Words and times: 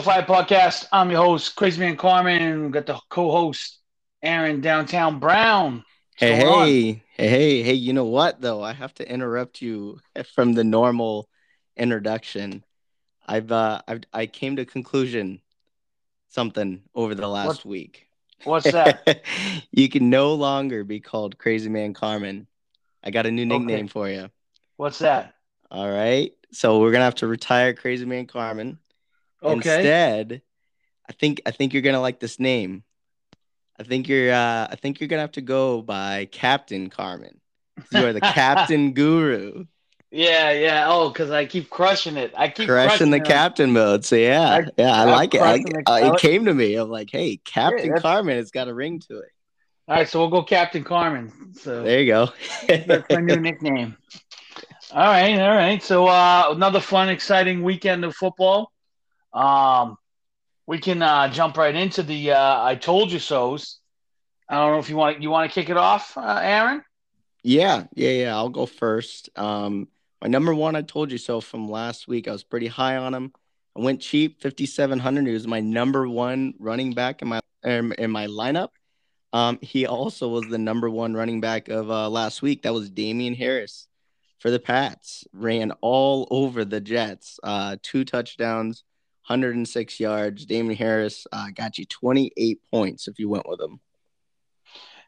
Five 0.00 0.26
Podcast. 0.26 0.86
I'm 0.92 1.10
your 1.10 1.22
host, 1.24 1.54
Crazy 1.54 1.78
Man 1.80 1.96
Carmine. 1.96 2.62
We've 2.62 2.70
got 2.70 2.86
the 2.86 2.98
co-host, 3.08 3.78
Aaron 4.22 4.60
Downtown 4.60 5.18
Brown. 5.18 5.84
Hey, 6.16 6.34
hey, 6.36 7.02
hey, 7.16 7.28
hey, 7.28 7.62
hey, 7.62 7.72
you 7.74 7.92
know 7.92 8.04
what 8.04 8.40
though? 8.40 8.62
I 8.62 8.72
have 8.72 8.94
to 8.94 9.08
interrupt 9.08 9.60
you 9.62 10.00
from 10.34 10.52
the 10.54 10.64
normal 10.64 11.28
introduction. 11.76 12.64
I've 13.26 13.52
uh 13.52 13.82
I've 13.86 14.02
I 14.12 14.26
came 14.26 14.56
to 14.56 14.64
conclusion 14.64 15.40
something 16.28 16.82
over 16.94 17.14
the 17.14 17.28
last 17.28 17.64
What- 17.64 17.70
week. 17.70 18.06
What's 18.44 18.70
that? 18.72 19.22
you 19.70 19.88
can 19.88 20.10
no 20.10 20.34
longer 20.34 20.82
be 20.84 21.00
called 21.00 21.38
Crazy 21.38 21.68
Man 21.70 21.94
Carmine. 21.94 22.46
I 23.04 23.10
got 23.10 23.26
a 23.26 23.30
new 23.30 23.46
nickname 23.46 23.88
for 23.88 24.08
you. 24.08 24.30
What's 24.76 24.98
that? 25.00 25.34
All 25.70 25.88
right. 25.90 26.32
So 26.52 26.80
we're 26.80 26.92
gonna 26.92 27.04
have 27.04 27.14
to 27.16 27.26
retire 27.26 27.72
Crazy 27.74 28.04
Man 28.04 28.26
Carmine. 28.26 28.78
Okay. 29.42 29.54
Instead, 29.56 30.42
I 31.08 31.12
think 31.12 31.42
I 31.46 31.50
think 31.50 31.72
you're 31.72 31.82
gonna 31.82 32.00
like 32.00 32.20
this 32.20 32.38
name. 32.38 32.84
I 33.78 33.84
think 33.84 34.08
you're 34.08 34.32
uh 34.32 34.68
I 34.70 34.76
think 34.76 35.00
you're 35.00 35.08
gonna 35.08 35.22
have 35.22 35.32
to 35.32 35.40
go 35.40 35.82
by 35.82 36.26
Captain 36.30 36.88
Carmine. 36.90 37.40
You 37.92 38.06
are 38.06 38.12
the 38.12 38.20
Captain 38.40 38.92
Guru. 38.92 39.64
Yeah, 40.10 40.50
yeah. 40.50 40.86
Oh, 40.88 41.08
because 41.08 41.30
I 41.30 41.46
keep 41.46 41.70
crushing 41.70 42.18
it. 42.18 42.34
I 42.36 42.48
keep 42.48 42.68
crushing 42.68 43.10
the 43.10 43.16
it. 43.16 43.24
captain 43.24 43.72
mode. 43.72 44.04
So 44.04 44.16
yeah, 44.16 44.42
I- 44.66 44.70
yeah, 44.76 44.92
I 44.92 45.02
I'm 45.04 45.08
like 45.08 45.34
it. 45.34 45.40
I, 45.40 45.54
uh, 45.86 46.12
it 46.12 46.20
came 46.20 46.44
to 46.44 46.54
me. 46.54 46.74
I'm 46.74 46.90
like, 46.90 47.08
hey, 47.10 47.38
Captain 47.44 47.88
that's- 47.88 48.02
Carmine, 48.02 48.36
it's 48.36 48.50
got 48.50 48.68
a 48.68 48.74
ring 48.74 49.00
to 49.08 49.20
it. 49.20 49.30
All 49.88 49.96
right, 49.96 50.08
so 50.08 50.20
we'll 50.20 50.28
go 50.30 50.42
Captain 50.42 50.84
Carmine. 50.84 51.32
So 51.54 51.82
There 51.82 52.00
you 52.00 52.06
go. 52.06 52.28
that's 52.68 53.04
my 53.10 53.20
new 53.20 53.36
nickname. 53.36 53.96
All 54.92 55.00
right, 55.06 55.38
all 55.40 55.56
right. 55.56 55.82
So 55.82 56.06
uh, 56.06 56.48
another 56.50 56.80
fun, 56.80 57.08
exciting 57.08 57.62
weekend 57.62 58.04
of 58.04 58.14
football. 58.14 58.71
Um, 59.32 59.96
we 60.66 60.78
can 60.78 61.02
uh, 61.02 61.28
jump 61.28 61.56
right 61.56 61.74
into 61.74 62.02
the 62.02 62.32
uh, 62.32 62.64
"I 62.64 62.74
told 62.76 63.10
you 63.12 63.18
so"s. 63.18 63.78
I 64.48 64.56
don't 64.56 64.72
know 64.72 64.78
if 64.78 64.88
you 64.90 64.96
want 64.96 65.22
you 65.22 65.30
want 65.30 65.50
to 65.50 65.54
kick 65.54 65.70
it 65.70 65.76
off, 65.76 66.16
uh, 66.16 66.40
Aaron. 66.42 66.82
yeah, 67.42 67.84
yeah, 67.94 68.10
yeah. 68.10 68.36
I'll 68.36 68.48
go 68.50 68.66
first. 68.66 69.30
Um, 69.36 69.88
my 70.20 70.28
number 70.28 70.54
one, 70.54 70.76
I 70.76 70.82
told 70.82 71.10
you 71.10 71.18
so 71.18 71.40
from 71.40 71.68
last 71.68 72.06
week. 72.06 72.28
I 72.28 72.32
was 72.32 72.44
pretty 72.44 72.68
high 72.68 72.96
on 72.96 73.14
him. 73.14 73.32
I 73.76 73.80
went 73.80 74.00
cheap, 74.00 74.40
fifty 74.40 74.66
seven 74.66 74.98
hundred. 74.98 75.26
He 75.26 75.32
was 75.32 75.46
my 75.46 75.60
number 75.60 76.08
one 76.08 76.54
running 76.58 76.92
back 76.92 77.22
in 77.22 77.28
my 77.28 77.40
in 77.64 77.92
in 77.92 78.10
my 78.10 78.26
lineup. 78.26 78.68
Um, 79.32 79.58
he 79.62 79.86
also 79.86 80.28
was 80.28 80.46
the 80.48 80.58
number 80.58 80.90
one 80.90 81.14
running 81.14 81.40
back 81.40 81.68
of 81.68 81.90
uh, 81.90 82.08
last 82.10 82.42
week. 82.42 82.62
That 82.62 82.74
was 82.74 82.90
Damien 82.90 83.34
Harris 83.34 83.88
for 84.38 84.50
the 84.50 84.58
Pats. 84.58 85.24
Ran 85.32 85.72
all 85.80 86.28
over 86.30 86.64
the 86.66 86.80
Jets. 86.82 87.40
Uh, 87.42 87.76
two 87.82 88.04
touchdowns, 88.04 88.84
106 89.26 90.00
yards. 90.00 90.46
Damien 90.46 90.76
Harris 90.76 91.26
uh, 91.32 91.48
got 91.54 91.78
you 91.78 91.86
28 91.86 92.60
points 92.70 93.08
if 93.08 93.18
you 93.18 93.28
went 93.28 93.48
with 93.48 93.60
him. 93.60 93.80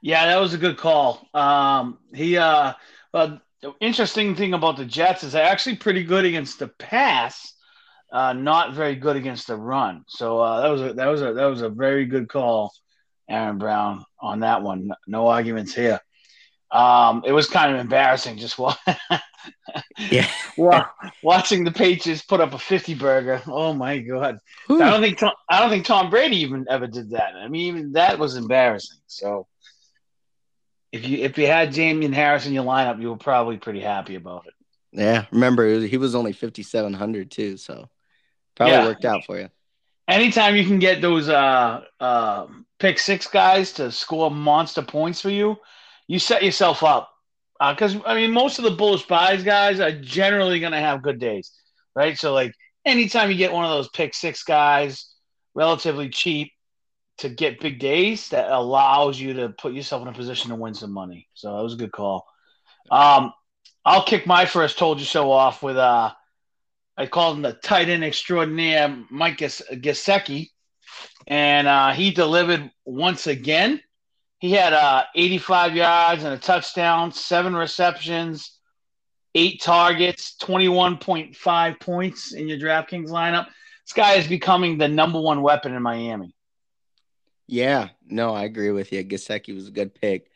Yeah, 0.01 0.27
that 0.27 0.41
was 0.41 0.55
a 0.55 0.59
good 0.59 0.77
call. 0.77 1.27
Um, 1.33 1.99
he 2.13 2.37
uh, 2.37 2.75
uh, 3.15 3.37
the 3.63 3.75
interesting 3.81 4.35
thing 4.35 4.53
about 4.53 4.77
the 4.77 4.85
Jets 4.85 5.25
is 5.25 5.33
they're 5.33 5.47
actually 5.47 5.77
pretty 5.77 6.05
good 6.05 6.27
against 6.27 6.59
the 6.59 6.69
pass, 6.69 7.55
uh, 8.13 8.35
not 8.35 8.75
very 8.75 8.95
good 8.95 9.17
against 9.17 9.47
the 9.47 9.57
run. 9.57 10.05
So 10.07 10.39
uh, 10.41 10.61
that 10.61 10.69
was 10.69 10.83
a 10.83 10.93
that 10.93 11.07
was 11.07 11.23
a 11.23 11.33
that 11.33 11.47
was 11.47 11.63
a 11.63 11.71
very 11.71 12.05
good 12.05 12.29
call, 12.29 12.73
Aaron 13.31 13.57
Brown, 13.57 14.05
on 14.21 14.41
that 14.41 14.63
one. 14.63 14.93
No 15.07 15.29
arguments 15.29 15.75
here. 15.75 15.99
Um, 16.75 17.23
it 17.25 17.33
was 17.33 17.49
kind 17.49 17.73
of 17.73 17.81
embarrassing 17.81 18.37
just 18.37 18.59
wa- 18.59 18.75
Yeah. 20.11 20.29
wa- 20.57 20.87
watching 21.23 21.65
the 21.65 21.71
Patriots 21.71 22.23
put 22.23 22.41
up 22.41 22.53
a 22.53 22.59
fifty 22.59 22.95
burger. 22.95 23.41
Oh 23.47 23.73
my 23.73 23.99
god! 23.99 24.39
I 24.69 24.79
don't 24.91 25.01
think 25.01 25.19
Tom, 25.19 25.33
I 25.49 25.61
don't 25.61 25.71
think 25.71 25.85
Tom 25.87 26.11
Brady 26.11 26.37
even 26.39 26.67
ever 26.69 26.87
did 26.87 27.11
that. 27.11 27.35
I 27.37 27.49
mean, 27.49 27.67
even 27.69 27.93
that 27.93 28.19
was 28.19 28.37
embarrassing. 28.37 28.99
So 29.07 29.47
if 30.93 31.07
you 31.09 31.19
if 31.19 31.39
you 31.39 31.47
had 31.47 31.73
Damien 31.73 32.13
Harris 32.13 32.47
in 32.47 32.53
your 32.53 32.65
lineup, 32.65 33.01
you 33.01 33.11
were 33.11 33.17
probably 33.17 33.57
pretty 33.57 33.81
happy 33.81 34.17
about 34.17 34.47
it. 34.47 34.55
Yeah. 34.93 35.27
Remember, 35.33 35.81
he 35.81 35.97
was 35.97 36.15
only 36.15 36.33
5,700 36.33 37.31
too. 37.31 37.57
So 37.57 37.89
probably 38.57 38.75
Yeah. 38.75 38.85
worked 38.87 39.05
out 39.05 39.25
for 39.25 39.39
you. 39.41 39.49
Anytime 40.07 40.55
you 40.55 40.65
can 40.65 40.79
get 40.79 41.01
those 41.01 41.29
uh, 41.29 41.83
uh, 41.99 42.47
pick 42.79 42.99
six 42.99 43.27
guys 43.27 43.73
to 43.75 43.91
score 43.91 44.31
monster 44.31 44.83
points 44.83 45.21
for 45.21 45.31
you, 45.31 45.57
you 46.07 46.19
set 46.19 46.43
yourself 46.43 46.83
up. 46.83 47.11
Because 47.61 47.97
I 48.05 48.15
mean, 48.15 48.33
most 48.33 48.59
of 48.59 48.65
the 48.65 48.73
bullish 48.73 49.07
buys 49.07 49.43
guys 49.43 49.81
are 49.81 49.93
generally 49.93 50.61
going 50.61 50.73
to 50.73 50.79
have 50.79 51.03
good 51.03 51.19
days, 51.19 51.53
right? 51.95 52.19
So 52.19 52.35
like, 52.35 52.53
anytime 52.85 53.31
you 53.31 53.37
get 53.37 53.53
one 53.53 53.65
of 53.65 53.71
those 53.71 53.89
pick 53.89 54.15
six 54.15 54.43
guys, 54.43 55.11
relatively 55.55 56.09
cheap, 56.09 56.53
to 57.19 57.29
get 57.29 57.61
big 57.61 57.79
days, 57.79 58.29
that 58.31 58.51
allows 58.51 59.21
you 59.21 59.35
to 59.35 59.51
put 59.51 59.73
yourself 59.73 60.03
in 60.03 60.09
a 60.09 60.13
position 60.13 60.51
to 60.51 60.57
win 60.57 60.75
some 60.75 60.93
money. 60.93 61.29
So 61.35 61.57
that 61.57 61.63
was 61.63 61.75
a 61.75 61.79
good 61.79 61.93
call. 61.93 62.27
Um, 62.91 63.33
I'll 63.85 64.05
kick 64.05 64.27
my 64.27 64.47
first 64.47 64.79
told 64.79 64.99
you 64.99 65.07
so 65.07 65.31
off 65.31 65.63
with 65.63 65.77
uh, 65.77 66.13
I 66.97 67.07
called 67.07 67.37
him 67.37 67.43
the 67.43 67.53
tight 67.53 67.89
end 67.89 68.05
extraordinaire, 68.05 69.05
Mike 69.11 69.39
Gas- 69.39 69.63
Gesicki, 69.73 70.51
and 71.27 71.67
uh, 71.67 71.93
he 71.93 72.11
delivered 72.11 72.71
once 72.85 73.27
again. 73.27 73.81
He 74.45 74.51
had 74.51 74.75
uh, 74.75 75.05
85 75.15 75.75
yards 75.75 76.23
and 76.23 76.35
a 76.35 76.37
touchdown, 76.37 77.13
seven 77.13 77.57
receptions, 77.57 78.59
eight 79.35 79.63
targets, 79.63 80.37
21.5 80.43 81.81
points 81.81 82.35
in 82.35 82.47
your 82.47 82.59
DraftKings 82.59 83.09
lineup. 83.09 83.47
This 83.47 83.95
guy 83.95 84.17
is 84.17 84.29
becoming 84.29 84.77
the 84.77 84.87
number 84.87 85.19
one 85.19 85.41
weapon 85.41 85.73
in 85.73 85.81
Miami. 85.81 86.35
Yeah, 87.47 87.89
no, 88.07 88.35
I 88.35 88.43
agree 88.43 88.71
with 88.71 88.93
you. 88.93 89.03
Gesicki 89.03 89.55
was 89.55 89.69
a 89.69 89.71
good 89.71 89.95
pick. 89.95 90.31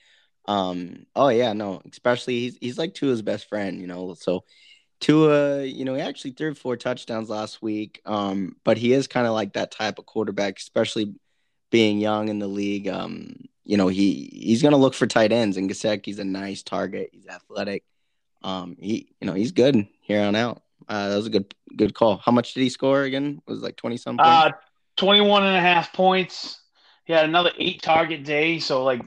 Um, 0.47 1.05
oh 1.15 1.29
yeah, 1.29 1.53
no, 1.53 1.83
especially 1.93 2.39
he's 2.39 2.57
he's 2.63 2.79
like 2.79 2.95
Tua's 2.95 3.21
best 3.21 3.47
friend, 3.51 3.79
you 3.79 3.87
know. 3.87 4.15
So 4.15 4.45
Tua, 5.01 5.65
you 5.65 5.85
know, 5.85 5.93
he 5.93 6.01
actually 6.01 6.31
threw 6.31 6.55
four 6.55 6.79
touchdowns 6.79 7.29
last 7.29 7.61
week. 7.61 8.01
Um, 8.07 8.57
but 8.65 8.79
he 8.79 8.95
is 8.95 9.07
kind 9.07 9.27
of 9.27 9.35
like 9.35 9.53
that 9.53 9.71
type 9.71 9.99
of 9.99 10.07
quarterback, 10.07 10.57
especially 10.57 11.15
being 11.71 11.99
young 11.99 12.31
in 12.31 12.39
the 12.39 12.49
league. 12.49 12.89
Um, 12.89 13.35
you 13.69 13.77
know, 13.77 13.89
he 13.89 14.31
he's 14.33 14.63
gonna 14.63 14.79
look 14.79 14.95
for 14.95 15.07
tight 15.07 15.31
ends, 15.31 15.59
and 15.59 15.71
Gesicki's 15.71 16.19
a 16.19 16.25
nice 16.25 16.63
target. 16.63 17.11
He's 17.13 17.27
athletic. 17.27 17.85
Um, 18.43 18.77
he 18.81 19.15
you 19.21 19.27
know 19.27 19.35
he's 19.35 19.53
good 19.53 19.87
here 20.01 20.23
on 20.23 20.35
out. 20.35 20.63
Uh, 20.89 21.11
that 21.11 21.17
was 21.17 21.27
a 21.27 21.31
good 21.31 21.55
good 21.77 21.95
call. 21.95 22.17
How 22.17 22.33
much 22.33 22.55
did 22.55 22.63
he 22.63 22.71
score 22.71 23.03
again? 23.03 23.43
Was 23.47 23.61
like 23.61 23.77
twenty 23.77 23.99
something. 23.99 24.25
Uh, 24.25 24.53
21 24.97 25.45
and 25.45 25.57
a 25.57 25.61
half 25.61 25.93
points. 25.93 26.61
He 27.05 27.13
had 27.13 27.27
another 27.27 27.53
eight 27.57 27.81
target 27.83 28.25
day. 28.25 28.59
So, 28.59 28.85
like, 28.85 29.01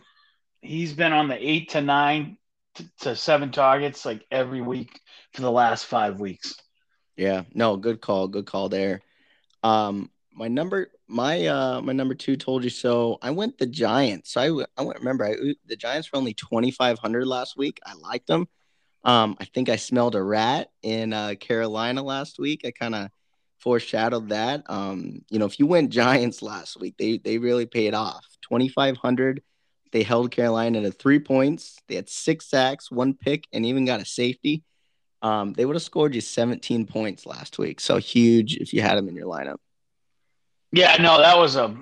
he's 0.61 0.93
been 0.93 1.11
on 1.11 1.27
the 1.27 1.35
eight 1.35 1.69
to 1.71 1.81
nine 1.81 2.37
to, 2.75 2.85
to 3.01 3.15
seven 3.15 3.51
targets 3.51 4.05
like 4.05 4.25
every 4.31 4.61
week 4.61 5.01
for 5.33 5.41
the 5.41 5.51
last 5.51 5.85
five 5.85 6.19
weeks. 6.19 6.55
Yeah, 7.17 7.43
no, 7.53 7.77
good 7.77 7.99
call, 7.99 8.27
good 8.27 8.45
call 8.45 8.69
there. 8.69 9.01
Um, 9.63 10.09
my 10.41 10.47
number, 10.47 10.89
my 11.07 11.45
uh, 11.45 11.81
my 11.81 11.93
number 11.93 12.15
two 12.15 12.35
told 12.35 12.63
you 12.63 12.71
so. 12.71 13.19
I 13.21 13.29
went 13.29 13.59
the 13.59 13.67
Giants. 13.67 14.33
So 14.33 14.41
I, 14.41 14.65
I 14.75 14.83
went. 14.83 14.97
Remember, 14.97 15.23
I, 15.23 15.35
the 15.67 15.75
Giants 15.75 16.11
were 16.11 16.17
only 16.17 16.33
twenty 16.33 16.71
five 16.71 16.97
hundred 16.97 17.27
last 17.27 17.55
week. 17.55 17.79
I 17.85 17.93
liked 17.93 18.25
them. 18.25 18.47
Um, 19.03 19.37
I 19.39 19.45
think 19.45 19.69
I 19.69 19.75
smelled 19.75 20.15
a 20.15 20.23
rat 20.23 20.71
in 20.81 21.13
uh, 21.13 21.35
Carolina 21.39 22.01
last 22.01 22.39
week. 22.39 22.61
I 22.65 22.71
kind 22.71 22.95
of 22.95 23.09
foreshadowed 23.59 24.29
that. 24.29 24.63
Um, 24.67 25.21
you 25.29 25.37
know, 25.37 25.45
if 25.45 25.59
you 25.59 25.67
went 25.67 25.91
Giants 25.91 26.41
last 26.41 26.79
week, 26.79 26.95
they 26.97 27.19
they 27.19 27.37
really 27.37 27.67
paid 27.67 27.93
off. 27.93 28.25
Twenty 28.41 28.67
five 28.67 28.97
hundred. 28.97 29.43
They 29.91 30.01
held 30.01 30.31
Carolina 30.31 30.81
to 30.81 30.91
three 30.91 31.19
points. 31.19 31.77
They 31.87 31.93
had 31.93 32.09
six 32.09 32.49
sacks, 32.49 32.89
one 32.89 33.13
pick, 33.13 33.45
and 33.53 33.63
even 33.63 33.85
got 33.85 34.01
a 34.01 34.05
safety. 34.05 34.63
Um, 35.21 35.53
they 35.53 35.65
would 35.65 35.75
have 35.75 35.83
scored 35.83 36.15
you 36.15 36.21
17 36.21 36.87
points 36.87 37.27
last 37.27 37.59
week. 37.59 37.79
So 37.79 37.97
huge 37.97 38.55
if 38.55 38.73
you 38.73 38.81
had 38.81 38.97
them 38.97 39.07
in 39.07 39.15
your 39.15 39.27
lineup. 39.27 39.57
Yeah, 40.71 40.95
no, 40.97 41.17
that 41.17 41.37
was 41.37 41.55
a, 41.55 41.75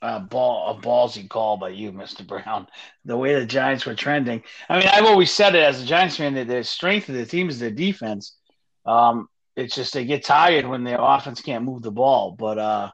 a 0.00 0.20
ball, 0.20 0.76
a 0.76 0.80
ballsy 0.80 1.28
call 1.28 1.56
by 1.56 1.70
you, 1.70 1.92
Mister 1.92 2.24
Brown. 2.24 2.66
The 3.04 3.16
way 3.16 3.34
the 3.34 3.46
Giants 3.46 3.86
were 3.86 3.94
trending. 3.94 4.42
I 4.68 4.78
mean, 4.78 4.88
I've 4.88 5.04
always 5.04 5.30
said 5.30 5.54
it 5.54 5.62
as 5.62 5.82
a 5.82 5.86
Giants 5.86 6.16
fan 6.16 6.34
that 6.34 6.48
the 6.48 6.64
strength 6.64 7.08
of 7.08 7.14
the 7.14 7.26
team 7.26 7.48
is 7.48 7.58
their 7.58 7.70
defense. 7.70 8.36
Um, 8.84 9.28
it's 9.54 9.74
just 9.74 9.94
they 9.94 10.04
get 10.04 10.24
tired 10.24 10.66
when 10.66 10.84
their 10.84 10.98
offense 11.00 11.40
can't 11.40 11.64
move 11.64 11.82
the 11.82 11.92
ball. 11.92 12.32
But 12.32 12.58
uh, 12.58 12.90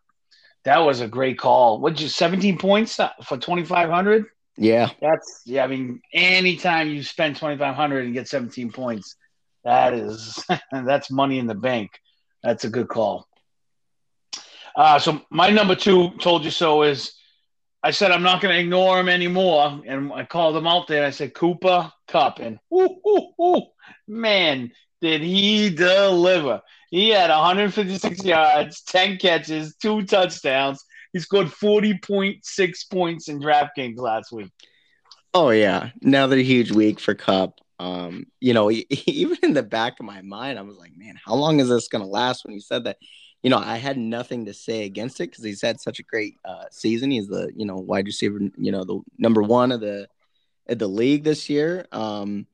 that 0.65 0.79
was 0.79 1.01
a 1.01 1.09
great 1.09 1.39
call. 1.39 1.81
What 1.81 2.01
you 2.01 2.09
17 2.09 2.59
points 2.59 2.97
for 3.25 3.39
2,500? 3.39 4.27
Yeah. 4.57 4.91
That's 5.01 5.43
yeah. 5.47 5.65
I 5.65 5.69
mean, 5.69 6.01
anytime 6.13 6.89
you 6.89 7.03
spend 7.03 7.37
2,500 7.37 8.05
and 8.05 8.15
get 8.15 8.29
17 8.29 8.73
points, 8.73 9.17
that 9.65 9.95
is 9.95 10.45
that's 10.73 11.11
money 11.11 11.39
in 11.39 11.47
the 11.47 11.55
bank. 11.55 11.93
That's 12.43 12.65
a 12.65 12.71
good 12.71 12.89
call. 12.89 13.28
Uh, 14.79 14.97
so 14.97 15.21
my 15.29 15.51
number 15.51 15.75
two 15.75 16.11
told 16.21 16.45
you 16.45 16.53
so 16.53 16.85
is 16.85 17.13
I 17.83 17.91
said 17.91 18.13
I'm 18.13 18.23
not 18.23 18.41
going 18.41 18.55
to 18.55 18.61
ignore 18.61 19.01
him 19.01 19.09
anymore, 19.09 19.83
and 19.85 20.13
I 20.13 20.25
called 20.25 20.57
him 20.57 20.69
out 20.69 20.87
there. 20.87 21.05
I 21.05 21.11
said 21.11 21.35
Cooper 21.35 21.93
Kupp, 22.07 22.39
and 22.39 22.61
man, 24.07 24.71
did 25.01 25.21
he 25.21 25.71
deliver? 25.71 26.63
He 26.91 27.09
had 27.09 27.29
156 27.29 28.25
yards, 28.25 28.83
10 28.83 29.19
catches, 29.19 29.75
two 29.77 30.05
touchdowns. 30.05 30.85
He 31.13 31.19
scored 31.19 31.49
40.6 31.49 32.91
points 32.91 33.29
in 33.29 33.41
DraftKings 33.41 33.99
last 33.99 34.31
week. 34.31 34.53
Oh 35.35 35.51
yeah, 35.51 35.91
another 36.03 36.37
huge 36.37 36.71
week 36.71 37.01
for 37.01 37.17
Kupp. 37.17 37.59
Um, 37.81 38.27
you 38.39 38.55
know, 38.55 38.71
even 38.91 39.39
in 39.43 39.55
the 39.55 39.65
back 39.65 39.99
of 39.99 40.07
my 40.07 40.23
mind, 40.23 40.57
I 40.57 40.63
was 40.63 40.77
like, 40.77 40.97
man, 40.97 41.19
how 41.25 41.35
long 41.35 41.59
is 41.59 41.69
this 41.69 41.89
going 41.89 42.05
to 42.05 42.09
last? 42.09 42.45
When 42.45 42.55
he 42.55 42.61
said 42.61 42.85
that, 42.85 42.99
you 43.43 43.51
know, 43.51 43.59
I 43.59 43.77
had 43.77 43.97
nothing 43.97 44.47
to 44.47 44.55
say 44.55 44.85
against 44.85 45.21
it 45.21 45.31
because 45.31 45.45
he's 45.45 45.63
had 45.63 45.81
such 45.81 46.01
a 46.01 46.03
great 46.03 46.37
uh, 46.45 46.65
season. 46.71 47.11
He's 47.11 47.29
the 47.29 47.51
you 47.55 47.67
know 47.67 47.77
wide 47.77 48.07
receiver, 48.07 48.41
you 48.57 48.73
know, 48.73 48.85
the 48.85 49.01
number 49.19 49.43
one 49.43 49.73
of 49.73 49.81
the 49.81 50.09
of 50.69 50.79
the 50.79 50.89
league 50.89 51.25
this 51.25 51.49
year. 51.49 51.87
Um, 51.93 52.47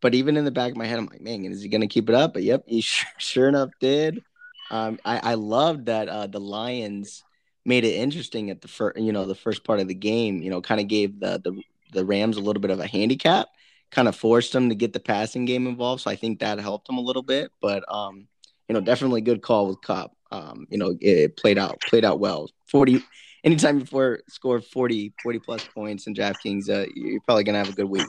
but 0.00 0.14
even 0.14 0.36
in 0.36 0.44
the 0.44 0.50
back 0.50 0.70
of 0.70 0.76
my 0.76 0.86
head, 0.86 0.98
I'm 0.98 1.06
like, 1.06 1.20
man, 1.20 1.44
is 1.44 1.62
he 1.62 1.68
going 1.68 1.82
to 1.82 1.86
keep 1.86 2.08
it 2.08 2.14
up? 2.14 2.32
But 2.32 2.42
yep, 2.42 2.64
he 2.66 2.80
sure, 2.80 3.10
sure 3.18 3.48
enough 3.48 3.70
did. 3.80 4.22
Um, 4.70 4.98
I, 5.04 5.32
I 5.32 5.34
loved 5.34 5.86
that 5.86 6.08
uh, 6.08 6.26
the 6.26 6.40
Lions 6.40 7.24
made 7.64 7.84
it 7.84 7.96
interesting 7.96 8.50
at 8.50 8.62
the 8.62 8.68
first, 8.68 8.98
you 8.98 9.12
know, 9.12 9.26
the 9.26 9.34
first 9.34 9.64
part 9.64 9.80
of 9.80 9.88
the 9.88 9.94
game. 9.94 10.42
You 10.42 10.50
know, 10.50 10.60
kind 10.62 10.80
of 10.80 10.88
gave 10.88 11.20
the 11.20 11.40
the 11.42 11.60
the 11.92 12.04
Rams 12.04 12.36
a 12.36 12.40
little 12.40 12.62
bit 12.62 12.70
of 12.70 12.80
a 12.80 12.86
handicap, 12.86 13.48
kind 13.90 14.08
of 14.08 14.16
forced 14.16 14.52
them 14.52 14.68
to 14.68 14.74
get 14.74 14.92
the 14.92 15.00
passing 15.00 15.44
game 15.44 15.66
involved. 15.66 16.02
So 16.02 16.10
I 16.10 16.16
think 16.16 16.38
that 16.38 16.60
helped 16.60 16.86
them 16.86 16.98
a 16.98 17.02
little 17.02 17.22
bit. 17.22 17.52
But 17.60 17.84
um, 17.92 18.26
you 18.68 18.74
know, 18.74 18.80
definitely 18.80 19.20
good 19.20 19.42
call 19.42 19.66
with 19.66 19.82
Kupp. 19.82 20.16
Um, 20.32 20.66
you 20.70 20.78
know, 20.78 20.96
it, 21.00 21.36
played 21.36 21.58
out 21.58 21.80
played 21.80 22.04
out 22.04 22.20
well. 22.20 22.48
Forty 22.66 23.02
anytime 23.44 23.78
before 23.78 24.20
score 24.28 24.60
40, 24.60 25.14
40 25.22 25.38
plus 25.38 25.64
points 25.66 26.06
in 26.06 26.14
DraftKings, 26.14 26.68
uh, 26.68 26.86
you're 26.94 27.20
probably 27.22 27.44
gonna 27.44 27.58
have 27.58 27.68
a 27.68 27.74
good 27.74 27.88
week. 27.88 28.06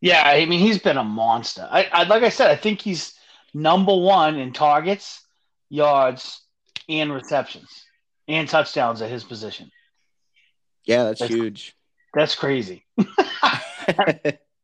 Yeah, 0.00 0.22
I 0.24 0.44
mean 0.46 0.60
he's 0.60 0.78
been 0.78 0.96
a 0.96 1.04
monster. 1.04 1.66
I, 1.70 1.88
I 1.92 2.02
like 2.04 2.22
I 2.22 2.28
said, 2.28 2.50
I 2.50 2.56
think 2.56 2.80
he's 2.80 3.14
number 3.54 3.94
one 3.94 4.36
in 4.36 4.52
targets, 4.52 5.22
yards, 5.68 6.42
and 6.88 7.12
receptions, 7.12 7.84
and 8.28 8.48
touchdowns 8.48 9.02
at 9.02 9.10
his 9.10 9.24
position. 9.24 9.70
Yeah, 10.84 11.04
that's, 11.04 11.20
that's 11.20 11.32
huge. 11.32 11.74
That's 12.14 12.34
crazy. 12.34 12.84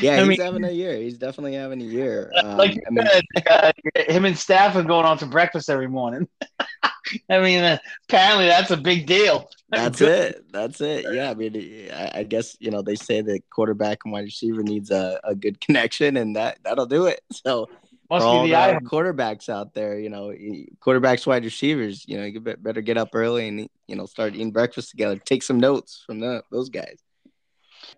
yeah, 0.00 0.18
he's 0.18 0.28
mean, 0.28 0.40
having 0.40 0.64
a 0.64 0.70
year. 0.70 0.96
He's 0.96 1.18
definitely 1.18 1.54
having 1.54 1.80
a 1.80 1.84
year. 1.84 2.30
Um, 2.44 2.58
like 2.58 2.82
I 2.86 2.90
mean, 2.90 3.06
said, 3.06 3.24
uh, 3.48 3.72
him 3.94 4.24
and 4.24 4.36
staff 4.36 4.76
are 4.76 4.82
going 4.82 5.06
on 5.06 5.16
to 5.18 5.26
breakfast 5.26 5.70
every 5.70 5.86
morning. 5.86 6.28
I 7.30 7.40
mean, 7.40 7.62
uh, 7.62 7.78
apparently 8.08 8.46
that's 8.46 8.70
a 8.70 8.76
big 8.76 9.06
deal. 9.06 9.48
That's 9.70 10.00
it. 10.02 10.44
That's 10.52 10.80
it. 10.80 11.06
Yeah, 11.12 11.30
I 11.30 11.34
mean, 11.34 11.90
I, 11.92 12.10
I, 12.16 12.22
guess 12.24 12.56
you 12.60 12.70
know 12.70 12.82
they 12.82 12.96
say 12.96 13.20
that 13.22 13.48
quarterback 13.50 14.00
and 14.04 14.12
wide 14.12 14.24
receiver 14.24 14.62
needs 14.62 14.90
a, 14.90 15.20
a 15.24 15.34
good 15.34 15.60
connection, 15.60 16.16
and 16.16 16.36
that 16.36 16.58
that'll 16.64 16.86
do 16.86 17.06
it. 17.06 17.20
So 17.32 17.68
Must 18.10 18.24
all 18.24 18.42
the, 18.42 18.50
the 18.50 18.80
quarterbacks 18.86 19.48
out 19.48 19.74
there, 19.74 19.98
you 19.98 20.10
know, 20.10 20.34
quarterbacks, 20.80 21.26
wide 21.26 21.44
receivers, 21.44 22.04
you 22.06 22.18
know, 22.18 22.24
you 22.24 22.40
better 22.40 22.82
get 22.82 22.98
up 22.98 23.10
early 23.14 23.48
and 23.48 23.68
you 23.86 23.96
know 23.96 24.06
start 24.06 24.34
eating 24.34 24.50
breakfast 24.50 24.90
together. 24.90 25.16
Take 25.16 25.42
some 25.42 25.60
notes 25.60 26.02
from 26.06 26.20
the, 26.20 26.42
those 26.50 26.68
guys. 26.68 27.03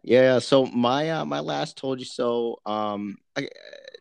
Yeah. 0.02 0.38
So 0.38 0.66
my 0.66 1.10
uh, 1.10 1.24
my 1.24 1.40
last 1.40 1.76
told 1.76 1.98
you 1.98 2.04
so. 2.06 2.60
Um, 2.64 3.18
I, 3.36 3.48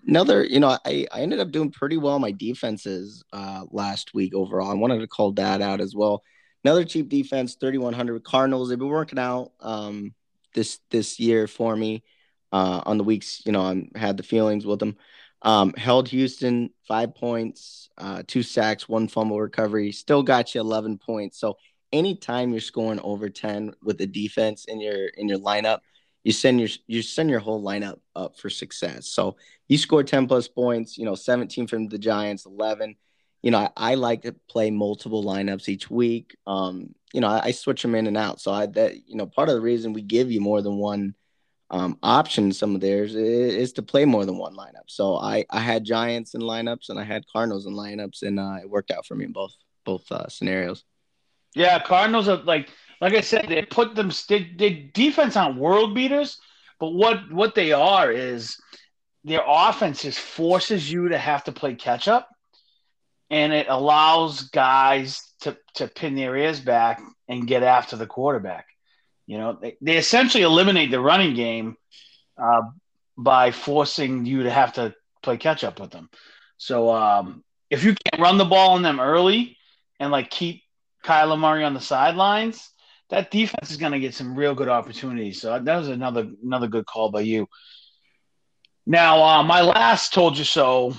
another, 0.08 0.44
you 0.44 0.60
know, 0.60 0.78
I 0.86 1.08
I 1.12 1.22
ended 1.22 1.40
up 1.40 1.52
doing 1.52 1.72
pretty 1.72 1.98
well 1.98 2.20
my 2.20 2.32
defenses 2.32 3.24
uh 3.34 3.64
last 3.72 4.14
week 4.14 4.34
overall. 4.36 4.70
I 4.70 4.76
wanted 4.76 5.00
to 5.00 5.08
call 5.08 5.32
that 5.34 5.62
out 5.62 5.82
as 5.82 5.96
well. 5.96 6.24
Another 6.64 6.86
cheap 6.86 7.10
defense, 7.10 7.56
thirty 7.60 7.78
one 7.78 7.94
hundred 7.94 8.24
Cardinals. 8.24 8.70
They've 8.70 8.80
been 8.80 8.88
working 8.88 9.20
out 9.20 9.52
um 9.60 10.14
this 10.54 10.80
this 10.90 11.20
year 11.20 11.48
for 11.48 11.76
me. 11.76 12.04
Uh, 12.52 12.82
on 12.86 12.98
the 12.98 13.04
weeks, 13.04 13.42
you 13.46 13.52
know, 13.52 13.62
I 13.64 14.00
had 14.00 14.16
the 14.16 14.24
feelings 14.24 14.66
with 14.66 14.80
them. 14.80 14.96
Um, 15.42 15.74
held 15.74 16.08
Houston 16.08 16.70
five 16.88 17.14
points, 17.14 17.90
uh, 17.98 18.24
two 18.26 18.44
sacks, 18.44 18.88
one 18.88 19.08
fumble 19.10 19.42
recovery. 19.42 19.92
Still 19.92 20.24
got 20.24 20.56
you 20.56 20.62
eleven 20.62 20.98
points. 20.98 21.38
So 21.38 21.58
anytime 21.96 22.52
you're 22.52 22.60
scoring 22.60 23.00
over 23.04 23.30
10 23.30 23.74
with 23.82 23.98
the 23.98 24.06
defense 24.06 24.66
in 24.66 24.82
your 24.82 25.08
in 25.08 25.30
your 25.30 25.40
lineup, 25.40 25.80
you 26.24 26.32
send 26.32 26.60
your 26.60 26.70
you 26.88 27.02
send 27.02 27.30
your 27.30 27.40
whole 27.40 27.64
lineup 27.64 28.00
up 28.16 28.38
for 28.38 28.50
success. 28.50 29.08
So 29.08 29.38
you 29.68 29.78
score 29.78 30.04
10 30.04 30.28
plus 30.28 30.48
points, 30.48 30.98
you 30.98 31.06
know, 31.06 31.16
17 31.16 31.68
from 31.68 31.88
the 31.88 31.98
Giants, 31.98 32.46
11. 32.46 32.96
You 33.42 33.52
know, 33.52 33.60
I, 33.60 33.70
I 33.78 33.96
like 33.96 34.24
to 34.24 34.36
play 34.50 34.72
multiple 34.72 35.24
lineups 35.24 35.70
each 35.70 35.90
week. 35.90 36.36
Um, 36.46 36.96
you 37.14 37.22
know, 37.22 37.28
I, 37.28 37.46
I, 37.46 37.52
switch 37.52 37.84
them 37.84 37.96
in 37.96 38.08
and 38.08 38.18
out. 38.18 38.42
So 38.42 38.52
I 38.52 38.66
that 38.66 39.08
you 39.08 39.16
know, 39.16 39.28
part 39.28 39.50
of 39.50 39.56
the 39.56 39.62
reason 39.62 39.94
we 39.94 40.02
give 40.02 40.32
you 40.32 40.42
more 40.42 40.62
than 40.62 40.78
one 40.78 41.16
um, 41.70 41.98
option 42.04 42.52
some 42.52 42.76
of 42.76 42.82
theirs 42.82 43.16
is, 43.16 43.56
is, 43.56 43.74
to 43.74 43.84
play 43.84 44.06
more 44.06 44.26
than 44.26 44.38
one 44.38 44.56
lineup. 44.56 44.88
So 44.88 45.18
I 45.18 45.46
I 45.50 45.60
had 45.60 45.84
Giants 45.84 46.34
in 46.34 46.42
lineups 46.42 46.90
and 46.90 47.00
I 47.00 47.04
had 47.04 47.24
Cardinals 47.32 47.66
in 47.68 47.74
lineups, 47.74 48.24
and 48.24 48.40
uh, 48.40 48.58
it 48.62 48.70
worked 48.70 48.92
out 48.92 49.06
for 49.06 49.16
me 49.16 49.26
in 49.26 49.32
both 49.32 49.54
both 49.86 50.12
uh, 50.12 50.28
scenarios. 50.28 50.84
Yeah, 51.56 51.80
Cardinals 51.80 52.28
are 52.28 52.38
like 52.44 52.70
like 53.02 53.14
I 53.14 53.22
said, 53.22 53.48
they 53.48 53.62
put 53.64 53.96
them 53.96 54.12
they, 54.30 54.52
they 54.56 54.92
defense 54.94 55.36
on 55.36 55.58
world 55.58 55.96
beaters, 55.96 56.38
but 56.80 56.92
what 56.92 57.32
what 57.32 57.56
they 57.56 57.72
are 57.72 58.12
is 58.12 58.58
their 59.24 59.44
offense 59.46 60.04
just 60.04 60.20
forces 60.20 60.92
you 60.92 61.10
to 61.10 61.18
have 61.18 61.46
to 61.46 61.52
play 61.52 61.76
catch 61.76 62.08
up, 62.08 62.30
and 63.30 63.54
it 63.54 63.68
allows 63.70 64.44
guys 64.50 65.34
to 65.42 65.58
to 65.76 65.88
pin 65.88 66.16
their 66.16 66.36
ears 66.36 66.60
back 66.60 67.02
and 67.28 67.48
get 67.48 67.64
after 67.64 67.96
the 67.96 68.08
quarterback. 68.08 68.68
You 69.26 69.40
know, 69.40 69.58
they, 69.60 69.78
they 69.82 69.98
essentially 69.98 70.44
eliminate 70.44 70.92
the 70.92 71.00
running 71.00 71.36
game 71.36 71.78
uh, 72.38 72.62
by 73.18 73.52
forcing 73.52 74.26
you 74.26 74.44
to 74.44 74.52
have 74.52 74.74
to 74.74 74.94
play 75.24 75.38
catch 75.38 75.64
up 75.64 75.80
with 75.80 75.92
them. 75.92 76.10
So 76.58 76.92
um, 76.92 77.44
if 77.70 77.84
you 77.84 77.96
can't 77.96 78.22
run 78.22 78.38
the 78.38 78.46
ball 78.46 78.72
on 78.72 78.82
them 78.82 79.00
early 79.00 79.58
and 80.00 80.12
like 80.12 80.30
keep 80.30 80.62
Kyler 81.06 81.40
Murray 81.40 81.64
on 81.64 81.74
the 81.74 81.82
sidelines, 81.82 82.72
that 83.10 83.32
defense 83.32 83.70
is 83.70 83.78
going 83.78 83.92
to 83.92 84.00
get 84.00 84.16
some 84.16 84.36
real 84.36 84.56
good 84.56 84.68
opportunities. 84.68 85.40
So 85.40 85.58
that 85.60 85.78
was 85.78 85.88
another 85.88 86.28
another 86.44 86.68
good 86.68 86.86
call 86.86 87.12
by 87.12 87.22
you. 87.22 87.48
Now, 88.86 89.24
uh, 89.24 89.44
my 89.44 89.62
last 89.62 90.14
told 90.14 90.38
you 90.38 90.44
so. 90.44 90.96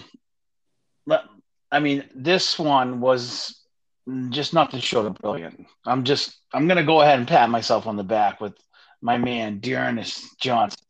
I 1.68 1.80
mean, 1.80 2.04
this 2.14 2.60
one 2.60 3.00
was 3.00 3.60
just 4.30 4.54
nothing 4.54 4.78
short 4.78 5.06
of 5.06 5.14
brilliant. 5.16 5.66
I'm 5.84 6.04
just 6.04 6.38
I'm 6.52 6.68
going 6.68 6.78
to 6.78 6.84
go 6.84 7.00
ahead 7.00 7.18
and 7.18 7.26
pat 7.26 7.50
myself 7.50 7.88
on 7.88 7.96
the 7.96 8.04
back 8.04 8.40
with 8.40 8.54
my 9.02 9.18
man 9.18 9.58
D'Ernest 9.58 10.38
Johnson. 10.38 10.80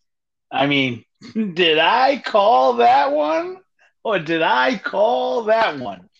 I 0.52 0.66
mean, 0.66 1.04
did 1.54 1.78
I 1.78 2.18
call 2.18 2.74
that 2.74 3.10
one, 3.12 3.56
or 4.04 4.18
did 4.18 4.42
I 4.42 4.76
call 4.76 5.44
that 5.44 5.78
one? 5.78 6.10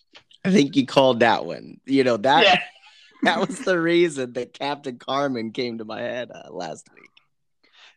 I 0.43 0.50
think 0.50 0.75
you 0.75 0.87
called 0.87 1.21
that 1.21 1.45
one. 1.45 1.79
You 1.85 2.03
know 2.03 2.17
that. 2.17 2.45
Yeah 2.45 2.61
that 3.26 3.49
was 3.49 3.59
the 3.61 3.78
reason 3.78 4.33
that 4.35 4.52
Captain 4.52 4.99
Carmine 4.99 5.50
came 5.50 5.78
to 5.78 5.85
my 5.85 6.00
head 6.00 6.30
uh, 6.33 6.52
last 6.52 6.88
week. 6.95 7.11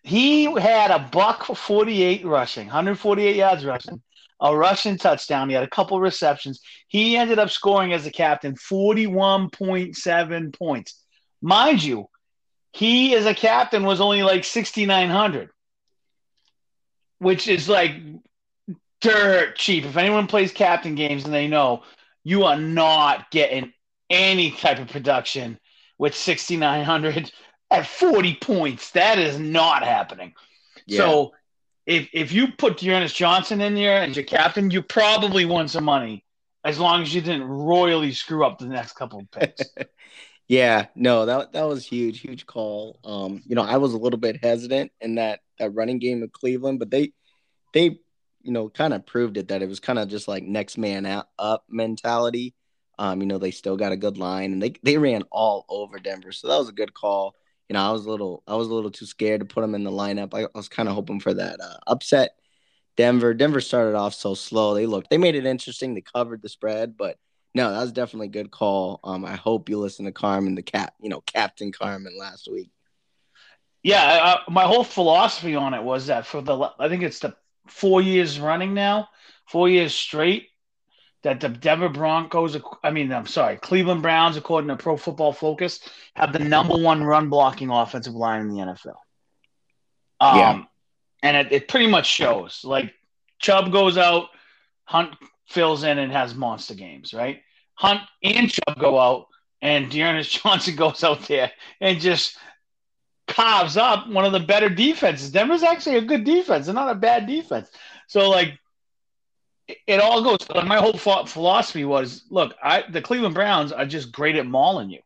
He 0.02 0.46
had 0.46 0.92
a 0.92 1.08
buck 1.12 1.46
48 1.46 2.26
rushing, 2.26 2.66
148 2.66 3.36
yards 3.36 3.64
rushing, 3.64 4.02
a 4.40 4.56
rushing 4.56 4.98
touchdown. 4.98 5.50
He 5.50 5.56
had 5.56 5.64
a 5.64 5.70
couple 5.70 6.00
receptions. 6.00 6.62
He 6.88 7.16
ended 7.16 7.38
up 7.38 7.52
scoring 7.52 7.94
as 7.94 8.06
a 8.06 8.12
captain 8.12 8.56
41.7 8.56 10.58
points. 10.58 11.04
Mind 11.42 11.84
you, 11.84 12.08
he 12.72 13.16
as 13.16 13.26
a 13.26 13.36
captain 13.36 13.84
was 13.84 14.02
only 14.02 14.24
like 14.24 14.44
6,900, 14.44 15.50
which 17.20 17.48
is 17.48 17.70
like 17.70 17.94
dirt 19.02 19.58
cheap. 19.58 19.86
If 19.86 19.98
anyone 19.98 20.28
plays 20.28 20.52
captain 20.52 20.96
games 20.96 21.26
and 21.26 21.34
they 21.34 21.48
know, 21.48 21.84
you 22.24 22.46
are 22.46 22.58
not 22.58 23.32
getting 23.32 23.74
any 24.10 24.52
type 24.52 24.80
of 24.80 24.88
production 24.88 25.60
with 25.98 26.16
6,900 26.16 27.32
at 27.72 27.88
40 27.88 28.36
points. 28.36 28.92
That 28.92 29.20
is 29.20 29.38
not 29.38 29.84
happening. 29.84 30.34
Yeah. 30.86 30.98
So 30.98 31.32
if, 31.86 32.10
if 32.14 32.32
you 32.32 32.50
put 32.58 32.78
D'Ernest 32.78 33.16
Johnson 33.16 33.62
in 33.62 33.76
there 33.76 34.02
as 34.02 34.16
your 34.16 34.26
captain, 34.26 34.72
you 34.72 34.82
probably 34.82 35.46
won 35.46 35.68
some 35.68 35.84
money 35.84 36.26
as 36.64 36.80
long 36.80 37.02
as 37.02 37.14
you 37.14 37.22
didn't 37.22 37.48
royally 37.48 38.12
screw 38.12 38.46
up 38.46 38.60
the 38.60 38.66
next 38.66 38.94
couple 38.94 39.20
of 39.20 39.32
picks. 39.32 39.64
yeah, 40.48 40.88
no, 40.96 41.26
that 41.26 41.54
that 41.54 41.68
was 41.68 41.86
huge, 41.86 42.20
huge 42.20 42.46
call. 42.46 43.00
Um, 43.04 43.42
you 43.46 43.56
know, 43.56 43.62
I 43.62 43.78
was 43.78 43.94
a 43.94 43.98
little 43.98 44.20
bit 44.20 44.44
hesitant 44.44 44.92
in 45.00 45.16
that 45.16 45.40
that 45.58 45.72
running 45.72 46.00
game 46.00 46.24
of 46.24 46.32
Cleveland, 46.32 46.80
but 46.80 46.92
they 46.92 47.14
they 47.74 48.00
you 48.42 48.52
know 48.52 48.70
kind 48.70 48.94
of 48.94 49.06
proved 49.06 49.38
it 49.38 49.50
that 49.50 49.62
it 49.62 49.70
was 49.70 49.80
kind 49.80 50.00
of 50.00 50.10
just 50.10 50.28
like 50.28 50.44
next 50.44 50.78
man 50.78 51.06
out, 51.06 51.28
up 51.38 51.64
mentality. 51.70 52.54
Um, 53.00 53.22
you 53.22 53.28
know, 53.28 53.40
they 53.40 53.52
still 53.52 53.78
got 53.78 53.94
a 53.94 53.98
good 53.98 54.20
line 54.20 54.54
and 54.54 54.62
they, 54.64 54.74
they 54.84 54.98
ran 55.00 55.24
all 55.32 55.66
over 55.70 56.00
Denver. 56.00 56.34
So 56.34 56.50
that 56.50 56.60
was 56.60 56.70
a 56.70 56.74
good 56.74 56.94
call. 56.94 57.36
You 57.70 57.76
know, 57.76 57.82
I 57.82 57.92
was 57.92 58.06
a 58.06 58.12
little 58.12 58.44
I 58.48 58.56
was 58.56 58.68
a 58.70 58.76
little 58.76 58.92
too 58.92 59.08
scared 59.08 59.42
to 59.42 59.48
put 59.48 59.62
them 59.62 59.76
in 59.76 59.84
the 59.86 59.92
lineup. 59.92 60.34
I, 60.36 60.44
I 60.46 60.50
was 60.56 60.70
kind 60.70 60.90
of 60.90 60.96
hoping 60.96 61.22
for 61.22 61.34
that 61.36 61.62
uh, 61.62 61.78
upset. 61.88 62.32
Denver 62.98 63.34
Denver 63.34 63.62
started 63.62 63.96
off 63.98 64.14
so 64.16 64.36
slow. 64.36 64.76
They 64.76 64.86
looked 64.88 65.10
they 65.10 65.18
made 65.20 65.36
it 65.36 65.46
interesting. 65.48 65.96
They 65.96 66.02
covered 66.02 66.42
the 66.44 66.50
spread, 66.50 66.98
but 66.98 67.18
No, 67.56 67.72
that 67.72 67.82
was 67.82 67.92
definitely 67.92 68.28
a 68.28 68.32
good 68.32 68.52
call. 68.52 69.00
Um, 69.04 69.26
I 69.26 69.36
hope 69.36 69.70
you 69.70 69.80
listen 69.80 70.06
to 70.06 70.12
Carmine, 70.12 70.56
the 70.56 70.62
cap, 70.64 70.94
you 71.02 71.10
know, 71.10 71.22
Captain 71.22 71.72
Carmine 71.72 72.18
last 72.18 72.48
week. 72.52 72.72
Yeah, 73.84 74.02
I, 74.48 74.52
my 74.52 74.64
whole 74.64 74.84
philosophy 74.84 75.56
on 75.56 75.74
it 75.74 75.84
was 75.84 76.08
that 76.08 76.26
for 76.26 76.42
the 76.42 76.74
I 76.80 76.90
think 76.90 77.04
it's 77.04 77.20
the 77.20 77.36
four 77.68 78.02
years 78.02 78.40
running 78.40 78.74
now, 78.74 79.10
four 79.48 79.70
years 79.70 79.96
straight, 79.96 80.49
that 81.24 81.40
the 81.40 81.50
Denver 81.50 81.90
Broncos, 81.90 82.58
I 82.84 82.92
mean, 82.92 83.12
I'm 83.12 83.26
sorry, 83.26 83.58
Cleveland 83.58 84.02
Browns, 84.02 84.38
according 84.38 84.70
to 84.70 84.78
Pro 84.78 84.96
Football 84.96 85.34
Focus, 85.34 85.80
have 86.16 86.32
the 86.32 86.40
number 86.40 86.78
one 86.78 87.04
run 87.04 87.30
blocking 87.30 87.70
offensive 87.70 88.14
line 88.14 88.42
in 88.42 88.50
the 88.50 88.56
NFL. 88.56 88.96
Um, 90.22 90.38
yeah. 90.38 90.64
And 91.22 91.38
it, 91.38 91.52
it 91.52 91.68
pretty 91.68 91.88
much 91.88 92.08
shows. 92.08 92.62
Like 92.64 92.94
Chubb 93.40 93.72
goes 93.72 93.98
out, 93.98 94.28
Hunt 94.86 95.14
fills 95.48 95.84
in 95.84 95.98
and 95.98 96.12
has 96.12 96.36
monster 96.36 96.76
games, 96.76 97.14
right? 97.14 97.42
Hunt 97.76 98.02
and 98.24 98.50
Chubb 98.50 98.80
go 98.80 99.00
out, 99.00 99.28
and 99.62 99.90
D'Ernest 99.90 100.32
Johnson 100.44 100.76
goes 100.76 101.04
out 101.04 101.28
there 101.28 101.52
and 101.82 102.00
just 102.00 102.38
carves 103.28 103.78
up 103.78 104.10
one 104.10 104.26
of 104.26 104.32
the 104.32 104.40
better 104.40 104.70
defenses. 104.70 105.32
Denver's 105.32 105.64
actually 105.64 105.98
a 105.98 106.02
good 106.02 106.24
defense, 106.24 106.68
and 106.68 106.76
not 106.76 106.92
a 106.92 106.96
bad 106.96 107.28
defense. 107.28 107.70
So 108.08 108.30
like 108.30 108.58
it 109.88 110.00
all 110.00 110.24
goes. 110.24 110.40
My 110.66 110.78
whole 110.78 110.94
philosophy 110.94 111.86
was: 111.86 112.24
look, 112.30 112.56
I 112.62 112.84
the 112.90 113.02
Cleveland 113.02 113.36
Browns 113.36 113.72
are 113.72 113.86
just 113.86 114.12
great 114.12 114.36
at 114.36 114.46
mauling 114.48 114.90
you. 114.90 115.02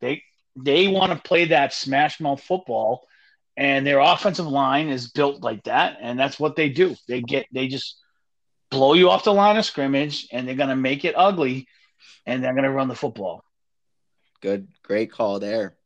They 0.00 0.22
they 0.56 0.88
want 0.88 1.12
to 1.12 1.28
play 1.28 1.46
that 1.46 1.72
smash 1.72 2.20
mouth 2.20 2.42
football, 2.42 3.06
and 3.56 3.86
their 3.86 4.00
offensive 4.00 4.46
line 4.46 4.88
is 4.88 5.10
built 5.10 5.42
like 5.42 5.64
that, 5.64 5.98
and 6.00 6.18
that's 6.18 6.38
what 6.38 6.56
they 6.56 6.68
do. 6.68 6.96
They 7.06 7.20
get 7.20 7.46
they 7.52 7.68
just 7.68 7.96
blow 8.70 8.94
you 8.94 9.10
off 9.10 9.24
the 9.24 9.32
line 9.32 9.56
of 9.56 9.64
scrimmage, 9.64 10.28
and 10.32 10.46
they're 10.46 10.54
gonna 10.54 10.76
make 10.76 11.04
it 11.04 11.14
ugly, 11.16 11.68
and 12.26 12.42
they're 12.42 12.54
gonna 12.54 12.72
run 12.72 12.88
the 12.88 12.94
football. 12.94 13.44
Good, 14.40 14.68
great 14.82 15.10
call 15.10 15.38
there. 15.38 15.77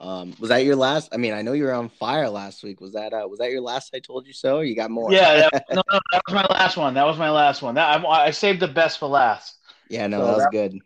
Um, 0.00 0.34
was 0.40 0.48
that 0.48 0.64
your 0.64 0.76
last? 0.76 1.10
I 1.12 1.18
mean, 1.18 1.34
I 1.34 1.42
know 1.42 1.52
you 1.52 1.64
were 1.64 1.74
on 1.74 1.90
fire 1.90 2.28
last 2.30 2.62
week. 2.62 2.80
Was 2.80 2.94
that 2.94 3.12
uh, 3.12 3.28
was 3.28 3.38
that 3.38 3.50
your 3.50 3.60
last? 3.60 3.94
I 3.94 3.98
told 3.98 4.26
you 4.26 4.32
so. 4.32 4.60
you 4.60 4.74
got 4.74 4.90
more? 4.90 5.12
Yeah, 5.12 5.50
that, 5.52 5.64
no, 5.70 5.82
no, 5.92 6.00
that 6.12 6.22
was 6.26 6.34
my 6.34 6.46
last 6.46 6.76
one. 6.78 6.94
That 6.94 7.06
was 7.06 7.18
my 7.18 7.30
last 7.30 7.60
one. 7.60 7.74
That 7.74 8.02
I, 8.04 8.26
I 8.26 8.30
saved 8.30 8.60
the 8.60 8.68
best 8.68 8.98
for 8.98 9.08
last. 9.08 9.58
Yeah, 9.90 10.06
no, 10.06 10.20
so 10.20 10.26
that 10.26 10.32
was 10.32 10.42
that, 10.44 10.52
good. 10.52 10.78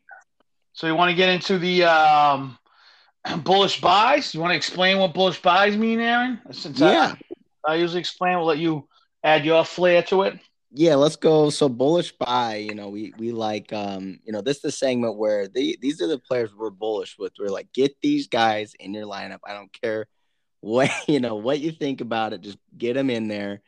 So 0.73 0.89
you 0.89 0.97
want 0.97 1.11
to 1.11 1.17
get 1.17 1.29
into 1.29 1.59
the 1.59 1.85
um, 1.85 2.59
bullish 3.45 3.81
buys? 3.81 4.35
You 4.35 4.41
want 4.41 4.51
to 4.51 4.57
explain 4.57 4.99
what 4.99 5.15
bullish 5.15 5.41
buys 5.41 5.77
mean, 5.77 6.01
Aaron? 6.01 6.41
Since 6.51 6.81
yeah, 6.81 7.15
I, 7.67 7.73
I 7.73 7.75
usually 7.77 8.01
explain. 8.01 8.37
We'll 8.37 8.47
let 8.47 8.59
you 8.59 8.89
add 9.23 9.45
your 9.45 9.65
flair 9.65 10.03
to 10.05 10.23
it 10.23 10.41
yeah, 10.77 10.97
let's 10.97 11.15
go. 11.15 11.51
So 11.51 11.69
bullish 11.69 12.13
buy, 12.13 12.57
you 12.57 12.75
know, 12.75 12.89
we 12.89 13.13
we 13.17 13.31
like 13.31 13.73
um, 13.73 14.19
you 14.25 14.33
know, 14.33 14.41
this 14.41 14.57
is 14.57 14.63
the 14.63 14.73
segment 14.73 15.17
where 15.17 15.47
they 15.47 15.77
these 15.81 16.03
are 16.03 16.09
the 16.09 16.19
players 16.19 16.51
we're 16.55 16.71
bullish 16.71 17.17
with. 17.17 17.33
We're 17.39 17.49
like, 17.49 17.73
get 17.73 17.97
these 18.03 18.27
guys 18.27 18.75
in 18.81 18.93
your 18.93 19.07
lineup. 19.07 19.39
I 19.47 19.55
don't 19.55 19.73
care 19.73 20.09
what 20.61 20.91
you 21.09 21.21
know 21.21 21.37
what 21.37 21.61
you 21.61 21.71
think 21.71 22.01
about 22.01 22.33
it, 22.33 22.41
just 22.41 22.59
get 22.77 22.95
them 22.95 23.09
in 23.09 23.29
there. 23.29 23.63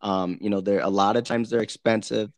Um, 0.00 0.38
you 0.40 0.50
know, 0.50 0.60
they're 0.60 0.80
a 0.80 0.88
lot 0.88 1.16
of 1.16 1.24
times 1.24 1.48
they're 1.48 1.62
expensive. 1.62 2.32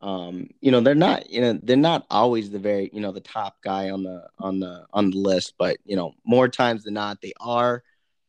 Um, 0.00 0.50
you 0.60 0.70
know, 0.70 0.80
they're 0.80 0.94
not, 0.94 1.30
you 1.30 1.40
know, 1.40 1.58
they're 1.62 1.76
not 1.76 2.06
always 2.10 2.50
the 2.50 2.58
very, 2.58 2.90
you 2.92 3.00
know, 3.00 3.10
the 3.10 3.20
top 3.20 3.56
guy 3.62 3.90
on 3.90 4.04
the 4.04 4.28
on 4.38 4.60
the 4.60 4.86
on 4.92 5.10
the 5.10 5.16
list, 5.16 5.54
but 5.58 5.78
you 5.84 5.96
know, 5.96 6.12
more 6.24 6.48
times 6.48 6.84
than 6.84 6.94
not 6.94 7.20
they 7.20 7.32
are. 7.40 7.82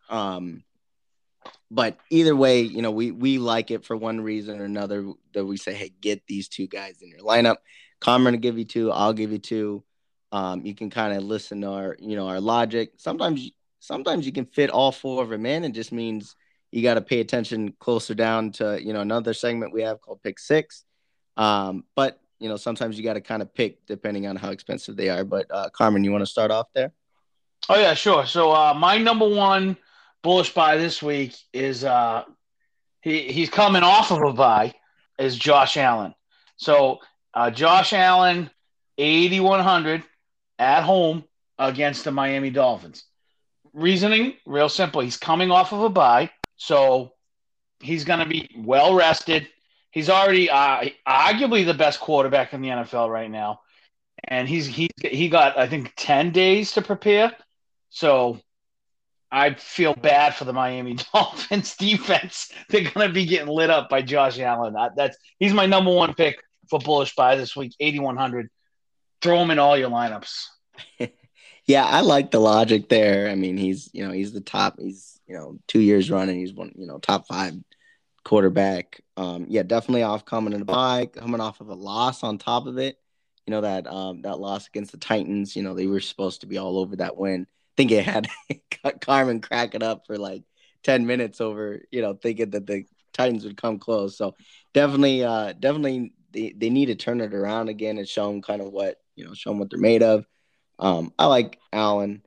Um, 0.09 0.63
but 1.75 1.97
either 2.09 2.33
way, 2.37 2.61
you 2.61 2.81
know, 2.81 2.91
we 2.91 3.11
we 3.11 3.37
like 3.37 3.69
it 3.69 3.83
for 3.83 3.97
one 3.97 4.21
reason 4.21 4.61
or 4.61 4.63
another 4.63 5.11
that 5.33 5.45
we 5.45 5.57
say, 5.57 5.73
hey, 5.73 5.91
get 5.99 6.25
these 6.25 6.47
two 6.47 6.67
guys 6.67 7.01
in 7.01 7.09
your 7.09 7.19
lineup. 7.19 7.57
To 8.01 8.37
give 8.37 8.57
you 8.57 8.63
two, 8.63 8.91
I'll 8.91 9.13
give 9.13 9.33
you 9.33 9.39
two. 9.39 9.83
Um, 10.31 10.65
you 10.65 10.73
can 10.73 10.89
kind 10.89 11.17
of 11.17 11.23
listen 11.23 11.61
to 11.61 11.67
our, 11.67 11.97
you 11.99 12.15
know, 12.15 12.29
our 12.29 12.39
logic. 12.39 12.93
Sometimes, 12.97 13.51
sometimes 13.79 14.25
you 14.25 14.31
can 14.31 14.45
fit 14.45 14.69
all 14.69 14.91
four 14.91 15.21
of 15.21 15.29
them 15.29 15.45
in. 15.45 15.65
It 15.65 15.71
just 15.71 15.91
means 15.91 16.35
you 16.71 16.81
got 16.81 16.93
to 16.93 17.01
pay 17.01 17.19
attention 17.19 17.73
closer 17.79 18.13
down 18.13 18.51
to, 18.53 18.81
you 18.81 18.93
know, 18.93 19.01
another 19.01 19.33
segment 19.33 19.73
we 19.73 19.81
have 19.81 19.99
called 19.99 20.21
Pick 20.23 20.39
Six. 20.39 20.85
Um, 21.35 21.83
but 21.95 22.21
you 22.39 22.47
know, 22.47 22.55
sometimes 22.55 22.97
you 22.97 23.03
got 23.03 23.13
to 23.13 23.21
kind 23.21 23.41
of 23.41 23.53
pick 23.53 23.85
depending 23.85 24.27
on 24.27 24.37
how 24.37 24.51
expensive 24.51 24.95
they 24.95 25.09
are. 25.09 25.25
But 25.25 25.47
uh, 25.49 25.69
Carmine, 25.71 26.05
you 26.05 26.11
want 26.11 26.21
to 26.21 26.31
start 26.31 26.51
off 26.51 26.67
there? 26.73 26.93
Oh 27.67 27.79
yeah, 27.79 27.95
sure. 27.95 28.25
So 28.25 28.51
uh, 28.51 28.73
my 28.73 28.97
number 28.97 29.27
one 29.27 29.75
bullish 30.25 30.55
buy 30.55 30.75
this 30.77 31.03
week 31.03 31.35
is 31.53 31.83
uh, 31.83 32.23
he 33.01 33.31
he's 33.31 33.49
coming 33.51 33.83
off 33.83 34.11
of 34.11 34.23
a 34.27 34.33
bye 34.33 34.73
is 35.19 35.37
Josh 35.37 35.77
Allen. 35.77 36.15
So 36.57 36.97
uh, 37.35 37.51
Josh 37.51 37.93
Allen, 37.93 38.49
eighty 38.97 39.39
one 39.39 39.59
hundred 39.59 40.03
at 40.57 40.81
home 40.81 41.25
against 41.59 42.03
the 42.05 42.11
Miami 42.11 42.49
Dolphins. 42.49 43.03
Reasoning, 43.71 44.33
real 44.47 44.67
simple. 44.67 45.01
He's 45.01 45.15
coming 45.15 45.51
off 45.51 45.73
of 45.73 45.81
a 45.81 45.89
bye, 45.89 46.31
so 46.55 47.13
he's 47.79 48.03
going 48.03 48.19
to 48.19 48.25
be 48.25 48.49
well 48.57 48.95
rested. 48.95 49.47
He's 49.91 50.09
already 50.09 50.49
uh, 50.49 50.85
arguably 51.07 51.67
the 51.67 51.75
best 51.75 51.99
quarterback 51.99 52.51
in 52.51 52.63
the 52.63 52.69
NFL 52.69 53.11
right 53.11 53.29
now, 53.29 53.59
and 54.23 54.49
he's 54.49 54.65
he 54.65 54.89
he 55.03 55.29
got 55.29 55.55
I 55.55 55.67
think 55.67 55.93
ten 55.95 56.31
days 56.31 56.71
to 56.71 56.81
prepare. 56.81 57.31
So 57.91 58.39
I 59.35 59.53
feel 59.53 59.93
bad 59.93 60.33
for 60.33 60.45
the 60.45 60.53
Miami 60.53 60.95
Dolphins 61.13 61.75
defense. 61.75 62.53
They're 62.69 62.89
going 62.89 63.09
to 63.09 63.13
be 63.13 63.25
getting 63.25 63.49
lit 63.49 63.69
up 63.69 63.89
by 63.89 64.01
Josh 64.01 64.39
Allen. 64.39 64.73
That's 64.95 65.17
he's 65.39 65.53
my 65.53 65.65
number 65.65 65.93
one 65.93 66.13
pick 66.13 66.41
for 66.69 66.79
bullish 66.79 67.15
buy 67.15 67.35
this 67.35 67.53
week. 67.53 67.75
Eighty 67.81 67.99
one 67.99 68.15
hundred. 68.15 68.49
Throw 69.21 69.41
him 69.41 69.51
in 69.51 69.59
all 69.59 69.77
your 69.77 69.89
lineups. 69.89 70.45
yeah, 71.65 71.85
I 71.85 71.99
like 71.99 72.31
the 72.31 72.39
logic 72.39 72.87
there. 72.87 73.29
I 73.29 73.35
mean, 73.35 73.57
he's 73.57 73.89
you 73.91 74.07
know 74.07 74.13
he's 74.13 74.31
the 74.31 74.39
top. 74.39 74.79
He's 74.79 75.19
you 75.27 75.35
know 75.35 75.59
two 75.67 75.81
years 75.81 76.09
running. 76.09 76.39
He's 76.39 76.53
one 76.53 76.71
you 76.77 76.87
know 76.87 76.99
top 76.99 77.27
five 77.27 77.55
quarterback. 78.23 79.01
Um, 79.17 79.47
yeah, 79.49 79.63
definitely 79.63 80.03
off 80.03 80.23
coming 80.23 80.53
in 80.53 80.61
a 80.61 80.65
bye, 80.65 81.07
coming 81.07 81.41
off 81.41 81.59
of 81.59 81.67
a 81.67 81.75
loss 81.75 82.23
on 82.23 82.37
top 82.37 82.67
of 82.67 82.77
it. 82.77 82.97
You 83.45 83.51
know 83.51 83.61
that 83.61 83.85
um, 83.85 84.21
that 84.21 84.39
loss 84.39 84.67
against 84.69 84.93
the 84.93 84.97
Titans. 84.97 85.57
You 85.57 85.63
know 85.63 85.73
they 85.73 85.87
were 85.87 85.99
supposed 85.99 86.39
to 86.41 86.47
be 86.47 86.57
all 86.57 86.79
over 86.79 86.95
that 86.95 87.17
win 87.17 87.47
think 87.77 87.91
it 87.91 88.05
had 88.05 88.27
Carmine 89.01 89.41
cracking 89.41 89.83
up 89.83 90.05
for 90.07 90.17
like 90.17 90.43
10 90.83 91.05
minutes 91.05 91.41
over, 91.41 91.81
you 91.91 92.01
know, 92.01 92.13
thinking 92.13 92.51
that 92.51 92.67
the 92.67 92.85
Titans 93.13 93.43
would 93.45 93.57
come 93.57 93.79
close. 93.79 94.17
So 94.17 94.35
definitely, 94.73 95.23
uh, 95.23 95.53
definitely 95.53 96.13
they, 96.31 96.53
they 96.55 96.69
need 96.69 96.87
to 96.87 96.95
turn 96.95 97.21
it 97.21 97.33
around 97.33 97.69
again 97.69 97.97
and 97.97 98.07
show 98.07 98.27
them 98.27 98.41
kind 98.41 98.61
of 98.61 98.71
what, 98.71 98.97
you 99.15 99.25
know, 99.25 99.33
show 99.33 99.49
them 99.51 99.59
what 99.59 99.69
they're 99.69 99.79
made 99.79 100.03
of. 100.03 100.25
Um, 100.77 101.13
I 101.17 101.25
like 101.27 101.59
Allen 101.71 102.21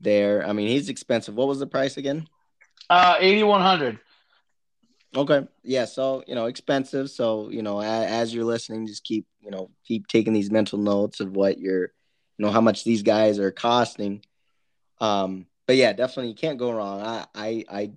there. 0.00 0.46
I 0.46 0.52
mean, 0.52 0.68
he's 0.68 0.88
expensive. 0.88 1.34
What 1.34 1.48
was 1.48 1.58
the 1.58 1.66
price 1.66 1.96
again? 1.96 2.28
Uh, 2.90 3.16
8,100. 3.18 3.98
Okay. 5.16 5.46
Yeah. 5.62 5.86
So, 5.86 6.22
you 6.26 6.34
know, 6.34 6.46
expensive. 6.46 7.10
So, 7.10 7.48
you 7.48 7.62
know, 7.62 7.80
as, 7.80 8.10
as 8.10 8.34
you're 8.34 8.44
listening, 8.44 8.86
just 8.86 9.04
keep, 9.04 9.26
you 9.40 9.50
know, 9.50 9.70
keep 9.86 10.06
taking 10.08 10.32
these 10.32 10.50
mental 10.50 10.78
notes 10.78 11.20
of 11.20 11.34
what 11.34 11.58
you're, 11.58 11.92
you 12.36 12.44
know, 12.44 12.50
how 12.50 12.60
much 12.60 12.84
these 12.84 13.02
guys 13.02 13.38
are 13.38 13.50
costing 13.50 14.22
um, 15.04 15.46
but 15.66 15.76
yeah, 15.76 15.92
definitely 15.92 16.28
you 16.28 16.34
can't 16.34 16.58
go 16.58 16.72
wrong. 16.72 17.00
I, 17.00 17.26
I 17.34 17.64
I 17.68 17.90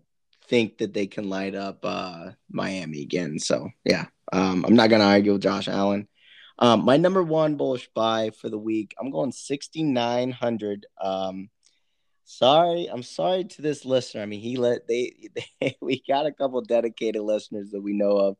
think 0.47 0.77
that 0.79 0.93
they 0.93 1.07
can 1.07 1.29
light 1.29 1.55
up 1.55 1.79
uh, 1.83 2.31
Miami 2.49 3.01
again. 3.01 3.39
So 3.39 3.69
yeah, 3.85 4.05
um, 4.31 4.65
I'm 4.67 4.75
not 4.75 4.89
gonna 4.89 5.05
argue 5.05 5.33
with 5.33 5.41
Josh 5.41 5.67
Allen. 5.67 6.07
Um, 6.59 6.83
my 6.85 6.97
number 6.97 7.23
one 7.23 7.55
bullish 7.55 7.87
buy 7.93 8.31
for 8.31 8.49
the 8.49 8.57
week, 8.57 8.95
I'm 8.99 9.11
going 9.11 9.31
6,900. 9.31 10.87
Um, 10.99 11.49
sorry, 12.23 12.87
I'm 12.91 13.03
sorry 13.03 13.43
to 13.43 13.61
this 13.61 13.85
listener. 13.85 14.23
I 14.23 14.25
mean, 14.25 14.39
he 14.39 14.57
let 14.57 14.87
they, 14.87 15.29
they 15.61 15.77
we 15.81 16.03
got 16.07 16.25
a 16.25 16.31
couple 16.31 16.61
dedicated 16.61 17.21
listeners 17.21 17.71
that 17.71 17.81
we 17.81 17.93
know 17.93 18.17
of 18.17 18.37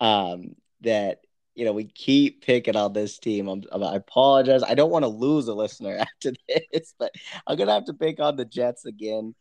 um, 0.00 0.56
that 0.82 1.20
you 1.54 1.64
know, 1.64 1.72
we 1.72 1.84
keep 1.84 2.44
picking 2.44 2.76
on 2.76 2.92
this 2.92 3.18
team. 3.18 3.48
I'm, 3.48 3.64
i 3.72 3.94
apologize. 3.94 4.62
I 4.62 4.74
don't 4.74 4.90
want 4.90 5.04
to 5.04 5.08
lose 5.08 5.48
a 5.48 5.54
listener 5.54 5.96
after 6.00 6.32
this, 6.48 6.94
but 6.98 7.12
I'm 7.46 7.56
gonna 7.56 7.72
have 7.72 7.86
to 7.86 7.94
pick 7.94 8.20
on 8.20 8.36
the 8.36 8.44
Jets 8.44 8.84
again. 8.84 9.34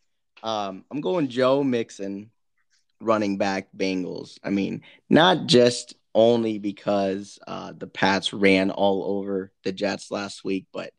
Um, 0.44 0.86
I'm 0.92 1.02
going 1.02 1.28
Joe 1.28 1.64
Mixon, 1.64 2.30
running 3.00 3.38
back 3.38 3.70
Bengals. 3.76 4.38
I 4.44 4.50
mean, 4.50 4.82
not 5.10 5.48
just 5.48 5.96
only 6.16 6.60
because 6.60 7.40
uh, 7.48 7.74
the 7.76 7.88
Pats 7.88 8.34
ran 8.34 8.70
all 8.70 9.18
over 9.18 9.52
the 9.64 9.72
Jets 9.72 10.12
last 10.12 10.44
week, 10.44 10.68
but 10.72 10.92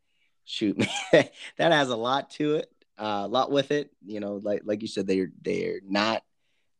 shoot, 0.44 0.84
that 1.12 1.32
has 1.58 1.90
a 1.90 1.96
lot 1.96 2.30
to 2.30 2.56
it, 2.56 2.72
uh, 2.98 3.22
a 3.24 3.28
lot 3.28 3.50
with 3.50 3.70
it. 3.70 3.90
You 4.04 4.20
know, 4.20 4.40
like 4.42 4.62
like 4.64 4.82
you 4.82 4.88
said, 4.88 5.06
they're 5.06 5.30
they're 5.42 5.80
not 5.86 6.22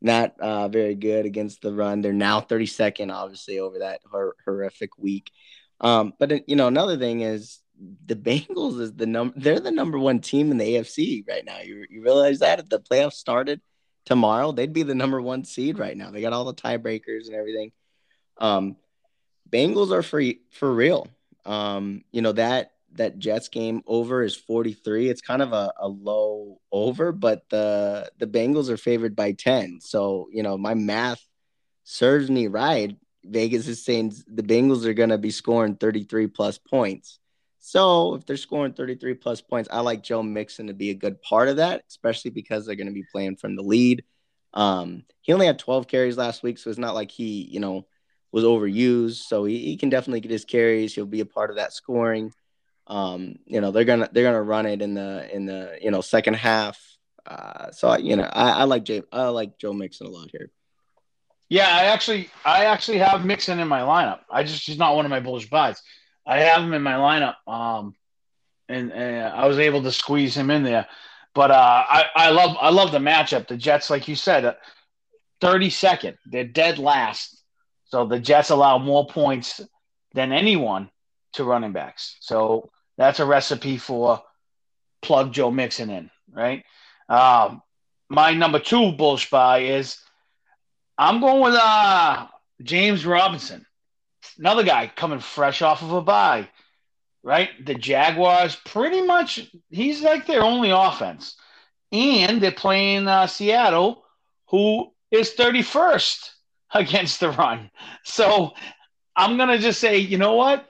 not 0.04 0.38
uh, 0.38 0.68
very 0.68 0.94
good 0.94 1.24
against 1.24 1.62
the 1.62 1.72
run. 1.72 2.02
They're 2.02 2.12
now 2.12 2.40
32nd, 2.40 3.12
obviously, 3.12 3.58
over 3.58 3.78
that 3.80 4.00
hor- 4.10 4.36
horrific 4.44 4.98
week. 4.98 5.30
Um, 5.80 6.12
but 6.18 6.30
uh, 6.30 6.38
you 6.46 6.56
know, 6.56 6.68
another 6.68 6.96
thing 6.98 7.22
is 7.22 7.60
the 8.06 8.14
Bengals 8.14 8.80
is 8.80 8.92
the 8.92 9.06
number. 9.06 9.34
They're 9.36 9.60
the 9.60 9.70
number 9.70 9.98
one 9.98 10.20
team 10.20 10.50
in 10.50 10.58
the 10.58 10.74
AFC 10.74 11.26
right 11.26 11.44
now. 11.44 11.58
You 11.60 11.86
you 11.88 12.02
realize 12.02 12.40
that 12.40 12.60
if 12.60 12.68
the 12.68 12.80
playoffs 12.80 13.14
started 13.14 13.60
tomorrow, 14.04 14.52
they'd 14.52 14.72
be 14.72 14.82
the 14.82 14.94
number 14.94 15.20
one 15.20 15.44
seed 15.44 15.78
right 15.78 15.96
now. 15.96 16.10
They 16.10 16.20
got 16.20 16.34
all 16.34 16.44
the 16.44 16.54
tiebreakers 16.54 17.26
and 17.26 17.34
everything. 17.34 17.72
Um, 18.38 18.76
Bengals 19.50 19.90
are 19.90 20.02
for 20.02 20.22
for 20.50 20.72
real. 20.72 21.08
Um, 21.46 22.04
you 22.12 22.22
know 22.22 22.32
that 22.32 22.73
that 22.94 23.18
Jets 23.18 23.48
game 23.48 23.82
over 23.86 24.22
is 24.22 24.36
43. 24.36 25.08
It's 25.08 25.20
kind 25.20 25.42
of 25.42 25.52
a, 25.52 25.72
a 25.78 25.88
low 25.88 26.60
over, 26.72 27.12
but 27.12 27.48
the 27.50 28.10
the 28.18 28.26
Bengals 28.26 28.68
are 28.68 28.76
favored 28.76 29.16
by 29.16 29.32
10. 29.32 29.80
So, 29.80 30.28
you 30.32 30.42
know, 30.42 30.56
my 30.56 30.74
math 30.74 31.24
serves 31.84 32.30
me 32.30 32.46
right. 32.46 32.96
Vegas 33.24 33.68
is 33.68 33.84
saying 33.84 34.14
the 34.26 34.42
Bengals 34.42 34.84
are 34.84 34.94
going 34.94 35.08
to 35.10 35.18
be 35.18 35.30
scoring 35.30 35.76
33 35.76 36.26
plus 36.28 36.58
points. 36.58 37.18
So, 37.58 38.14
if 38.14 38.26
they're 38.26 38.36
scoring 38.36 38.74
33 38.74 39.14
plus 39.14 39.40
points, 39.40 39.68
I 39.72 39.80
like 39.80 40.02
Joe 40.02 40.22
Mixon 40.22 40.66
to 40.66 40.74
be 40.74 40.90
a 40.90 40.94
good 40.94 41.20
part 41.22 41.48
of 41.48 41.56
that, 41.56 41.82
especially 41.88 42.30
because 42.30 42.66
they're 42.66 42.76
going 42.76 42.88
to 42.88 42.92
be 42.92 43.06
playing 43.10 43.36
from 43.36 43.56
the 43.56 43.62
lead. 43.62 44.04
Um, 44.52 45.04
he 45.22 45.32
only 45.32 45.46
had 45.46 45.58
12 45.58 45.88
carries 45.88 46.18
last 46.18 46.42
week, 46.42 46.58
so 46.58 46.70
it's 46.70 46.78
not 46.78 46.94
like 46.94 47.10
he, 47.10 47.48
you 47.50 47.60
know, 47.60 47.86
was 48.32 48.44
overused. 48.44 49.22
So 49.26 49.44
he, 49.44 49.58
he 49.58 49.76
can 49.76 49.88
definitely 49.88 50.20
get 50.20 50.30
his 50.30 50.44
carries. 50.44 50.94
He'll 50.94 51.06
be 51.06 51.20
a 51.20 51.26
part 51.26 51.50
of 51.50 51.56
that 51.56 51.72
scoring. 51.72 52.32
Um, 52.86 53.36
you 53.46 53.60
know, 53.60 53.70
they're 53.70 53.84
gonna 53.84 54.08
they're 54.12 54.24
gonna 54.24 54.42
run 54.42 54.66
it 54.66 54.82
in 54.82 54.94
the 54.94 55.28
in 55.34 55.46
the 55.46 55.78
you 55.80 55.90
know 55.90 56.00
second 56.00 56.34
half. 56.34 56.78
Uh, 57.26 57.70
so 57.70 57.96
you 57.96 58.16
know, 58.16 58.24
I, 58.24 58.50
I 58.50 58.64
like 58.64 58.84
Jay, 58.84 59.02
I 59.10 59.28
like 59.28 59.58
Joe 59.58 59.72
Mixon 59.72 60.06
a 60.06 60.10
lot 60.10 60.28
here. 60.30 60.50
Yeah, 61.48 61.68
I 61.68 61.84
actually 61.84 62.30
I 62.44 62.66
actually 62.66 62.98
have 62.98 63.24
Mixon 63.24 63.58
in 63.58 63.68
my 63.68 63.80
lineup. 63.80 64.20
I 64.30 64.44
just 64.44 64.66
he's 64.66 64.78
not 64.78 64.96
one 64.96 65.04
of 65.04 65.10
my 65.10 65.20
bullish 65.20 65.48
buys. 65.48 65.82
I 66.26 66.40
have 66.40 66.62
him 66.62 66.72
in 66.72 66.82
my 66.82 66.94
lineup. 66.94 67.36
Um, 67.46 67.94
and, 68.68 68.92
and 68.92 69.32
I 69.32 69.46
was 69.46 69.58
able 69.58 69.82
to 69.82 69.92
squeeze 69.92 70.36
him 70.36 70.50
in 70.50 70.62
there. 70.62 70.86
But 71.34 71.50
uh, 71.50 71.84
I, 71.88 72.04
I 72.14 72.30
love 72.30 72.56
I 72.60 72.70
love 72.70 72.92
the 72.92 72.98
matchup. 72.98 73.48
The 73.48 73.56
Jets, 73.56 73.90
like 73.90 74.06
you 74.06 74.14
said, 74.14 74.44
uh, 74.44 74.54
32nd. 75.40 76.16
They're 76.26 76.44
dead 76.44 76.78
last. 76.78 77.42
So 77.86 78.06
the 78.06 78.20
Jets 78.20 78.50
allow 78.50 78.78
more 78.78 79.06
points 79.06 79.60
than 80.14 80.32
anyone 80.32 80.90
to 81.34 81.44
running 81.44 81.72
backs. 81.72 82.16
So 82.20 82.70
that's 82.96 83.20
a 83.20 83.26
recipe 83.26 83.76
for 83.76 84.22
plug 85.02 85.32
Joe 85.32 85.50
Mixon 85.50 85.90
in, 85.90 86.10
right? 86.32 86.64
Um, 87.08 87.62
my 88.08 88.32
number 88.34 88.58
two 88.58 88.92
bullish 88.92 89.30
buy 89.30 89.60
is 89.60 89.98
I'm 90.96 91.20
going 91.20 91.42
with 91.42 91.54
uh, 91.54 92.26
James 92.62 93.04
Robinson, 93.04 93.66
another 94.38 94.62
guy 94.62 94.90
coming 94.94 95.18
fresh 95.18 95.62
off 95.62 95.82
of 95.82 95.92
a 95.92 96.00
bye, 96.00 96.48
right? 97.22 97.50
The 97.64 97.74
Jaguars 97.74 98.56
pretty 98.64 99.02
much 99.02 99.50
he's 99.70 100.02
like 100.02 100.26
their 100.26 100.42
only 100.42 100.70
offense, 100.70 101.36
and 101.92 102.40
they're 102.40 102.52
playing 102.52 103.08
uh, 103.08 103.26
Seattle, 103.26 104.04
who 104.48 104.92
is 105.10 105.34
31st 105.34 106.30
against 106.74 107.20
the 107.20 107.30
run. 107.30 107.70
So 108.04 108.52
I'm 109.16 109.36
gonna 109.36 109.58
just 109.58 109.80
say, 109.80 109.98
you 109.98 110.18
know 110.18 110.34
what? 110.34 110.68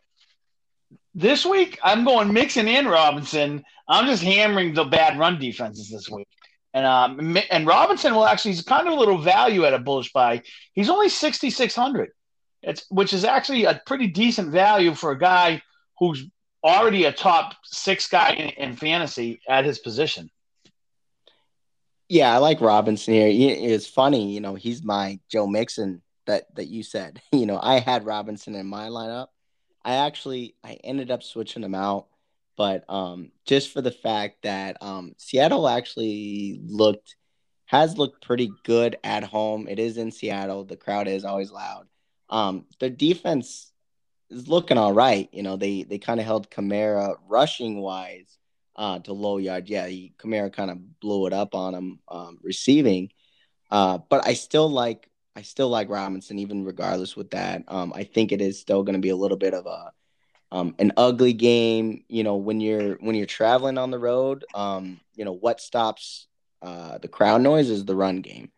This 1.15 1.47
week, 1.47 1.79
I'm 1.83 2.05
going 2.05 2.33
Mixon 2.33 2.67
and 2.67 2.89
Robinson. 2.89 3.65
I'm 3.89 4.07
just 4.07 4.23
hammering 4.23 4.75
the 4.75 4.85
bad 4.85 5.19
run 5.19 5.39
defenses 5.39 5.89
this 5.89 6.09
week. 6.11 6.29
And 6.73 6.85
um, 6.85 7.39
and 7.51 7.67
Robinson 7.67 8.15
will 8.15 8.27
actually 8.27 8.53
he's 8.53 8.63
kind 8.63 8.89
of 8.89 8.95
a 8.95 8.97
little 8.97 9.19
value 9.19 9.65
at 9.65 9.75
a 9.75 9.79
bullish 9.79 10.13
buy. 10.13 10.43
He's 10.73 10.91
only 10.91 11.09
6,600. 11.09 12.11
It's 12.63 12.87
which 12.91 13.13
is 13.13 13.25
actually 13.25 13.65
a 13.65 13.81
pretty 13.87 14.09
decent 14.09 14.51
value 14.51 14.95
for 14.95 15.13
a 15.13 15.19
guy 15.19 15.63
who's 16.01 16.25
already 16.65 17.05
a 17.05 17.13
top 17.13 17.55
six 17.65 18.09
guy 18.09 18.33
in, 18.33 18.71
in 18.71 18.77
fantasy 18.77 19.41
at 19.49 19.65
his 19.65 19.79
position. 19.79 20.31
Yeah, 22.09 22.35
I 22.35 22.39
like 22.39 22.61
Robinson 22.61 23.15
here. 23.15 23.29
It's 23.31 23.87
funny, 23.87 24.33
you 24.33 24.41
know, 24.41 24.57
he's 24.57 24.83
my 24.83 25.21
Joe 25.31 25.47
Mixon 25.47 26.03
that 26.27 26.53
that 26.57 26.67
you 26.67 26.83
said. 26.83 27.21
You 27.33 27.47
know, 27.47 27.61
I 27.63 27.79
had 27.79 28.07
Robinson 28.07 28.55
in 28.55 28.67
my 28.67 28.89
lineup, 28.89 29.29
I 29.85 29.97
actually 29.97 30.55
I 30.65 30.79
ended 30.85 31.11
up 31.11 31.23
switching 31.23 31.63
them 31.63 31.75
out, 31.75 32.07
but 32.57 32.85
um, 32.89 33.31
just 33.45 33.73
for 33.73 33.83
the 33.83 33.91
fact 33.91 34.43
that 34.43 34.77
um, 34.81 35.15
Seattle 35.19 35.69
actually 35.69 36.61
looked 36.65 37.17
has 37.67 37.99
looked 37.99 38.25
pretty 38.25 38.51
good 38.65 38.97
at 39.05 39.25
home. 39.25 39.67
It 39.69 39.79
is 39.79 39.97
in 39.97 40.11
Seattle. 40.11 40.65
The 40.65 40.77
crowd 40.77 41.09
is 41.09 41.25
always 41.25 41.51
loud. 41.51 41.87
Um, 42.31 42.67
the 42.79 42.91
defense 42.91 43.73
is 44.31 44.49
looking 44.49 44.79
all 44.79 44.93
right. 44.93 45.29
You 45.33 45.43
know, 45.43 45.57
they 45.57 45.83
they 45.83 45.99
kind 45.99 46.21
of 46.21 46.27
held 46.27 46.51
Kamara 46.51 47.17
rushing 47.29 47.81
wise 47.81 48.39
uh, 48.77 48.99
to 49.01 49.13
low 49.13 49.39
yard. 49.39 49.69
Yeah, 49.69 49.87
he, 49.87 50.15
Kamara 50.19 50.53
kind 50.53 50.71
of 50.71 51.01
blew 51.01 51.27
it 51.27 51.33
up 51.33 51.55
on 51.55 51.75
him 51.75 51.99
um, 52.09 52.39
receiving. 52.43 53.11
Uh, 53.71 53.99
but 54.09 54.27
I 54.27 54.35
still 54.35 54.69
like 54.69 55.09
I 55.37 55.43
still 55.43 55.69
like 55.69 55.89
Robinson, 55.89 56.39
even 56.39 56.65
regardless 56.65 57.17
with 57.17 57.31
that. 57.31 57.65
Um, 57.69 57.93
I 57.95 58.05
think 58.05 58.31
it 58.33 58.41
is 58.41 58.61
still 58.61 58.83
going 58.83 58.95
to 58.95 59.01
be 59.01 59.09
a 59.09 59.17
little 59.17 59.37
bit 59.37 59.55
of 59.55 59.67
a 59.67 59.93
um, 60.53 60.75
an 60.79 60.93
ugly 60.97 61.33
game. 61.33 62.05
You 62.09 62.23
know, 62.23 62.37
when 62.37 62.61
you're 62.61 62.95
when 62.97 63.17
you're 63.17 63.27
traveling 63.27 63.79
on 63.79 63.91
the 63.91 63.99
road, 63.99 64.45
um, 64.55 65.01
you 65.15 65.25
know 65.25 65.33
what 65.33 65.61
stops 65.61 66.29
uh, 66.63 66.99
the 66.99 67.09
crowd 67.09 67.43
noise 67.43 67.71
is 67.71 67.85
the 67.85 67.97
run 67.97 68.21
game. 68.21 68.51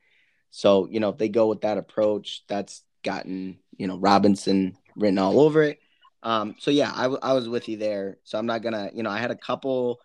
So 0.50 0.86
you 0.90 1.00
know 1.00 1.08
if 1.08 1.18
they 1.18 1.28
go 1.28 1.46
with 1.46 1.62
that 1.62 1.78
approach, 1.78 2.44
that's 2.48 2.82
gotten 3.02 3.58
you 3.76 3.86
know 3.86 3.96
Robinson 3.96 4.76
written 4.96 5.18
all 5.18 5.40
over 5.40 5.62
it. 5.62 5.78
Um, 6.22 6.56
so 6.58 6.70
yeah, 6.70 6.92
I, 6.94 7.02
w- 7.02 7.20
I 7.22 7.34
was 7.34 7.48
with 7.48 7.68
you 7.68 7.76
there. 7.76 8.18
So 8.24 8.36
I'm 8.36 8.46
not 8.46 8.62
gonna, 8.62 8.90
you 8.92 9.04
know, 9.04 9.10
I 9.10 9.18
had 9.18 9.30
a 9.30 9.36
couple, 9.36 10.00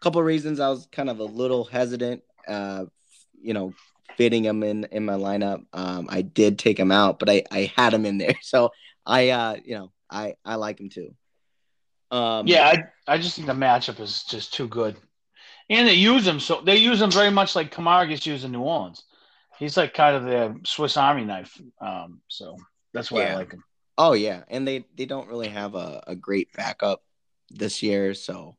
couple 0.00 0.22
reasons 0.22 0.60
I 0.60 0.68
was 0.68 0.86
kind 0.92 1.10
of 1.10 1.18
a 1.18 1.24
little 1.24 1.64
hesitant, 1.64 2.22
uh, 2.46 2.84
you 3.40 3.54
know, 3.54 3.74
fitting 4.18 4.44
him 4.44 4.62
in 4.64 4.84
in 4.90 5.06
my 5.06 5.14
lineup. 5.14 5.64
Um, 5.72 6.08
I 6.10 6.20
did 6.22 6.58
take 6.58 6.78
him 6.78 6.92
out, 6.92 7.18
but 7.18 7.30
I 7.30 7.44
I 7.50 7.72
had 7.74 7.94
him 7.94 8.04
in 8.04 8.18
there, 8.18 8.34
so 8.42 8.70
I 9.06 9.30
uh 9.30 9.56
you 9.64 9.76
know 9.76 9.92
I 10.10 10.34
I 10.44 10.56
like 10.56 10.78
him 10.78 10.90
too. 10.90 11.14
Um, 12.10 12.46
yeah, 12.46 12.66
I 12.66 13.14
I 13.14 13.18
just 13.18 13.36
think 13.36 13.46
the 13.46 13.54
matchup 13.54 14.00
is 14.00 14.24
just 14.24 14.52
too 14.52 14.68
good, 14.68 14.96
and 15.70 15.88
they 15.88 15.94
use 15.94 16.26
him 16.26 16.40
so 16.40 16.60
they 16.60 16.76
use 16.76 17.00
him 17.00 17.10
very 17.10 17.30
much 17.30 17.56
like 17.56 17.74
Kamara 17.74 18.08
gets 18.08 18.26
used 18.26 18.44
in 18.44 18.52
New 18.52 18.60
Orleans. 18.60 19.04
He's 19.58 19.76
like 19.76 19.94
kind 19.94 20.16
of 20.16 20.24
the 20.24 20.60
Swiss 20.64 20.96
Army 20.96 21.24
knife. 21.24 21.60
Um, 21.80 22.20
so 22.28 22.56
that's 22.92 23.10
why 23.10 23.22
yeah. 23.22 23.32
I 23.32 23.36
like 23.36 23.52
him. 23.52 23.64
Oh 23.96 24.12
yeah, 24.12 24.42
and 24.48 24.66
they 24.66 24.84
they 24.96 25.06
don't 25.06 25.28
really 25.28 25.48
have 25.48 25.74
a, 25.74 26.02
a 26.06 26.16
great 26.16 26.52
backup 26.52 27.02
this 27.50 27.82
year, 27.82 28.14
so 28.14 28.56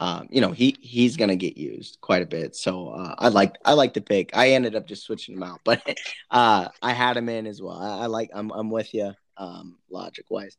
um, 0.00 0.26
you 0.30 0.40
know, 0.40 0.52
he 0.52 0.76
he's 0.80 1.16
gonna 1.16 1.36
get 1.36 1.56
used 1.56 1.98
quite 2.00 2.22
a 2.22 2.26
bit. 2.26 2.56
So 2.56 2.88
uh, 2.88 3.14
I 3.18 3.28
like 3.28 3.54
I 3.64 3.74
like 3.74 3.94
the 3.94 4.00
pick. 4.00 4.36
I 4.36 4.50
ended 4.50 4.74
up 4.74 4.86
just 4.86 5.04
switching 5.04 5.36
him 5.36 5.42
out, 5.42 5.60
but 5.64 5.82
uh, 6.30 6.68
I 6.82 6.92
had 6.92 7.16
him 7.16 7.28
in 7.28 7.46
as 7.46 7.62
well. 7.62 7.78
I, 7.78 8.04
I 8.04 8.06
like 8.06 8.30
I'm 8.34 8.50
I'm 8.50 8.70
with 8.70 8.92
you, 8.92 9.12
um, 9.36 9.76
logic 9.90 10.26
wise. 10.30 10.56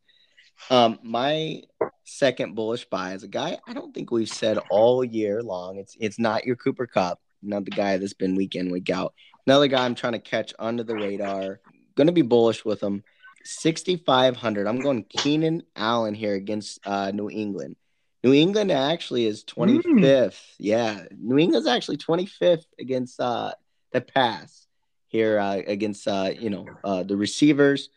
Um, 0.69 0.99
my 1.03 1.63
second 2.05 2.55
bullish 2.55 2.85
buy 2.85 3.13
is 3.13 3.23
a 3.23 3.27
guy 3.27 3.57
I 3.67 3.73
don't 3.73 3.93
think 3.93 4.09
we've 4.09 4.29
said 4.29 4.57
all 4.69 5.03
year 5.03 5.43
long. 5.43 5.77
It's 5.77 5.97
it's 5.99 6.19
not 6.19 6.45
your 6.45 6.55
Cooper 6.55 6.87
Kupp, 6.87 7.19
not 7.41 7.65
the 7.65 7.71
guy 7.71 7.97
that's 7.97 8.13
been 8.13 8.35
week 8.35 8.55
in 8.55 8.71
week 8.71 8.89
out. 8.89 9.13
Another 9.45 9.67
guy 9.67 9.85
I'm 9.85 9.95
trying 9.95 10.13
to 10.13 10.19
catch 10.19 10.53
under 10.57 10.83
the 10.83 10.95
radar. 10.95 11.59
Going 11.95 12.07
to 12.07 12.13
be 12.13 12.23
bullish 12.23 12.65
with 12.65 12.81
him. 12.81 13.03
6,500. 13.43 14.67
I'm 14.67 14.79
going 14.79 15.03
Keenan 15.03 15.63
Allen 15.75 16.15
here 16.15 16.33
against 16.33 16.79
uh, 16.85 17.11
New 17.11 17.29
England. 17.29 17.75
New 18.25 18.33
England 18.33 18.71
actually 18.71 19.27
is 19.27 19.43
25th. 19.43 19.83
Mm. 19.83 20.33
Yeah, 20.57 21.03
New 21.15 21.37
England's 21.37 21.67
actually 21.67 21.97
25th 21.97 22.65
against 22.79 23.19
uh, 23.19 23.51
the 23.93 24.01
pass 24.01 24.65
here 25.09 25.37
uh, 25.37 25.61
against 25.67 26.07
uh, 26.07 26.31
you 26.35 26.49
know 26.49 26.65
uh, 26.83 27.03
the 27.03 27.15
receivers 27.15 27.89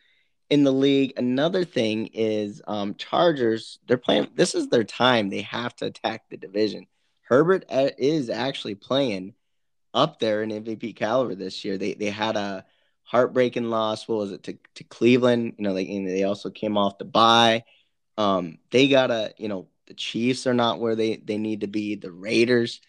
in 0.50 0.64
the 0.64 0.72
league. 0.72 1.14
Another 1.16 1.64
thing 1.64 2.10
is 2.12 2.60
um, 2.68 2.94
Chargers. 2.96 3.78
They're 3.88 3.96
playing. 3.96 4.28
This 4.34 4.54
is 4.54 4.68
their 4.68 4.84
time. 4.84 5.30
They 5.30 5.40
have 5.40 5.74
to 5.76 5.86
attack 5.86 6.24
the 6.28 6.36
division. 6.36 6.86
Herbert 7.22 7.64
uh, 7.70 7.88
is 7.96 8.28
actually 8.28 8.74
playing 8.74 9.32
up 9.94 10.20
there 10.20 10.42
in 10.42 10.50
MVP 10.50 10.94
caliber 10.94 11.36
this 11.36 11.64
year. 11.64 11.78
They 11.78 11.94
they 11.94 12.10
had 12.10 12.36
a 12.36 12.66
heartbreaking 13.04 13.70
loss. 13.70 14.06
What 14.06 14.18
was 14.18 14.32
it 14.32 14.42
to, 14.42 14.58
to 14.74 14.84
Cleveland? 14.84 15.54
You 15.56 15.64
know, 15.64 15.72
they 15.72 15.86
they 15.86 16.24
also 16.24 16.50
came 16.50 16.76
off 16.76 16.98
the 16.98 17.06
bye. 17.06 17.64
Um, 18.18 18.58
they 18.70 18.88
gotta 18.88 19.32
you 19.38 19.48
know 19.48 19.68
the 19.88 19.94
Chiefs 19.94 20.46
are 20.46 20.54
not 20.54 20.78
where 20.78 20.94
they, 20.94 21.16
they 21.16 21.38
need 21.38 21.62
to 21.62 21.66
be. 21.66 21.96
The 21.96 22.12
Raiders, 22.12 22.80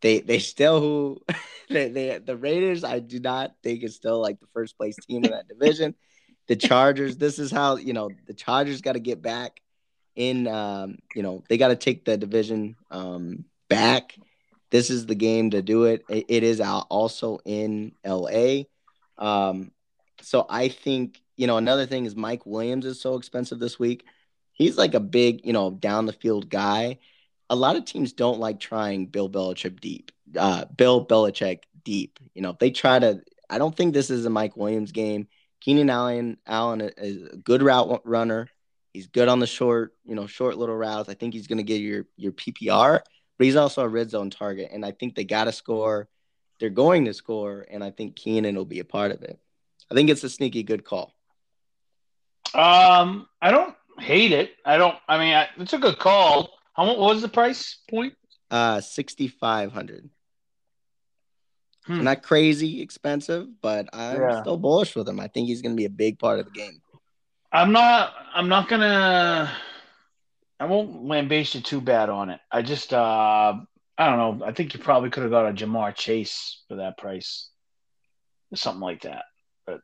they 0.00 0.20
they 0.20 0.38
still 0.38 0.80
who 0.80 1.20
they, 1.68 1.88
they 1.88 2.18
the 2.18 2.36
Raiders, 2.36 2.84
I 2.84 3.00
do 3.00 3.20
not 3.20 3.54
think 3.62 3.82
is 3.82 3.96
still 3.96 4.20
like 4.20 4.40
the 4.40 4.46
first 4.54 4.78
place 4.78 4.96
team 4.96 5.24
in 5.24 5.32
that 5.32 5.48
division. 5.48 5.94
The 6.46 6.56
Chargers, 6.56 7.16
this 7.16 7.38
is 7.38 7.50
how 7.50 7.76
you 7.76 7.92
know 7.92 8.10
the 8.26 8.34
Chargers 8.34 8.80
got 8.80 8.92
to 8.92 9.00
get 9.00 9.20
back 9.20 9.60
in. 10.14 10.46
Um, 10.46 10.98
you 11.14 11.22
know 11.22 11.42
they 11.48 11.58
got 11.58 11.68
to 11.68 11.76
take 11.76 12.04
the 12.04 12.16
division 12.16 12.76
um, 12.90 13.44
back. 13.68 14.16
This 14.70 14.90
is 14.90 15.06
the 15.06 15.14
game 15.14 15.50
to 15.50 15.62
do 15.62 15.84
it. 15.84 16.04
It, 16.08 16.26
it 16.28 16.42
is 16.44 16.60
also 16.60 17.38
in 17.44 17.92
LA. 18.04 18.62
Um, 19.18 19.72
so 20.20 20.46
I 20.48 20.68
think 20.68 21.20
you 21.36 21.48
know 21.48 21.56
another 21.56 21.86
thing 21.86 22.04
is 22.04 22.14
Mike 22.14 22.46
Williams 22.46 22.86
is 22.86 23.00
so 23.00 23.16
expensive 23.16 23.58
this 23.58 23.78
week 23.78 24.04
he's 24.54 24.78
like 24.78 24.94
a 24.94 25.00
big, 25.00 25.44
you 25.44 25.52
know, 25.52 25.70
down 25.70 26.06
the 26.06 26.12
field 26.12 26.48
guy. 26.48 26.98
A 27.50 27.56
lot 27.56 27.76
of 27.76 27.84
teams 27.84 28.12
don't 28.12 28.40
like 28.40 28.58
trying 28.58 29.06
Bill 29.06 29.28
Belichick 29.28 29.80
deep. 29.80 30.10
Uh, 30.36 30.64
Bill 30.64 31.04
Belichick 31.04 31.60
deep. 31.84 32.18
You 32.34 32.42
know, 32.42 32.50
if 32.50 32.58
they 32.58 32.70
try 32.70 32.98
to, 32.98 33.20
I 33.50 33.58
don't 33.58 33.76
think 33.76 33.92
this 33.92 34.10
is 34.10 34.24
a 34.24 34.30
Mike 34.30 34.56
Williams 34.56 34.92
game. 34.92 35.28
Keenan 35.60 35.90
Allen, 35.90 36.38
Allen 36.46 36.80
is 36.80 37.32
a 37.32 37.36
good 37.36 37.62
route 37.62 38.00
runner. 38.04 38.48
He's 38.92 39.06
good 39.08 39.28
on 39.28 39.40
the 39.40 39.46
short, 39.46 39.94
you 40.04 40.14
know, 40.14 40.26
short 40.26 40.56
little 40.56 40.76
routes. 40.76 41.08
I 41.08 41.14
think 41.14 41.34
he's 41.34 41.46
going 41.46 41.58
to 41.58 41.64
get 41.64 41.80
your 41.80 42.06
your 42.16 42.32
PPR, 42.32 43.00
but 43.38 43.44
he's 43.44 43.56
also 43.56 43.82
a 43.82 43.88
red 43.88 44.10
zone 44.10 44.30
target. 44.30 44.70
And 44.72 44.84
I 44.84 44.92
think 44.92 45.14
they 45.14 45.24
got 45.24 45.44
to 45.44 45.52
score. 45.52 46.08
They're 46.60 46.70
going 46.70 47.06
to 47.06 47.14
score, 47.14 47.66
and 47.68 47.82
I 47.82 47.90
think 47.90 48.14
Keenan 48.14 48.54
will 48.54 48.64
be 48.64 48.78
a 48.78 48.84
part 48.84 49.10
of 49.10 49.22
it. 49.22 49.38
I 49.90 49.94
think 49.94 50.10
it's 50.10 50.22
a 50.22 50.30
sneaky 50.30 50.62
good 50.62 50.84
call. 50.84 51.12
Um, 52.54 53.26
I 53.42 53.50
don't 53.50 53.74
hate 53.98 54.32
it. 54.32 54.52
I 54.64 54.76
don't. 54.76 54.96
I 55.08 55.18
mean, 55.18 55.34
I, 55.34 55.48
it's 55.58 55.72
a 55.72 55.78
good 55.78 55.98
call. 55.98 56.50
How 56.74 56.84
much 56.86 56.98
was 56.98 57.22
the 57.22 57.28
price 57.28 57.78
point? 57.90 58.14
Uh, 58.50 58.80
sixty 58.80 59.28
five 59.28 59.72
hundred. 59.72 60.08
Hmm. 61.86 62.02
Not 62.04 62.22
crazy 62.22 62.80
expensive, 62.80 63.46
but 63.60 63.88
I'm 63.92 64.20
Yeah. 64.20 64.40
still 64.40 64.56
bullish 64.56 64.96
with 64.96 65.08
him. 65.08 65.20
I 65.20 65.28
think 65.28 65.48
he's 65.48 65.60
going 65.60 65.74
to 65.74 65.80
be 65.80 65.84
a 65.84 65.90
big 65.90 66.18
part 66.18 66.38
of 66.40 66.46
the 66.46 66.52
game. 66.52 66.80
I'm 67.52 67.72
not. 67.72 68.14
I'm 68.34 68.48
not 68.48 68.68
gonna. 68.68 69.52
I 70.58 70.64
won't 70.66 71.04
lambaste 71.04 71.54
you 71.54 71.60
too 71.60 71.80
bad 71.80 72.08
on 72.08 72.30
it. 72.30 72.40
I 72.50 72.62
just. 72.62 72.92
uh 72.92 73.54
I 73.96 74.06
don't 74.10 74.40
know. 74.40 74.44
I 74.44 74.50
think 74.52 74.74
you 74.74 74.80
probably 74.80 75.10
could 75.10 75.22
have 75.22 75.30
got 75.30 75.48
a 75.48 75.52
Ja'Marr 75.52 75.94
Chase 75.94 76.64
for 76.66 76.74
that 76.76 76.98
price, 76.98 77.48
something 78.52 78.80
like 78.80 79.02
that. 79.02 79.24
But 79.66 79.82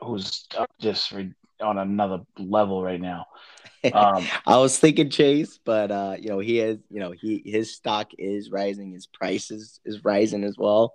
who's 0.00 0.48
just 0.80 1.12
re- 1.12 1.32
on 1.64 1.78
another 1.78 2.20
level 2.38 2.82
right 2.82 3.00
now? 3.00 3.26
Um, 3.92 4.24
I 4.46 4.56
was 4.56 4.78
thinking 4.78 5.10
Chase, 5.10 5.58
but 5.62 5.90
uh, 5.90 6.16
you 6.18 6.30
know, 6.30 6.38
he 6.38 6.58
is, 6.58 6.78
you 6.88 7.00
know, 7.00 7.10
he 7.10 7.42
his 7.44 7.74
stock 7.74 8.12
is 8.16 8.50
rising, 8.50 8.92
his 8.92 9.06
price 9.06 9.50
is, 9.50 9.78
is 9.84 10.02
rising 10.02 10.42
as 10.42 10.56
well. 10.56 10.94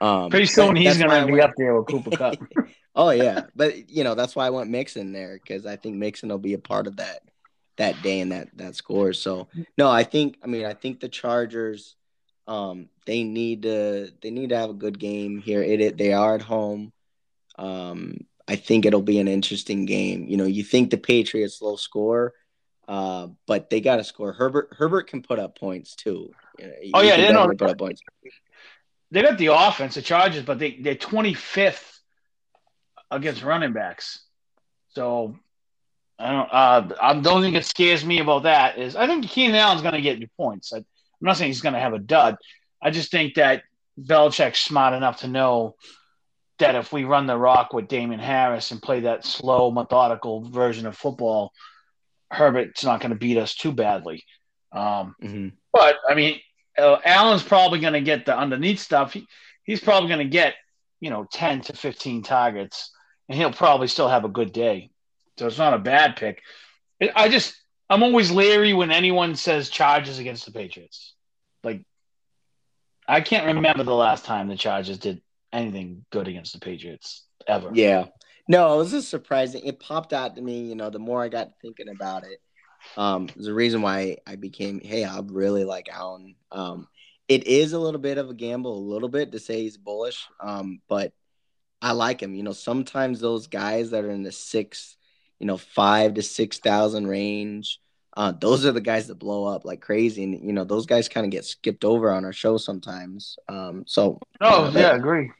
Um 0.00 0.30
pretty 0.30 0.46
soon 0.46 0.76
he's 0.76 0.96
that's 0.96 1.08
why 1.10 1.16
I 1.16 1.20
gonna 1.22 1.26
be 1.26 1.32
went- 1.32 1.44
up 1.44 1.52
there 1.56 1.74
with 1.74 1.88
Cooper 1.88 2.16
Kupp. 2.16 2.36
Oh 2.94 3.10
yeah, 3.10 3.46
but 3.56 3.88
you 3.88 4.04
know 4.04 4.14
that's 4.14 4.36
why 4.36 4.46
I 4.46 4.50
went 4.50 4.70
Mixon 4.70 5.12
there 5.12 5.40
because 5.42 5.66
I 5.66 5.74
think 5.74 5.96
Mixon 5.96 6.28
will 6.28 6.38
be 6.38 6.54
a 6.54 6.58
part 6.58 6.86
of 6.86 6.96
that 6.98 7.20
that 7.78 8.00
day 8.02 8.20
and 8.20 8.30
that 8.30 8.48
that 8.58 8.76
score. 8.76 9.12
So 9.12 9.48
no, 9.76 9.90
I 9.90 10.04
think 10.04 10.38
I 10.44 10.46
mean 10.46 10.64
I 10.66 10.74
think 10.74 11.00
the 11.00 11.08
Chargers, 11.08 11.96
um, 12.46 12.88
they 13.06 13.24
need 13.24 13.62
to 13.62 14.12
they 14.22 14.30
need 14.30 14.50
to 14.50 14.56
have 14.56 14.70
a 14.70 14.74
good 14.74 14.98
game 15.00 15.38
here. 15.40 15.62
It, 15.64 15.80
it 15.80 15.96
they 15.98 16.12
are 16.12 16.34
at 16.36 16.42
home. 16.42 16.92
Um, 17.58 18.18
I 18.50 18.56
think 18.56 18.84
it'll 18.84 19.00
be 19.00 19.20
an 19.20 19.28
interesting 19.28 19.86
game. 19.86 20.26
You 20.26 20.36
know, 20.36 20.44
you 20.44 20.64
think 20.64 20.90
the 20.90 20.98
Patriots 20.98 21.62
low 21.62 21.76
score, 21.76 22.34
uh, 22.88 23.28
but 23.46 23.70
they 23.70 23.80
got 23.80 23.96
to 23.96 24.04
score. 24.04 24.32
Herbert 24.32 24.74
Herbert 24.76 25.06
can 25.06 25.22
put 25.22 25.38
up 25.38 25.56
points 25.56 25.94
too. 25.94 26.32
Oh, 26.92 27.00
yeah, 27.00 27.16
they 27.16 27.28
know- 27.28 27.46
definitely 27.46 27.56
put 27.56 27.70
up 27.70 27.78
points. 27.78 28.02
they 29.12 29.22
got 29.22 29.38
the 29.38 29.54
offense, 29.54 29.94
the 29.94 30.02
Chargers, 30.02 30.42
but 30.42 30.58
they 30.58 30.72
they're 30.80 30.96
25th 30.96 32.00
against 33.08 33.44
running 33.44 33.72
backs. 33.72 34.18
So 34.88 35.38
I 36.18 36.32
don't. 36.32 36.52
Uh, 36.52 36.96
I 37.00 37.20
the 37.20 37.30
only 37.30 37.46
thing 37.46 37.54
that 37.54 37.66
scares 37.66 38.04
me 38.04 38.18
about 38.18 38.42
that 38.42 38.78
is 38.78 38.96
I 38.96 39.06
think 39.06 39.28
Keenan 39.28 39.54
Allen's 39.54 39.82
going 39.82 39.94
to 39.94 40.00
get 40.00 40.18
your 40.18 40.28
points. 40.36 40.72
I, 40.72 40.78
I'm 40.78 40.84
not 41.20 41.36
saying 41.36 41.50
he's 41.50 41.60
going 41.60 41.74
to 41.74 41.80
have 41.80 41.94
a 41.94 42.00
dud. 42.00 42.36
I 42.82 42.90
just 42.90 43.12
think 43.12 43.34
that 43.34 43.62
Belichick's 43.96 44.58
smart 44.58 44.92
enough 44.94 45.20
to 45.20 45.28
know 45.28 45.76
that 46.60 46.74
if 46.76 46.92
we 46.92 47.04
run 47.04 47.26
the 47.26 47.36
rock 47.36 47.72
with 47.72 47.88
Damien 47.88 48.20
Harris 48.20 48.70
and 48.70 48.80
play 48.80 49.00
that 49.00 49.24
slow, 49.24 49.70
methodical 49.70 50.42
version 50.42 50.86
of 50.86 50.96
football, 50.96 51.52
Herbert's 52.30 52.84
not 52.84 53.00
going 53.00 53.10
to 53.10 53.16
beat 53.18 53.36
us 53.36 53.54
too 53.54 53.72
badly. 53.72 54.24
Um, 54.72 55.16
Mhm. 55.22 55.52
but 55.72 55.96
I 56.08 56.14
mean, 56.14 56.40
uh, 56.78 56.98
Allen's 57.04 57.42
probably 57.42 57.80
going 57.80 57.92
to 57.94 58.00
get 58.00 58.24
the 58.24 58.36
underneath 58.38 58.78
stuff. 58.78 59.12
He, 59.12 59.26
he's 59.64 59.80
probably 59.80 60.08
going 60.08 60.20
to 60.26 60.30
get, 60.30 60.54
you 61.00 61.10
know, 61.10 61.26
10 61.32 61.62
to 61.62 61.72
15 61.74 62.22
targets, 62.22 62.90
and 63.28 63.36
he'll 63.36 63.52
probably 63.52 63.88
still 63.88 64.08
have 64.08 64.24
a 64.24 64.28
good 64.28 64.52
day. 64.52 64.90
So 65.38 65.46
it's 65.46 65.58
not 65.58 65.74
a 65.74 65.78
bad 65.78 66.16
pick. 66.16 66.40
I- 67.02 67.12
I 67.16 67.28
just, 67.28 67.54
I'm 67.88 68.02
always 68.04 68.30
leery 68.30 68.72
when 68.72 68.92
anyone 68.92 69.34
says 69.34 69.68
Chargers 69.70 70.18
against 70.20 70.44
the 70.46 70.52
Patriots. 70.52 71.14
Like, 71.64 71.82
I 73.08 73.20
can't 73.22 73.46
remember 73.56 73.82
the 73.82 73.94
last 73.94 74.24
time 74.24 74.46
the 74.46 74.56
Chargers 74.56 74.98
did 74.98 75.20
anything 75.52 76.04
good 76.10 76.28
against 76.28 76.52
the 76.52 76.60
Patriots 76.60 77.26
ever. 77.46 77.70
Yeah. 77.72 78.06
No, 78.48 78.74
it 78.74 78.78
was 78.78 78.90
just 78.90 79.10
surprising. 79.10 79.64
It 79.64 79.80
popped 79.80 80.12
out 80.12 80.36
to 80.36 80.42
me, 80.42 80.62
you 80.62 80.74
know, 80.74 80.90
the 80.90 80.98
more 80.98 81.22
I 81.22 81.28
got 81.28 81.50
thinking 81.62 81.88
about 81.88 82.24
it. 82.24 82.40
Um, 82.96 83.28
there's 83.34 83.46
a 83.46 83.54
reason 83.54 83.82
why 83.82 84.16
I 84.26 84.36
became, 84.36 84.80
hey, 84.80 85.04
I 85.04 85.20
really 85.24 85.64
like 85.64 85.88
Allen. 85.92 86.34
Um, 86.50 86.88
it 87.28 87.46
is 87.46 87.72
a 87.72 87.78
little 87.78 88.00
bit 88.00 88.18
of 88.18 88.28
a 88.28 88.34
gamble, 88.34 88.76
a 88.76 88.90
little 88.92 89.08
bit 89.08 89.32
to 89.32 89.38
say 89.38 89.60
he's 89.62 89.76
bullish. 89.76 90.26
Um, 90.40 90.80
but 90.88 91.12
I 91.80 91.92
like 91.92 92.20
him. 92.20 92.34
You 92.34 92.42
know, 92.42 92.52
sometimes 92.52 93.20
those 93.20 93.46
guys 93.46 93.90
that 93.90 94.04
are 94.04 94.10
in 94.10 94.22
the 94.22 94.32
six, 94.32 94.96
you 95.38 95.46
know, 95.46 95.56
five 95.56 96.14
to 96.14 96.22
six 96.22 96.58
thousand 96.58 97.06
range, 97.06 97.80
uh, 98.16 98.32
those 98.32 98.66
are 98.66 98.72
the 98.72 98.80
guys 98.80 99.06
that 99.06 99.14
blow 99.14 99.44
up 99.44 99.64
like 99.64 99.80
crazy. 99.80 100.24
And 100.24 100.44
you 100.44 100.52
know, 100.52 100.64
those 100.64 100.86
guys 100.86 101.08
kind 101.08 101.24
of 101.24 101.30
get 101.30 101.44
skipped 101.44 101.84
over 101.84 102.10
on 102.10 102.24
our 102.24 102.32
show 102.32 102.56
sometimes. 102.56 103.36
Um, 103.48 103.84
so 103.86 104.18
Oh, 104.40 104.66
you 104.66 104.74
know, 104.74 104.80
yeah, 104.80 104.96
agree. 104.96 105.30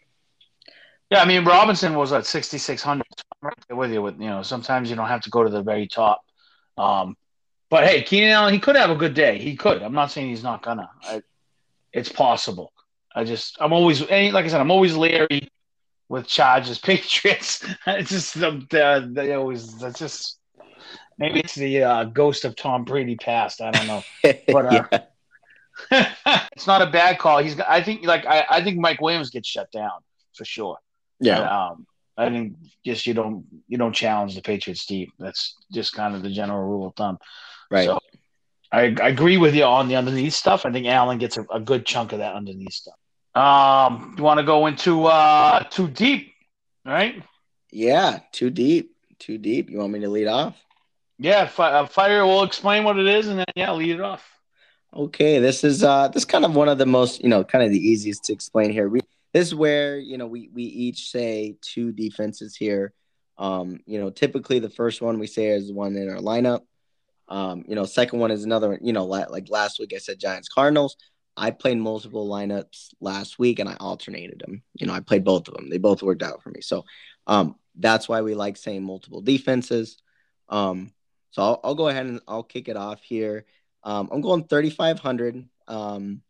Yeah, 1.11 1.23
I 1.23 1.25
mean 1.25 1.45
Robinson 1.45 1.95
was 1.95 2.13
at 2.13 2.27
sixty 2.27 2.59
six 2.59 2.83
hundred. 2.83 3.07
Right 3.43 3.55
there 3.69 3.77
with 3.77 3.93
you. 3.93 4.03
With 4.03 4.21
you 4.21 4.29
know, 4.29 4.43
sometimes 4.43 4.91
you 4.91 4.97
don't 4.97 5.09
have 5.09 5.23
to 5.23 5.31
go 5.31 5.43
to 5.43 5.51
the 5.51 5.63
very 5.63 5.89
top. 5.89 6.23
Um, 6.79 7.17
but 7.69 7.85
hey, 7.85 8.03
Keenan 8.03 8.31
Allen, 8.31 8.53
he 8.53 8.61
could 8.61 8.77
have 8.77 8.91
a 8.91 8.97
good 8.97 9.15
day. 9.15 9.39
He 9.39 9.57
could. 9.57 9.83
I'm 9.83 9.93
not 9.93 10.11
saying 10.11 10.29
he's 10.29 10.43
not 10.43 10.63
gonna. 10.63 10.91
I, 11.03 11.23
it's 11.93 12.09
possible. 12.09 12.73
I 13.15 13.25
just, 13.25 13.57
I'm 13.61 13.73
always, 13.73 14.01
like 14.03 14.45
I 14.45 14.49
said, 14.49 14.61
I'm 14.61 14.71
always 14.71 14.97
leery 14.97 15.49
with 16.09 16.27
Chargers 16.27 16.79
Patriots. 16.83 17.65
it's 17.87 18.11
just 18.11 18.35
the, 18.35 18.65
the 18.71 19.09
they 19.13 19.33
always. 19.35 19.79
That's 19.79 19.99
just 19.99 20.39
maybe 21.19 21.41
it's 21.41 21.55
the 21.55 21.83
uh, 21.83 22.05
ghost 22.05 22.45
of 22.45 22.57
Tom 22.57 22.85
Brady 22.85 23.17
past. 23.17 23.61
I 23.61 23.71
don't 23.71 23.87
know. 23.87 24.03
But, 24.49 24.93
uh, 24.93 24.99
it's 26.53 26.67
not 26.67 26.83
a 26.83 26.91
bad 26.91 27.19
call. 27.19 27.39
He's. 27.39 27.59
I 27.61 27.83
think 27.83 28.05
like 28.05 28.27
I, 28.27 28.45
I 28.51 28.63
think 28.63 28.79
Mike 28.79 29.01
Williams 29.01 29.31
gets 29.31 29.49
shut 29.49 29.71
down 29.73 30.01
for 30.35 30.45
sure. 30.45 30.77
Yeah. 31.21 31.69
Um, 31.69 31.87
I 32.17 32.29
think 32.29 32.55
just 32.85 33.07
you 33.07 33.15
don't 33.15 33.45
you 33.69 33.79
don't 33.79 33.95
challenge 33.95 34.35
the 34.35 34.43
Patriots 34.43 34.85
deep. 34.87 35.13
That's 35.19 35.57
just 35.73 35.95
kind 35.95 36.15
of 36.15 36.23
the 36.23 36.31
general 36.31 36.63
rule 36.69 36.87
of 36.89 36.95
thumb. 36.95 37.19
Right. 37.71 37.87
So 37.87 37.99
I, 38.73 38.95
I 39.03 39.09
agree 39.09 39.37
with 39.37 39.55
you 39.55 39.65
on 39.65 39.89
the 39.89 39.97
underneath 39.97 40.35
stuff. 40.35 40.67
I 40.67 40.73
think 40.73 40.87
Allen 40.87 41.19
gets 41.19 41.37
a, 41.37 41.45
a 41.53 41.61
good 41.61 41.87
chunk 41.87 42.13
of 42.13 42.19
that 42.19 42.35
underneath 42.35 42.73
stuff. 42.73 42.95
Um, 43.35 44.15
you 44.19 44.25
want 44.25 44.39
to 44.39 44.45
go 44.45 44.67
into 44.67 45.07
uh 45.07 45.63
too 45.65 45.89
deep, 45.89 46.33
right? 46.85 47.23
Yeah, 47.71 48.19
too 48.33 48.51
deep, 48.51 48.97
too 49.19 49.39
deep. 49.39 49.71
You 49.71 49.79
want 49.79 49.93
me 49.93 50.01
to 50.01 50.09
lead 50.09 50.27
off? 50.27 50.57
Yeah, 51.19 51.47
fi- 51.47 51.73
uh, 51.73 51.87
fire 51.87 52.27
will 52.27 52.43
explain 52.43 52.83
what 52.83 52.99
it 52.99 53.07
is, 53.07 53.29
and 53.29 53.39
then 53.39 53.47
yeah, 53.55 53.73
lead 53.73 53.95
it 53.95 54.01
off. 54.01 54.27
Okay, 54.95 55.39
this 55.39 55.63
is 55.63 55.85
uh 55.85 56.09
this 56.09 56.23
is 56.23 56.27
kind 56.27 56.45
of 56.45 56.57
one 56.57 56.69
of 56.69 56.79
the 56.79 56.87
most, 56.87 57.23
you 57.23 57.29
know, 57.29 57.45
kind 57.45 57.65
of 57.65 57.71
the 57.71 57.79
easiest 57.79 58.25
to 58.25 58.33
explain 58.33 58.71
here. 58.71 58.89
We 58.89 59.01
this 59.33 59.49
is 59.49 59.55
where, 59.55 59.99
you 59.99 60.19
know, 60.19 60.27
we 60.27 60.51
we 60.53 60.65
each 60.65 61.11
say 61.11 61.57
two 61.61 61.93
defenses 61.93 62.57
here. 62.57 62.93
Um, 63.39 63.81
you 63.87 64.01
know, 64.01 64.11
typically 64.11 64.59
the 64.59 64.69
first 64.71 65.01
one 65.01 65.19
we 65.19 65.27
say 65.27 65.49
is 65.49 65.73
one 65.73 65.97
in 65.97 66.11
our 66.11 66.19
lineup. 66.19 66.61
Um, 67.29 67.65
you 67.67 67.75
know, 67.75 67.85
second 67.85 68.19
one 68.19 68.31
is 68.31 68.45
another, 68.45 68.79
you 68.83 68.93
know, 68.93 69.05
like, 69.07 69.31
like 69.31 69.49
last 69.49 69.79
week 69.79 69.93
I 69.95 69.99
said 69.99 70.19
Giants 70.19 70.49
Cardinals. 70.49 70.97
I 71.37 71.53
played 71.53 71.79
multiple 71.79 72.29
lineups 72.29 72.89
last 73.01 73.39
week 73.39 73.61
and 73.61 73.69
I 73.69 73.77
alternated 73.81 74.43
them. 74.45 74.63
You 74.75 74.87
know, 74.87 74.93
I 74.93 75.01
played 75.01 75.25
both 75.25 75.49
of 75.49 75.55
them. 75.55 75.71
They 75.71 75.79
both 75.79 76.03
worked 76.03 76.23
out 76.23 76.43
for 76.43 76.51
me. 76.51 76.61
So, 76.61 76.85
um 77.27 77.57
that's 77.77 78.09
why 78.09 78.21
we 78.21 78.35
like 78.35 78.57
saying 78.57 78.83
multiple 78.83 79.21
defenses. 79.23 79.99
Um 80.49 80.93
so 81.31 81.43
I'll, 81.43 81.61
I'll 81.63 81.75
go 81.75 81.89
ahead 81.89 82.07
and 82.07 82.21
I'll 82.27 82.43
kick 82.43 82.69
it 82.69 82.77
off 82.77 83.03
here. 83.03 83.47
Um, 83.85 84.09
I'm 84.13 84.21
going 84.21 84.45
3,500. 84.45 85.49
Um, 85.69 86.23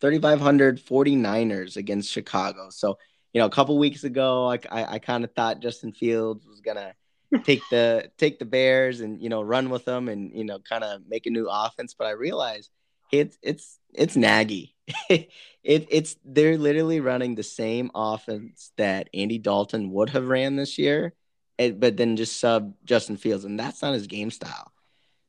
3,500 0.00 0.78
49ers 0.84 1.76
against 1.76 2.10
Chicago. 2.10 2.68
So, 2.70 2.98
you 3.32 3.40
know, 3.40 3.46
a 3.46 3.50
couple 3.50 3.78
weeks 3.78 4.04
ago, 4.04 4.50
I, 4.50 4.58
I, 4.70 4.94
I 4.94 4.98
kind 4.98 5.24
of 5.24 5.32
thought 5.32 5.60
Justin 5.60 5.92
Fields 5.92 6.46
was 6.46 6.60
gonna 6.60 6.94
take 7.44 7.62
the 7.70 8.10
take 8.18 8.38
the 8.38 8.44
Bears 8.44 9.00
and 9.00 9.22
you 9.22 9.28
know 9.28 9.42
run 9.42 9.70
with 9.70 9.84
them 9.84 10.08
and 10.08 10.32
you 10.34 10.44
know 10.44 10.58
kind 10.58 10.82
of 10.82 11.02
make 11.08 11.26
a 11.26 11.30
new 11.30 11.48
offense. 11.48 11.94
But 11.94 12.06
I 12.06 12.12
realized 12.12 12.70
it's 13.12 13.38
it's 13.42 13.78
it's 13.94 14.16
naggy. 14.16 14.72
it 15.08 15.30
it's 15.62 16.16
they're 16.24 16.58
literally 16.58 17.00
running 17.00 17.34
the 17.34 17.42
same 17.42 17.90
offense 17.94 18.72
that 18.76 19.08
Andy 19.14 19.38
Dalton 19.38 19.90
would 19.92 20.10
have 20.10 20.28
ran 20.28 20.56
this 20.56 20.78
year, 20.78 21.14
eh, 21.58 21.70
but 21.70 21.96
then 21.96 22.16
just 22.16 22.40
sub 22.40 22.74
Justin 22.84 23.16
Fields, 23.16 23.44
and 23.44 23.58
that's 23.58 23.82
not 23.82 23.94
his 23.94 24.06
game 24.06 24.30
style. 24.30 24.72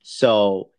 So 0.04 0.72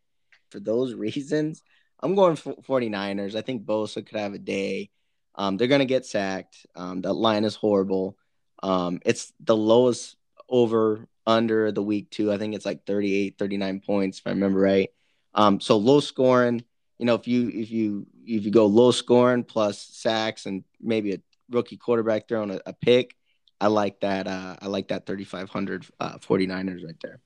for 0.50 0.60
those 0.60 0.94
reasons, 0.94 1.62
I'm 2.02 2.14
going 2.14 2.36
for 2.36 2.54
49ers. 2.54 3.34
I 3.34 3.42
think 3.42 3.64
Bosa 3.64 4.04
could 4.04 4.18
have 4.18 4.34
a 4.34 4.38
day. 4.38 4.90
Um, 5.34 5.56
they're 5.56 5.68
going 5.68 5.78
to 5.80 5.84
get 5.86 6.04
sacked. 6.04 6.66
Um, 6.74 7.02
that 7.02 7.12
line 7.12 7.44
is 7.44 7.54
horrible. 7.54 8.16
Um, 8.62 9.00
it's 9.04 9.32
the 9.40 9.56
lowest 9.56 10.16
over 10.48 11.08
under 11.26 11.72
the 11.72 11.82
week 11.82 12.10
two. 12.10 12.32
I 12.32 12.38
think 12.38 12.54
it's 12.54 12.66
like 12.66 12.84
38, 12.84 13.38
39 13.38 13.80
points, 13.80 14.18
if 14.18 14.26
I 14.26 14.30
remember 14.30 14.60
right. 14.60 14.90
Um, 15.34 15.60
so 15.60 15.76
low 15.76 16.00
scoring. 16.00 16.64
You 16.98 17.06
know, 17.06 17.14
if 17.14 17.26
you 17.26 17.48
if 17.48 17.70
you 17.70 18.06
if 18.24 18.44
you 18.44 18.50
go 18.50 18.66
low 18.66 18.90
scoring 18.90 19.44
plus 19.44 19.80
sacks 19.80 20.46
and 20.46 20.62
maybe 20.80 21.14
a 21.14 21.18
rookie 21.50 21.76
quarterback 21.76 22.28
throwing 22.28 22.50
a, 22.50 22.60
a 22.66 22.72
pick, 22.72 23.16
I 23.60 23.68
like 23.68 24.00
that. 24.00 24.26
Uh, 24.26 24.56
I 24.60 24.66
like 24.66 24.88
that 24.88 25.06
3,500 25.06 25.86
uh, 25.98 26.18
49ers 26.18 26.84
right 26.84 26.96
there. 27.00 27.20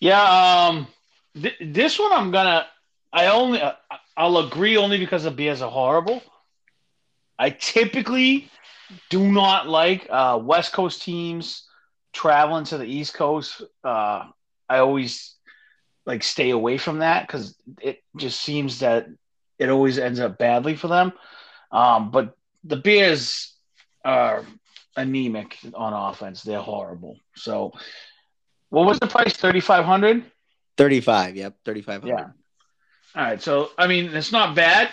Yeah, 0.00 0.22
um, 0.68 0.86
th- 1.34 1.56
this 1.60 1.98
one 1.98 2.12
I'm 2.12 2.30
gonna. 2.30 2.66
I 3.12 3.26
only 3.26 3.60
uh, 3.60 3.72
I'll 4.16 4.38
agree 4.38 4.76
only 4.76 4.98
because 4.98 5.24
the 5.24 5.30
Bears 5.30 5.62
are 5.62 5.70
horrible. 5.70 6.22
I 7.38 7.50
typically 7.50 8.50
do 9.10 9.30
not 9.30 9.68
like 9.68 10.06
uh, 10.10 10.38
West 10.42 10.72
Coast 10.72 11.02
teams 11.02 11.68
traveling 12.12 12.64
to 12.64 12.78
the 12.78 12.84
East 12.84 13.14
Coast. 13.14 13.62
Uh, 13.84 14.24
I 14.68 14.78
always 14.78 15.34
like 16.06 16.22
stay 16.22 16.50
away 16.50 16.78
from 16.78 17.00
that 17.00 17.26
because 17.26 17.56
it 17.80 18.02
just 18.16 18.40
seems 18.40 18.78
that 18.80 19.06
it 19.58 19.68
always 19.68 19.98
ends 19.98 20.20
up 20.20 20.38
badly 20.38 20.76
for 20.76 20.88
them. 20.88 21.12
Um, 21.70 22.10
but 22.10 22.36
the 22.64 22.76
Bears 22.76 23.54
are 24.04 24.44
anemic 24.96 25.58
on 25.74 25.92
offense; 25.92 26.42
they're 26.42 26.60
horrible. 26.60 27.18
So, 27.34 27.72
what 28.70 28.86
was 28.86 28.98
the 28.98 29.06
price? 29.06 29.36
Thirty 29.36 29.60
five 29.60 29.84
hundred. 29.84 30.24
35. 30.76 31.36
Yep. 31.36 31.56
3500. 31.64 32.18
Yeah. 32.18 32.26
All 33.16 33.22
right. 33.22 33.40
So, 33.40 33.70
I 33.78 33.86
mean, 33.86 34.14
it's 34.14 34.30
not 34.30 34.54
bad 34.54 34.90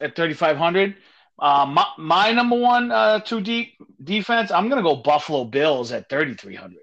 at 0.00 0.14
3,500. 0.14 0.94
Uh, 1.38 1.66
my, 1.66 1.86
my 1.98 2.32
number 2.32 2.56
one 2.56 2.92
uh, 2.92 3.18
two 3.20 3.40
deep 3.40 3.74
defense, 4.02 4.50
I'm 4.50 4.68
going 4.68 4.82
to 4.82 4.88
go 4.88 4.96
Buffalo 4.96 5.44
Bills 5.44 5.90
at 5.90 6.08
3,300. 6.08 6.78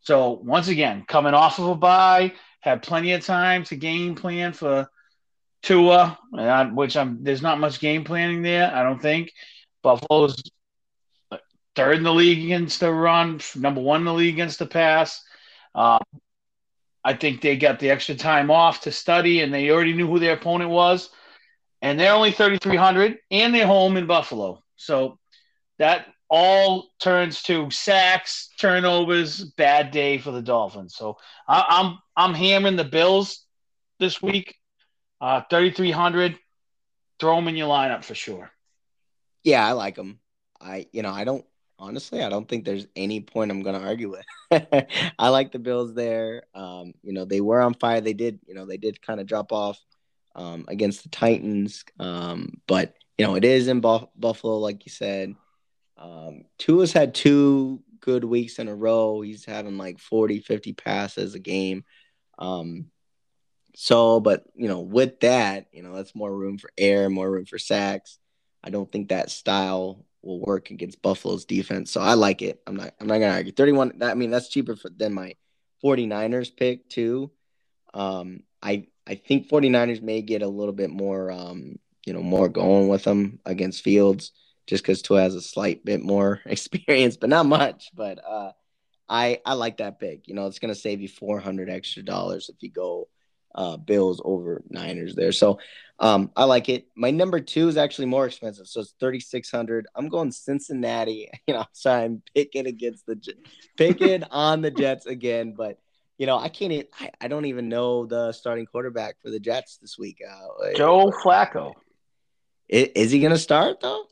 So, 0.00 0.40
once 0.42 0.68
again, 0.68 1.04
coming 1.06 1.34
off 1.34 1.58
of 1.58 1.66
a 1.66 1.74
bye, 1.74 2.32
had 2.60 2.82
plenty 2.82 3.12
of 3.12 3.24
time 3.24 3.64
to 3.64 3.76
game 3.76 4.14
plan 4.14 4.54
for 4.54 4.88
Tua, 5.62 6.18
uh, 6.36 6.66
which 6.66 6.96
I'm 6.96 7.22
there's 7.22 7.42
not 7.42 7.60
much 7.60 7.80
game 7.80 8.04
planning 8.04 8.42
there, 8.42 8.72
I 8.74 8.82
don't 8.82 9.02
think. 9.02 9.32
Buffalo's 9.82 10.40
third 11.76 11.98
in 11.98 12.02
the 12.04 12.14
league 12.14 12.44
against 12.44 12.80
the 12.80 12.92
run, 12.92 13.40
number 13.56 13.80
one 13.80 14.00
in 14.00 14.06
the 14.06 14.14
league 14.14 14.34
against 14.34 14.58
the 14.58 14.66
pass. 14.66 15.22
Uh, 15.74 15.98
I 17.08 17.14
think 17.14 17.40
they 17.40 17.56
got 17.56 17.78
the 17.78 17.88
extra 17.88 18.14
time 18.14 18.50
off 18.50 18.82
to 18.82 18.92
study, 18.92 19.40
and 19.40 19.52
they 19.52 19.70
already 19.70 19.94
knew 19.94 20.06
who 20.06 20.18
their 20.18 20.34
opponent 20.34 20.68
was. 20.68 21.08
And 21.80 21.98
they're 21.98 22.12
only 22.12 22.32
3,300, 22.32 23.16
and 23.30 23.54
they're 23.54 23.66
home 23.66 23.96
in 23.96 24.06
Buffalo. 24.06 24.62
So 24.76 25.18
that 25.78 26.04
all 26.28 26.90
turns 27.00 27.40
to 27.44 27.70
sacks, 27.70 28.50
turnovers, 28.60 29.42
bad 29.42 29.90
day 29.90 30.18
for 30.18 30.32
the 30.32 30.42
Dolphins. 30.42 30.96
So 30.96 31.16
I, 31.48 31.60
am 31.60 31.64
I'm, 31.70 31.98
I'm 32.30 32.34
hammering 32.34 32.76
the 32.76 32.84
Bills 32.84 33.42
this 33.98 34.20
week. 34.20 34.56
Uh, 35.18 35.40
3,300. 35.48 36.38
Throw 37.18 37.36
them 37.36 37.48
in 37.48 37.56
your 37.56 37.70
lineup 37.70 38.04
for 38.04 38.14
sure. 38.14 38.50
Yeah, 39.44 39.66
I 39.66 39.72
like 39.72 39.94
them. 39.94 40.20
I 40.60 40.88
you 40.92 41.00
know 41.00 41.12
I 41.12 41.24
don't 41.24 41.46
honestly, 41.78 42.22
I 42.22 42.28
don't 42.28 42.48
think 42.48 42.64
there's 42.64 42.86
any 42.96 43.20
point 43.20 43.50
I'm 43.50 43.62
going 43.62 43.80
to 43.80 43.86
argue 43.86 44.10
with. 44.10 44.26
I 45.18 45.28
like 45.28 45.52
the 45.52 45.58
Bills 45.58 45.94
there. 45.94 46.42
Um, 46.54 46.94
you 47.02 47.12
know, 47.12 47.24
they 47.24 47.40
were 47.40 47.60
on 47.60 47.74
fire. 47.74 48.00
They 48.00 48.14
did, 48.14 48.40
you 48.46 48.54
know, 48.54 48.66
they 48.66 48.76
did 48.76 49.00
kind 49.00 49.20
of 49.20 49.26
drop 49.26 49.52
off 49.52 49.78
um, 50.34 50.64
against 50.68 51.02
the 51.04 51.08
Titans. 51.10 51.84
Um, 51.98 52.60
but, 52.66 52.94
you 53.16 53.26
know, 53.26 53.36
it 53.36 53.44
is 53.44 53.68
in 53.68 53.80
Buff- 53.80 54.08
Buffalo, 54.16 54.58
like 54.58 54.84
you 54.86 54.90
said. 54.90 55.34
Um, 55.96 56.44
Tua's 56.58 56.92
had 56.92 57.14
two 57.14 57.82
good 58.00 58.24
weeks 58.24 58.58
in 58.58 58.68
a 58.68 58.74
row. 58.74 59.20
He's 59.20 59.44
having 59.44 59.78
like 59.78 59.98
40, 59.98 60.40
50 60.40 60.72
passes 60.72 61.34
a 61.34 61.40
game. 61.40 61.84
Um, 62.38 62.86
so, 63.74 64.18
but, 64.18 64.44
you 64.54 64.68
know, 64.68 64.80
with 64.80 65.20
that, 65.20 65.66
you 65.72 65.82
know, 65.82 65.94
that's 65.94 66.14
more 66.14 66.34
room 66.34 66.58
for 66.58 66.70
air, 66.76 67.08
more 67.08 67.30
room 67.30 67.44
for 67.44 67.58
sacks. 67.58 68.18
I 68.62 68.70
don't 68.70 68.90
think 68.90 69.08
that 69.08 69.30
style 69.30 70.04
will 70.28 70.40
work 70.40 70.70
against 70.70 71.02
Buffalo's 71.02 71.44
defense. 71.44 71.90
So 71.90 72.00
I 72.00 72.14
like 72.14 72.42
it. 72.42 72.60
I'm 72.66 72.76
not 72.76 72.94
I'm 73.00 73.06
not 73.08 73.18
gonna 73.18 73.34
argue. 73.34 73.52
31 73.52 74.02
I 74.02 74.14
mean 74.14 74.30
that's 74.30 74.48
cheaper 74.48 74.76
for, 74.76 74.90
than 74.90 75.14
my 75.14 75.34
49ers 75.82 76.54
pick 76.54 76.88
too. 76.88 77.32
Um 77.94 78.44
I 78.62 78.86
I 79.06 79.14
think 79.16 79.48
49ers 79.48 80.02
may 80.02 80.22
get 80.22 80.42
a 80.42 80.48
little 80.48 80.74
bit 80.74 80.90
more 80.90 81.32
um 81.32 81.78
you 82.06 82.12
know 82.12 82.22
more 82.22 82.48
going 82.48 82.88
with 82.88 83.04
them 83.04 83.40
against 83.44 83.82
Fields 83.82 84.32
just 84.66 84.84
because 84.84 85.02
Tua 85.02 85.22
has 85.22 85.34
a 85.34 85.40
slight 85.40 85.84
bit 85.84 86.02
more 86.02 86.40
experience, 86.46 87.16
but 87.16 87.30
not 87.30 87.46
much. 87.46 87.90
But 87.94 88.20
uh 88.24 88.52
I 89.08 89.40
I 89.46 89.54
like 89.54 89.78
that 89.78 89.98
pick. 89.98 90.28
You 90.28 90.34
know, 90.34 90.46
it's 90.46 90.58
gonna 90.58 90.74
save 90.74 91.00
you 91.00 91.08
400 91.08 91.70
extra 91.70 92.02
dollars 92.02 92.50
if 92.50 92.56
you 92.60 92.70
go 92.70 93.08
uh, 93.54 93.76
Bills 93.76 94.20
over 94.24 94.62
Niners 94.68 95.14
there. 95.14 95.32
So 95.32 95.58
um, 95.98 96.30
I 96.36 96.44
like 96.44 96.68
it. 96.68 96.86
My 96.94 97.10
number 97.10 97.40
two 97.40 97.68
is 97.68 97.76
actually 97.76 98.06
more 98.06 98.26
expensive, 98.26 98.66
so 98.68 98.80
it's 98.80 98.94
thirty 99.00 99.20
six 99.20 99.50
hundred. 99.50 99.86
I'm 99.94 100.08
going 100.08 100.30
Cincinnati. 100.32 101.30
You 101.46 101.54
know, 101.54 101.64
so 101.72 101.90
I'm 101.90 102.22
picking 102.34 102.66
against 102.66 103.06
the 103.06 103.18
picking 103.76 104.22
on 104.30 104.60
the 104.60 104.70
Jets 104.70 105.06
again, 105.06 105.54
but 105.56 105.78
you 106.18 106.26
know 106.26 106.38
I 106.38 106.48
can't. 106.50 106.86
I, 107.00 107.10
I 107.20 107.28
don't 107.28 107.46
even 107.46 107.68
know 107.68 108.06
the 108.06 108.32
starting 108.32 108.66
quarterback 108.66 109.16
for 109.22 109.30
the 109.30 109.40
Jets 109.40 109.78
this 109.78 109.98
week. 109.98 110.18
Uh, 110.28 110.76
Joe 110.76 111.10
Flacco. 111.24 111.72
Is, 112.68 112.88
is 112.94 113.10
he 113.10 113.20
going 113.20 113.32
to 113.32 113.38
start 113.38 113.80
though? 113.80 114.04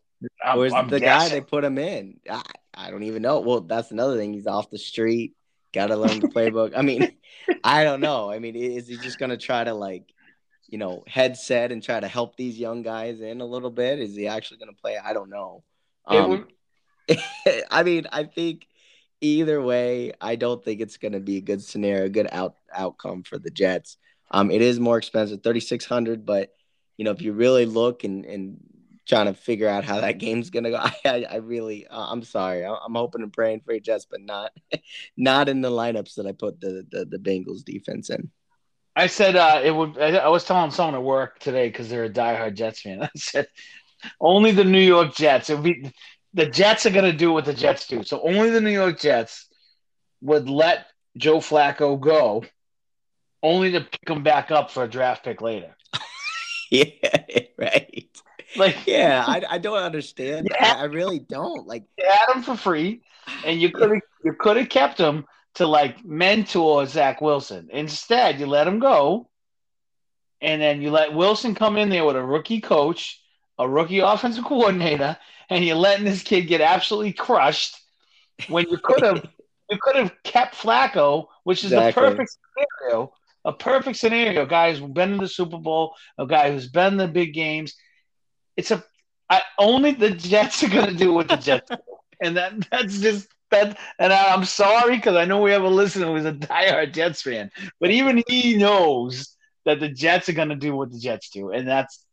I'm, 0.42 0.58
or 0.58 0.66
is 0.66 0.72
I'm 0.72 0.88
the 0.88 0.98
guessing. 0.98 1.28
guy 1.28 1.34
they 1.34 1.40
put 1.42 1.62
him 1.62 1.78
in? 1.78 2.18
I, 2.28 2.42
I 2.74 2.90
don't 2.90 3.02
even 3.02 3.22
know. 3.22 3.40
Well, 3.40 3.60
that's 3.60 3.90
another 3.90 4.16
thing. 4.16 4.32
He's 4.32 4.46
off 4.46 4.70
the 4.70 4.78
street. 4.78 5.34
Got 5.72 5.88
to 5.88 5.96
learn 5.96 6.20
the 6.20 6.28
playbook. 6.28 6.72
I 6.76 6.82
mean, 6.82 7.12
I 7.64 7.84
don't 7.84 8.00
know. 8.00 8.30
I 8.30 8.38
mean, 8.38 8.56
is 8.56 8.88
he 8.88 8.96
just 8.96 9.18
going 9.18 9.30
to 9.30 9.36
try 9.36 9.64
to 9.64 9.74
like, 9.74 10.12
you 10.68 10.78
know, 10.78 11.04
headset 11.06 11.72
and 11.72 11.82
try 11.82 12.00
to 12.00 12.08
help 12.08 12.36
these 12.36 12.58
young 12.58 12.82
guys 12.82 13.20
in 13.20 13.40
a 13.40 13.46
little 13.46 13.70
bit? 13.70 13.98
Is 13.98 14.14
he 14.16 14.26
actually 14.26 14.58
going 14.58 14.74
to 14.74 14.80
play? 14.80 14.96
I 14.96 15.12
don't 15.12 15.30
know. 15.30 15.62
Um, 16.06 16.30
would- 16.30 16.46
I 17.70 17.82
mean, 17.82 18.06
I 18.10 18.24
think 18.24 18.66
either 19.20 19.60
way, 19.62 20.12
I 20.20 20.36
don't 20.36 20.64
think 20.64 20.80
it's 20.80 20.96
going 20.96 21.12
to 21.12 21.20
be 21.20 21.36
a 21.38 21.42
good 21.42 21.62
scenario, 21.62 22.06
a 22.06 22.08
good 22.08 22.28
out 22.32 22.56
outcome 22.72 23.22
for 23.22 23.38
the 23.38 23.50
Jets. 23.50 23.96
Um, 24.30 24.50
it 24.50 24.60
is 24.62 24.80
more 24.80 24.98
expensive, 24.98 25.42
thirty 25.42 25.60
six 25.60 25.84
hundred, 25.84 26.26
but 26.26 26.52
you 26.96 27.04
know, 27.04 27.12
if 27.12 27.22
you 27.22 27.32
really 27.32 27.66
look 27.66 28.04
and 28.04 28.24
and 28.24 28.58
trying 29.06 29.26
to 29.26 29.34
figure 29.34 29.68
out 29.68 29.84
how 29.84 30.00
that 30.00 30.18
game's 30.18 30.50
gonna 30.50 30.70
go, 30.70 30.76
I 30.80 30.94
I, 31.04 31.26
I 31.30 31.36
really, 31.36 31.86
uh, 31.86 32.06
I'm 32.10 32.22
sorry, 32.22 32.64
I- 32.64 32.78
I'm 32.84 32.94
hoping 32.94 33.22
and 33.22 33.32
praying 33.32 33.60
for 33.60 33.78
Jets, 33.78 34.06
but 34.10 34.20
not 34.20 34.52
not 35.16 35.48
in 35.48 35.60
the 35.60 35.70
lineups 35.70 36.14
that 36.16 36.26
I 36.26 36.32
put 36.32 36.60
the 36.60 36.86
the, 36.90 37.04
the 37.04 37.18
Bengals 37.18 37.64
defense 37.64 38.10
in. 38.10 38.30
I 38.94 39.08
said 39.08 39.36
uh, 39.36 39.60
it 39.62 39.70
would. 39.74 39.98
I, 39.98 40.16
I 40.16 40.28
was 40.28 40.44
telling 40.44 40.70
someone 40.70 40.94
at 40.94 41.02
work 41.02 41.38
today 41.38 41.68
because 41.68 41.88
they're 41.88 42.04
a 42.04 42.10
diehard 42.10 42.54
Jets 42.54 42.80
fan. 42.80 43.02
I 43.04 43.10
said 43.16 43.46
only 44.20 44.52
the 44.52 44.64
New 44.64 44.80
York 44.80 45.14
Jets. 45.14 45.50
It 45.50 45.54
would 45.54 45.64
be 45.64 45.92
the 46.34 46.46
Jets 46.46 46.86
are 46.86 46.90
going 46.90 47.10
to 47.10 47.16
do 47.16 47.32
what 47.32 47.44
the 47.44 47.54
Jets 47.54 47.86
do. 47.86 48.02
So 48.02 48.20
only 48.22 48.50
the 48.50 48.60
New 48.60 48.70
York 48.70 49.00
Jets 49.00 49.48
would 50.22 50.48
let 50.48 50.86
Joe 51.16 51.38
Flacco 51.38 51.98
go, 51.98 52.44
only 53.42 53.72
to 53.72 53.80
pick 53.80 54.08
him 54.08 54.22
back 54.22 54.50
up 54.50 54.70
for 54.70 54.84
a 54.84 54.88
draft 54.88 55.24
pick 55.24 55.40
later. 55.40 55.74
Yeah, 56.70 56.90
right. 57.58 58.08
Like 58.56 58.86
Yeah, 58.86 59.24
I, 59.26 59.42
I 59.50 59.58
don't 59.58 59.78
understand. 59.78 60.48
Yeah. 60.50 60.74
I, 60.76 60.82
I 60.82 60.84
really 60.84 61.18
don't. 61.18 61.66
Like, 61.66 61.84
you 61.98 62.04
had 62.08 62.34
him 62.36 62.42
for 62.42 62.56
free, 62.56 63.02
and 63.44 63.60
you 63.60 63.70
could 63.70 63.90
have 63.90 64.00
you 64.24 64.32
could 64.38 64.56
have 64.56 64.68
kept 64.68 64.98
him 64.98 65.26
to 65.54 65.66
like 65.66 66.04
mentor 66.04 66.86
Zach 66.86 67.20
Wilson. 67.20 67.68
Instead, 67.72 68.38
you 68.40 68.46
let 68.46 68.68
him 68.68 68.78
go, 68.78 69.28
and 70.40 70.60
then 70.60 70.80
you 70.82 70.90
let 70.90 71.14
Wilson 71.14 71.54
come 71.54 71.76
in 71.76 71.88
there 71.88 72.04
with 72.04 72.16
a 72.16 72.22
rookie 72.22 72.60
coach, 72.60 73.20
a 73.58 73.68
rookie 73.68 74.00
offensive 74.00 74.44
coordinator, 74.44 75.16
and 75.50 75.64
you're 75.64 75.76
letting 75.76 76.04
this 76.04 76.22
kid 76.22 76.42
get 76.42 76.60
absolutely 76.60 77.12
crushed. 77.12 77.76
When 78.48 78.66
you 78.68 78.78
could 78.78 79.02
have 79.02 79.24
you 79.70 79.78
could 79.80 79.96
have 79.96 80.12
kept 80.22 80.54
Flacco, 80.54 81.26
which 81.44 81.64
is 81.64 81.72
Exactly. 81.72 82.02
the 82.02 82.08
perfect 82.10 82.30
scenario. 82.30 83.12
A 83.44 83.52
perfect 83.52 83.96
scenario, 83.96 84.42
a 84.42 84.46
guy 84.46 84.72
who's 84.72 84.80
been 84.80 85.12
in 85.12 85.18
the 85.18 85.28
Super 85.28 85.58
Bowl, 85.58 85.94
a 86.18 86.26
guy 86.26 86.50
who's 86.50 86.68
been 86.68 86.94
in 86.94 86.96
the 86.96 87.06
big 87.06 87.32
games. 87.32 87.76
It's 88.56 88.70
a 88.70 88.82
I, 89.28 89.42
only 89.58 89.92
the 89.92 90.10
Jets 90.10 90.62
are 90.62 90.68
going 90.68 90.86
to 90.86 90.94
do 90.94 91.12
what 91.12 91.28
the 91.28 91.36
Jets 91.36 91.68
do, 91.68 91.76
and 92.20 92.36
that 92.36 92.52
that's 92.70 93.00
just 93.00 93.28
that. 93.50 93.78
And 93.98 94.12
I, 94.12 94.32
I'm 94.34 94.44
sorry 94.44 94.96
because 94.96 95.16
I 95.16 95.24
know 95.24 95.40
we 95.42 95.50
have 95.50 95.64
a 95.64 95.68
listener 95.68 96.06
who's 96.06 96.24
a 96.24 96.32
diehard 96.32 96.92
Jets 96.92 97.22
fan, 97.22 97.50
but 97.80 97.90
even 97.90 98.22
he 98.28 98.56
knows 98.56 99.36
that 99.64 99.80
the 99.80 99.88
Jets 99.88 100.28
are 100.28 100.32
going 100.32 100.50
to 100.50 100.54
do 100.54 100.76
what 100.76 100.92
the 100.92 100.98
Jets 100.98 101.30
do, 101.30 101.50
and 101.50 101.66
that's 101.66 102.04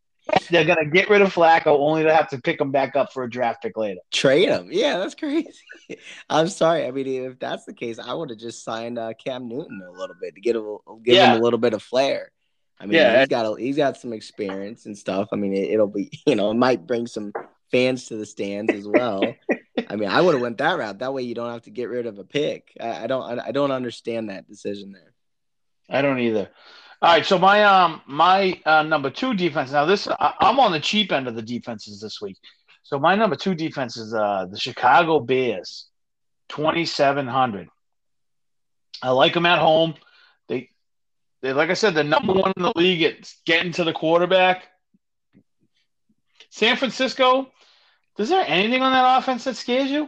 they're 0.49 0.65
going 0.65 0.79
to 0.83 0.89
get 0.89 1.09
rid 1.09 1.21
of 1.21 1.33
Flacco 1.33 1.67
only 1.67 2.03
to 2.03 2.15
have 2.15 2.29
to 2.29 2.39
pick 2.41 2.59
him 2.59 2.71
back 2.71 2.95
up 2.95 3.11
for 3.13 3.23
a 3.23 3.29
draft 3.29 3.61
pick 3.61 3.75
later. 3.77 3.99
trade 4.11 4.47
him. 4.49 4.69
Yeah, 4.71 4.97
that's 4.97 5.15
crazy. 5.15 5.51
I'm 6.29 6.47
sorry. 6.47 6.85
I 6.87 6.91
mean, 6.91 7.07
if 7.07 7.37
that's 7.39 7.65
the 7.65 7.73
case, 7.73 7.99
I 7.99 8.13
would 8.13 8.29
have 8.29 8.39
just 8.39 8.63
signed 8.63 8.97
uh, 8.97 9.13
Cam 9.23 9.47
Newton 9.49 9.81
a 9.85 9.91
little 9.91 10.15
bit 10.21 10.33
to 10.35 10.41
get 10.41 10.55
a, 10.55 10.77
give 11.03 11.15
Yeah. 11.15 11.33
him 11.35 11.41
a 11.41 11.43
little 11.43 11.59
bit 11.59 11.73
of 11.73 11.83
flair. 11.83 12.31
I 12.79 12.85
mean, 12.85 12.93
Yeah. 12.95 13.19
he's 13.19 13.27
got 13.27 13.45
a, 13.45 13.55
he's 13.59 13.77
got 13.77 13.97
some 13.97 14.13
experience 14.13 14.85
and 14.85 14.97
stuff. 14.97 15.29
I 15.31 15.35
mean, 15.35 15.53
it, 15.53 15.71
it'll 15.71 15.87
be 15.87 16.11
you 16.25 16.35
know 16.35 16.51
it 16.51 16.55
might 16.55 16.85
bring 16.87 17.07
some 17.07 17.31
fans 17.71 18.05
to 18.07 18.17
the 18.17 18.25
stands 18.25 18.73
as 18.73 18.87
well. 18.87 19.23
I 19.89 19.95
mean, 19.95 20.09
I 20.09 20.21
would 20.21 20.33
have 20.35 20.41
went 20.41 20.59
that 20.59 20.77
route. 20.77 20.99
That 20.99 21.13
way, 21.13 21.23
you 21.23 21.33
don't 21.35 21.51
have 21.51 21.63
to 21.63 21.71
get 21.71 21.89
rid 21.89 22.05
of 22.05 22.19
a 22.19 22.23
pick. 22.23 22.71
I, 22.79 23.03
I 23.03 23.07
don't 23.07 23.39
I, 23.39 23.47
I 23.47 23.51
don't 23.51 23.71
understand 23.71 24.29
that 24.29 24.47
decision 24.47 24.91
there. 24.91 25.13
I 25.89 26.01
don't 26.01 26.19
either. 26.19 26.49
All 27.01 27.11
right, 27.11 27.25
so 27.25 27.37
my 27.37 27.63
um 27.63 28.01
my 28.07 28.59
uh, 28.65 28.83
number 28.83 29.09
two 29.09 29.33
defense. 29.33 29.71
Now 29.71 29.85
this 29.85 30.07
I, 30.07 30.33
I'm 30.39 30.59
on 30.59 30.71
the 30.71 30.79
cheap 30.79 31.11
end 31.11 31.27
of 31.27 31.35
the 31.35 31.41
defenses 31.41 31.99
this 31.99 32.21
week. 32.21 32.37
So 32.83 32.99
my 32.99 33.15
number 33.15 33.35
two 33.35 33.55
defense 33.55 33.97
is 33.97 34.13
uh 34.13 34.45
the 34.49 34.57
Chicago 34.57 35.19
Bears, 35.19 35.87
twenty 36.47 36.85
seven 36.85 37.27
hundred. 37.27 37.67
I 39.01 39.09
like 39.09 39.33
them 39.33 39.45
at 39.45 39.59
home. 39.59 39.95
They 41.43 41.51
like 41.51 41.69
I 41.69 41.73
said, 41.73 41.93
the 41.93 42.05
number 42.05 42.31
one 42.31 42.53
in 42.55 42.63
the 42.63 42.71
league 42.77 43.03
at 43.03 43.31
getting 43.45 43.73
to 43.73 43.83
the 43.83 43.91
quarterback. 43.91 44.69
San 46.49 46.77
Francisco, 46.77 47.51
is 48.17 48.29
there 48.29 48.45
anything 48.47 48.81
on 48.81 48.93
that 48.93 49.17
offense 49.17 49.43
that 49.43 49.57
scares 49.57 49.91
you? 49.91 50.07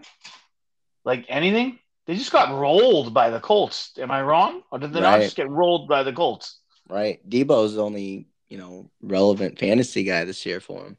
Like 1.04 1.26
anything? 1.28 1.78
They 2.08 2.16
just 2.16 2.32
got 2.32 2.58
rolled 2.58 3.14
by 3.14 3.32
the 3.32 3.42
Colts. 3.42 3.92
Am 3.98 4.12
I 4.12 4.22
wrong? 4.22 4.62
Or 4.72 4.80
did 4.80 4.94
they 4.94 5.02
right. 5.02 5.18
not 5.18 5.22
just 5.22 5.36
get 5.36 5.50
rolled 5.50 5.90
by 5.90 6.04
the 6.04 6.14
Colts? 6.14 6.60
Right. 6.88 7.28
Deebo's 7.30 7.76
the 7.76 7.84
only, 7.84 8.28
you 8.48 8.58
know, 8.58 8.90
relevant 9.02 9.60
fantasy 9.60 10.04
guy 10.04 10.24
this 10.24 10.46
year 10.46 10.62
for 10.62 10.86
him. 10.86 10.98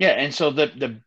Yeah, 0.00 0.10
and 0.10 0.34
so 0.34 0.50
the 0.50 0.72
the 0.76 1.00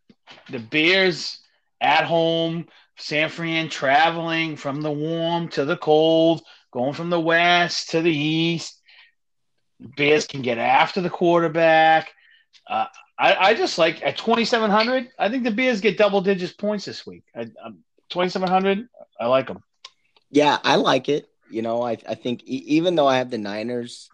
the 0.50 0.60
Bears 0.60 1.40
at 1.82 2.06
home, 2.06 2.68
San 2.98 3.28
Fran 3.28 3.68
traveling 3.68 4.56
from 4.56 4.82
the 4.82 4.92
warm 4.92 5.50
to 5.50 5.66
the 5.66 5.78
cold, 5.78 6.44
going 6.72 6.94
from 6.94 7.10
the 7.10 7.20
west 7.20 7.90
to 7.92 8.02
the 8.02 8.16
east. 8.16 8.82
Bears 9.80 10.28
can 10.28 10.42
get 10.42 10.58
after 10.58 11.02
the 11.02 11.10
quarterback. 11.10 12.12
Uh, 12.68 12.86
I, 13.18 13.36
I, 13.36 13.54
just 13.54 13.78
like 13.78 14.02
at 14.04 14.18
2,700, 14.18 15.10
I 15.18 15.30
think 15.30 15.44
the 15.44 15.52
Bears 15.52 15.82
get 15.82 15.98
double 15.98 16.22
digits 16.22 16.54
points 16.54 16.86
this 16.86 17.06
week. 17.06 17.24
I, 17.36 17.46
2,700, 18.10 18.88
I 19.20 19.28
like 19.28 19.48
them. 19.48 19.64
Yeah, 20.30 20.58
I 20.64 20.76
like 20.76 21.10
it. 21.10 21.30
You 21.50 21.62
know, 21.62 21.82
I, 21.82 21.98
I 22.08 22.16
think 22.16 22.44
e- 22.44 22.64
even 22.68 22.96
though 22.96 23.08
I 23.08 23.18
have 23.18 23.30
the 23.30 23.38
Niners 23.38 24.10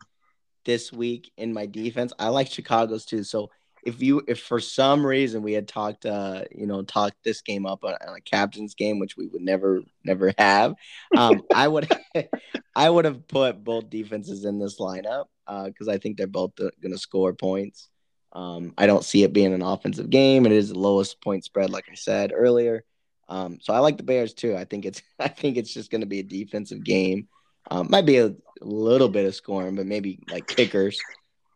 this 0.66 0.92
week 0.92 1.32
in 1.38 1.54
my 1.54 1.66
defense, 1.66 2.14
I 2.18 2.30
like 2.30 2.48
Chicago's 2.48 3.06
too. 3.06 3.24
So 3.24 3.52
if 3.88 4.02
you 4.02 4.22
if 4.28 4.42
for 4.42 4.60
some 4.60 5.06
reason 5.06 5.42
we 5.42 5.54
had 5.54 5.66
talked 5.66 6.06
uh 6.06 6.44
you 6.52 6.68
know 6.68 6.82
talked 6.82 7.16
this 7.24 7.42
game 7.42 7.66
up 7.66 7.86
on, 7.86 7.94
on 8.06 8.18
a 8.18 8.22
captain's 8.22 8.76
game 8.76 9.00
which 9.00 9.16
we 9.16 9.28
would 9.28 9.42
never 9.42 9.82
never 10.04 10.34
have 10.38 10.76
um 11.16 11.42
i 11.56 11.66
would 11.68 11.90
i 12.76 12.90
would 12.90 13.06
have 13.06 13.26
put 13.30 13.64
both 13.64 13.90
defenses 13.90 14.44
in 14.44 14.60
this 14.60 14.78
lineup 14.78 15.26
uh 15.48 15.66
because 15.68 15.88
i 15.88 15.98
think 15.98 16.18
they're 16.18 16.28
both 16.28 16.52
uh, 16.60 16.70
going 16.82 16.92
to 16.92 16.98
score 16.98 17.34
points. 17.34 17.90
Um 18.34 18.74
i 18.78 18.86
don't 18.86 19.06
see 19.06 19.24
it 19.24 19.32
being 19.32 19.54
an 19.54 19.62
offensive 19.62 20.10
game. 20.10 20.46
It 20.46 20.52
is 20.52 20.70
the 20.70 20.80
lowest 20.80 21.22
point 21.22 21.46
spread 21.46 21.70
like 21.70 21.86
i 21.90 21.96
said 21.96 22.34
earlier. 22.36 22.84
Um 23.30 23.60
so 23.62 23.74
i 23.74 23.80
like 23.80 23.96
the 23.96 24.04
bears 24.04 24.34
too. 24.34 24.54
I 24.54 24.66
think 24.66 24.86
it's 24.86 25.02
i 25.20 25.30
think 25.30 25.56
it's 25.56 25.74
just 25.74 25.92
going 25.92 26.02
to 26.02 26.08
be 26.08 26.20
a 26.20 26.24
defensive 26.24 26.84
game. 26.84 27.30
Um 27.72 27.88
might 27.90 28.06
be 28.06 28.18
a 28.18 28.36
little 28.60 29.08
bit 29.08 29.26
of 29.26 29.34
scoring 29.34 29.76
but 29.76 29.86
maybe 29.86 30.20
like 30.30 30.46
kickers 30.46 31.00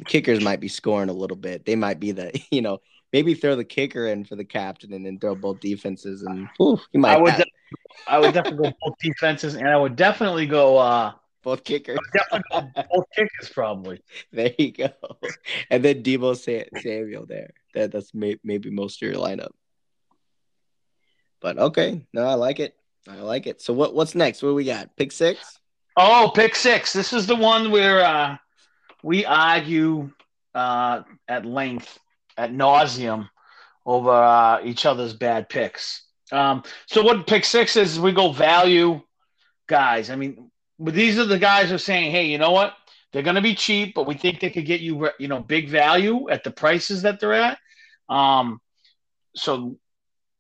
the 0.02 0.06
kickers 0.06 0.44
might 0.44 0.60
be 0.60 0.68
scoring 0.68 1.10
a 1.10 1.14
little 1.14 1.38
bit. 1.38 1.64
They 1.64 1.76
might 1.76 2.00
be 2.00 2.12
the, 2.12 2.32
you 2.52 2.64
know, 2.64 2.80
maybe 3.14 3.36
throw 3.36 3.56
the 3.56 3.64
kicker 3.64 4.08
in 4.08 4.26
for 4.26 4.36
the 4.36 4.44
captain 4.44 4.94
and 4.94 5.06
then 5.06 5.20
throw 5.20 5.36
both 5.36 5.60
defenses 5.60 6.24
and 6.24 6.48
whew, 6.58 6.80
you 6.92 7.00
might. 7.00 7.18
I 7.18 7.18
would, 7.18 7.36
de- 7.36 7.46
I 8.08 8.18
would 8.18 8.34
definitely 8.34 8.70
go 8.70 8.76
both 8.82 8.96
defenses, 9.00 9.54
and 9.54 9.68
I 9.68 9.78
would 9.78 9.96
definitely 9.96 10.48
go 10.48 10.78
uh, 10.78 11.12
both 11.44 11.64
kickers. 11.64 12.00
go 12.32 12.40
both 12.92 13.06
kickers, 13.16 13.50
probably. 13.54 14.02
There 14.32 14.54
you 14.58 14.72
go. 14.72 14.90
And 15.70 15.86
then 15.86 16.02
Deebo 16.02 16.36
Samuel 16.82 17.28
there. 17.28 17.52
That 17.76 17.92
that's 17.92 18.12
may- 18.14 18.40
maybe 18.44 18.72
most 18.72 19.04
of 19.04 19.08
your 19.08 19.22
lineup. 19.22 19.52
But 21.42 21.60
okay, 21.60 22.02
no, 22.12 22.24
I 22.24 22.34
like 22.34 22.60
it. 22.60 22.76
I 23.08 23.18
like 23.18 23.46
it. 23.46 23.62
So 23.62 23.72
what 23.72 23.94
what's 23.94 24.16
next? 24.16 24.42
What 24.42 24.56
we 24.56 24.66
got? 24.66 24.96
Pick 24.98 25.12
six. 25.12 25.60
Oh, 25.96 26.32
pick 26.34 26.56
six. 26.56 26.92
This 26.92 27.14
is 27.14 27.28
the 27.28 27.36
one 27.36 27.70
where 27.70 28.04
uh, 28.04 28.38
we 29.04 29.26
argue 29.26 30.12
uh, 30.54 31.04
at 31.28 31.46
length, 31.46 32.00
at 32.38 32.52
nauseum, 32.52 33.30
over 33.86 34.12
uh, 34.12 34.62
each 34.64 34.86
other's 34.86 35.14
bad 35.14 35.50
picks. 35.50 36.04
Um, 36.32 36.64
so 36.86 37.02
what 37.02 37.28
pick 37.28 37.46
six 37.46 37.76
is? 37.76 38.00
We 38.00 38.12
go 38.12 38.32
value 38.32 39.02
guys. 39.68 40.10
I 40.10 40.16
mean, 40.16 40.52
these 40.80 41.20
are 41.20 41.26
the 41.26 41.40
guys 41.40 41.70
who 41.70 41.76
are 41.76 41.80
saying, 41.80 42.12
"Hey, 42.12 42.28
you 42.28 42.38
know 42.38 42.52
what? 42.52 42.74
They're 43.12 43.24
going 43.24 43.36
to 43.36 43.42
be 43.42 43.56
cheap, 43.56 43.94
but 43.94 44.08
we 44.08 44.14
think 44.14 44.40
they 44.40 44.50
could 44.50 44.66
get 44.66 44.82
you, 44.82 45.10
you 45.20 45.28
know, 45.28 45.40
big 45.40 45.70
value 45.70 46.30
at 46.30 46.44
the 46.44 46.52
prices 46.52 47.02
that 47.02 47.20
they're 47.20 47.34
at." 47.34 47.58
Um, 48.08 48.62
so 49.36 49.78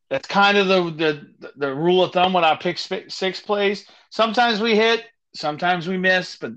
that's 0.09 0.27
kind 0.27 0.57
of 0.57 0.67
the, 0.67 0.83
the 0.91 1.51
the 1.55 1.73
rule 1.73 2.03
of 2.03 2.13
thumb 2.13 2.33
when 2.33 2.43
our 2.43 2.57
pick 2.57 2.77
six 2.77 3.39
plays. 3.41 3.85
Sometimes 4.09 4.59
we 4.59 4.75
hit, 4.75 5.05
sometimes 5.33 5.87
we 5.87 5.97
miss, 5.97 6.35
but 6.35 6.51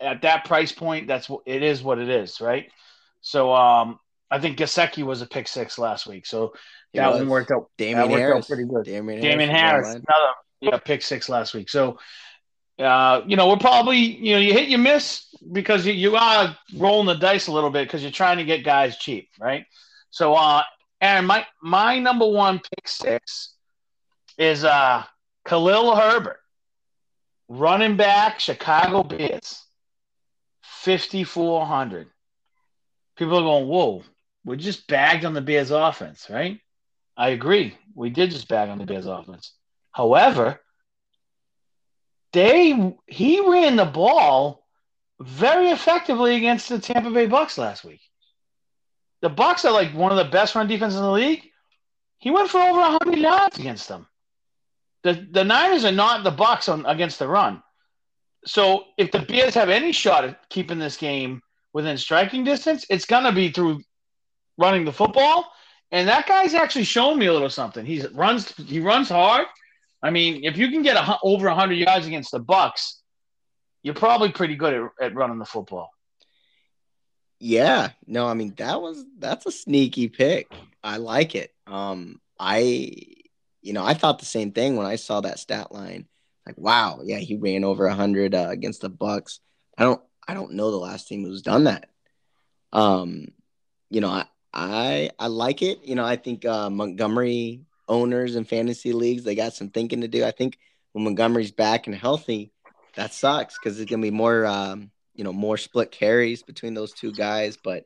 at 0.00 0.22
that 0.22 0.44
price 0.44 0.72
point, 0.72 1.06
that's 1.06 1.28
what 1.28 1.42
it 1.46 1.62
is. 1.62 1.82
What 1.82 1.98
it 1.98 2.08
is, 2.08 2.40
right? 2.40 2.70
So, 3.20 3.52
um, 3.52 3.98
I 4.30 4.38
think 4.38 4.58
Gesicki 4.58 5.02
was 5.02 5.22
a 5.22 5.26
pick 5.26 5.48
six 5.48 5.78
last 5.78 6.06
week, 6.06 6.26
so 6.26 6.52
that 6.94 7.12
one 7.12 7.28
worked 7.28 7.50
out. 7.50 7.70
Damien 7.76 8.08
worked 8.10 8.20
Harris, 8.20 8.44
out 8.44 8.48
pretty 8.48 8.64
good. 8.64 8.84
Damien, 8.84 9.20
Damien 9.20 9.50
Harris, 9.50 9.88
Harris 9.88 10.04
another 10.06 10.32
yeah, 10.60 10.78
pick 10.78 11.02
six 11.02 11.28
last 11.28 11.54
week. 11.54 11.68
So, 11.68 11.98
uh, 12.78 13.22
you 13.26 13.36
know, 13.36 13.48
we're 13.48 13.56
probably 13.56 13.98
you 13.98 14.34
know 14.34 14.40
you 14.40 14.52
hit 14.52 14.68
you 14.68 14.78
miss 14.78 15.34
because 15.52 15.86
you, 15.86 15.92
you 15.92 16.16
are 16.16 16.56
rolling 16.76 17.06
the 17.06 17.14
dice 17.14 17.46
a 17.46 17.52
little 17.52 17.70
bit 17.70 17.86
because 17.86 18.02
you're 18.02 18.10
trying 18.10 18.38
to 18.38 18.44
get 18.44 18.64
guys 18.64 18.96
cheap, 18.98 19.28
right? 19.40 19.64
So, 20.10 20.34
uh, 20.34 20.62
Aaron, 21.00 21.26
my 21.26 21.46
my 21.62 21.98
number 21.98 22.26
one 22.26 22.58
pick 22.58 22.88
six 22.88 23.54
is 24.36 24.64
uh 24.64 25.04
Khalil 25.44 25.96
Herbert, 25.96 26.40
running 27.48 27.96
back, 27.96 28.40
Chicago 28.40 29.02
Bears. 29.02 29.64
5,400. 30.78 32.08
People 33.16 33.38
are 33.38 33.42
going, 33.42 33.66
whoa, 33.66 34.04
we 34.44 34.56
just 34.56 34.86
bagged 34.86 35.24
on 35.24 35.34
the 35.34 35.40
Bears 35.40 35.72
offense, 35.72 36.28
right? 36.30 36.60
I 37.16 37.30
agree. 37.30 37.76
We 37.94 38.10
did 38.10 38.30
just 38.30 38.48
bag 38.48 38.68
on 38.68 38.78
the 38.78 38.86
Bears 38.86 39.06
offense. 39.06 39.54
However, 39.90 40.60
they 42.32 42.94
he 43.06 43.40
ran 43.40 43.74
the 43.74 43.86
ball 43.86 44.64
very 45.20 45.70
effectively 45.70 46.36
against 46.36 46.68
the 46.68 46.78
Tampa 46.78 47.10
Bay 47.10 47.26
Bucks 47.26 47.58
last 47.58 47.84
week. 47.84 48.00
The 49.20 49.28
Bucks 49.28 49.64
are 49.64 49.72
like 49.72 49.92
one 49.92 50.12
of 50.12 50.18
the 50.18 50.30
best 50.30 50.54
run 50.54 50.68
defenses 50.68 51.00
in 51.00 51.04
the 51.04 51.10
league. 51.10 51.42
He 52.18 52.30
went 52.30 52.50
for 52.50 52.60
over 52.60 52.78
100 52.78 53.18
yards 53.18 53.58
against 53.58 53.88
them. 53.88 54.06
The 55.02 55.26
the 55.28 55.44
Niners 55.44 55.84
are 55.84 55.90
not 55.90 56.22
the 56.22 56.30
Bucks 56.30 56.68
on 56.68 56.86
against 56.86 57.18
the 57.18 57.26
run 57.26 57.62
so 58.48 58.84
if 58.96 59.10
the 59.10 59.18
Bears 59.20 59.54
have 59.54 59.68
any 59.68 59.92
shot 59.92 60.24
at 60.24 60.48
keeping 60.48 60.78
this 60.78 60.96
game 60.96 61.42
within 61.74 61.98
striking 61.98 62.44
distance, 62.44 62.86
it's 62.88 63.04
gonna 63.04 63.32
be 63.32 63.50
through 63.50 63.82
running 64.56 64.84
the 64.84 64.92
football. 64.92 65.52
And 65.90 66.08
that 66.08 66.26
guy's 66.26 66.54
actually 66.54 66.84
shown 66.84 67.18
me 67.18 67.26
a 67.26 67.32
little 67.32 67.50
something. 67.50 67.84
He 67.84 68.04
runs 68.12 68.52
he 68.56 68.80
runs 68.80 69.10
hard. 69.10 69.46
I 70.02 70.10
mean, 70.10 70.44
if 70.44 70.56
you 70.56 70.70
can 70.70 70.82
get 70.82 70.96
a, 70.96 71.18
over 71.22 71.46
100 71.48 71.74
yards 71.74 72.06
against 72.06 72.30
the 72.30 72.38
Bucks, 72.38 73.00
you're 73.82 73.94
probably 73.94 74.30
pretty 74.30 74.54
good 74.54 74.74
at, 74.74 75.06
at 75.06 75.14
running 75.14 75.38
the 75.38 75.44
football. 75.44 75.90
Yeah, 77.40 77.90
no, 78.06 78.26
I 78.26 78.34
mean 78.34 78.54
that 78.56 78.80
was 78.80 79.04
that's 79.18 79.44
a 79.44 79.52
sneaky 79.52 80.08
pick. 80.08 80.50
I 80.82 80.96
like 80.96 81.34
it. 81.34 81.52
Um, 81.66 82.20
I, 82.38 82.92
you 83.60 83.74
know, 83.74 83.84
I 83.84 83.92
thought 83.92 84.20
the 84.20 84.24
same 84.24 84.52
thing 84.52 84.76
when 84.76 84.86
I 84.86 84.96
saw 84.96 85.20
that 85.20 85.38
stat 85.38 85.70
line 85.70 86.06
like 86.48 86.58
wow, 86.58 87.00
yeah, 87.04 87.18
he 87.18 87.36
ran 87.36 87.62
over 87.62 87.86
hundred 87.88 88.34
uh, 88.34 88.48
against 88.48 88.80
the 88.80 88.88
Bucks. 88.88 89.40
I 89.76 89.84
don't 89.84 90.00
I 90.26 90.34
don't 90.34 90.54
know 90.54 90.70
the 90.70 90.78
last 90.78 91.06
team 91.06 91.22
who's 91.24 91.42
done 91.42 91.64
that. 91.64 91.90
Um, 92.72 93.28
you 93.90 94.00
know, 94.00 94.08
I 94.08 94.24
I 94.52 95.10
I 95.18 95.26
like 95.26 95.60
it. 95.62 95.84
You 95.84 95.94
know, 95.94 96.06
I 96.06 96.16
think 96.16 96.46
uh, 96.46 96.70
Montgomery 96.70 97.60
owners 97.86 98.34
and 98.34 98.48
fantasy 98.48 98.92
leagues 98.92 99.24
they 99.24 99.34
got 99.34 99.52
some 99.52 99.68
thinking 99.68 100.00
to 100.00 100.08
do. 100.08 100.24
I 100.24 100.30
think 100.30 100.58
when 100.92 101.04
Montgomery's 101.04 101.52
back 101.52 101.86
and 101.86 101.94
healthy, 101.94 102.50
that 102.96 103.12
sucks 103.12 103.58
because 103.58 103.78
it's 103.78 103.90
gonna 103.90 104.02
be 104.02 104.10
more 104.10 104.46
um, 104.46 104.90
you 105.14 105.24
know 105.24 105.34
more 105.34 105.58
split 105.58 105.90
carries 105.90 106.42
between 106.42 106.72
those 106.72 106.92
two 106.94 107.12
guys. 107.12 107.58
But 107.62 107.84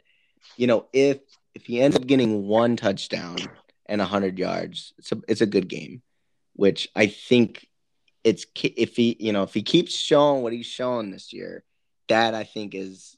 you 0.56 0.68
know, 0.68 0.86
if 0.92 1.18
if 1.52 1.66
he 1.66 1.80
ends 1.80 1.96
up 1.96 2.06
getting 2.06 2.46
one 2.46 2.76
touchdown 2.76 3.38
and 3.86 4.00
hundred 4.00 4.38
yards, 4.38 4.94
it's 4.98 5.10
a 5.10 5.20
it's 5.26 5.40
a 5.40 5.46
good 5.46 5.66
game, 5.66 6.02
which 6.54 6.88
I 6.94 7.08
think 7.08 7.66
it's 8.24 8.46
if 8.62 8.96
he 8.96 9.16
you 9.18 9.32
know 9.32 9.42
if 9.42 9.54
he 9.54 9.62
keeps 9.62 9.94
showing 9.94 10.42
what 10.42 10.52
he's 10.52 10.66
showing 10.66 11.10
this 11.10 11.32
year, 11.32 11.64
that 12.08 12.34
I 12.34 12.44
think 12.44 12.74
is 12.74 13.16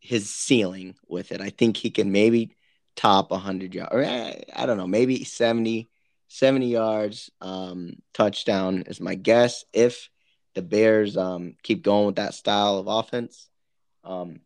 his 0.00 0.30
ceiling 0.30 0.94
with 1.06 1.32
it. 1.32 1.40
I 1.40 1.50
think 1.50 1.76
he 1.76 1.90
can 1.90 2.12
maybe 2.12 2.56
top 2.96 3.30
100 3.30 3.74
yards 3.74 3.92
or 3.92 4.04
I, 4.04 4.42
I 4.54 4.66
don't 4.66 4.78
know, 4.78 4.86
maybe 4.86 5.24
70 5.24 5.90
70 6.28 6.66
yards 6.66 7.30
um, 7.40 7.94
touchdown 8.12 8.84
is 8.86 9.00
my 9.00 9.14
guess 9.14 9.64
if 9.72 10.08
the 10.54 10.62
Bears 10.62 11.16
um, 11.16 11.54
keep 11.62 11.82
going 11.82 12.06
with 12.06 12.16
that 12.16 12.34
style 12.34 12.78
of 12.78 12.86
offense. 12.86 13.48
Um, 14.04 14.40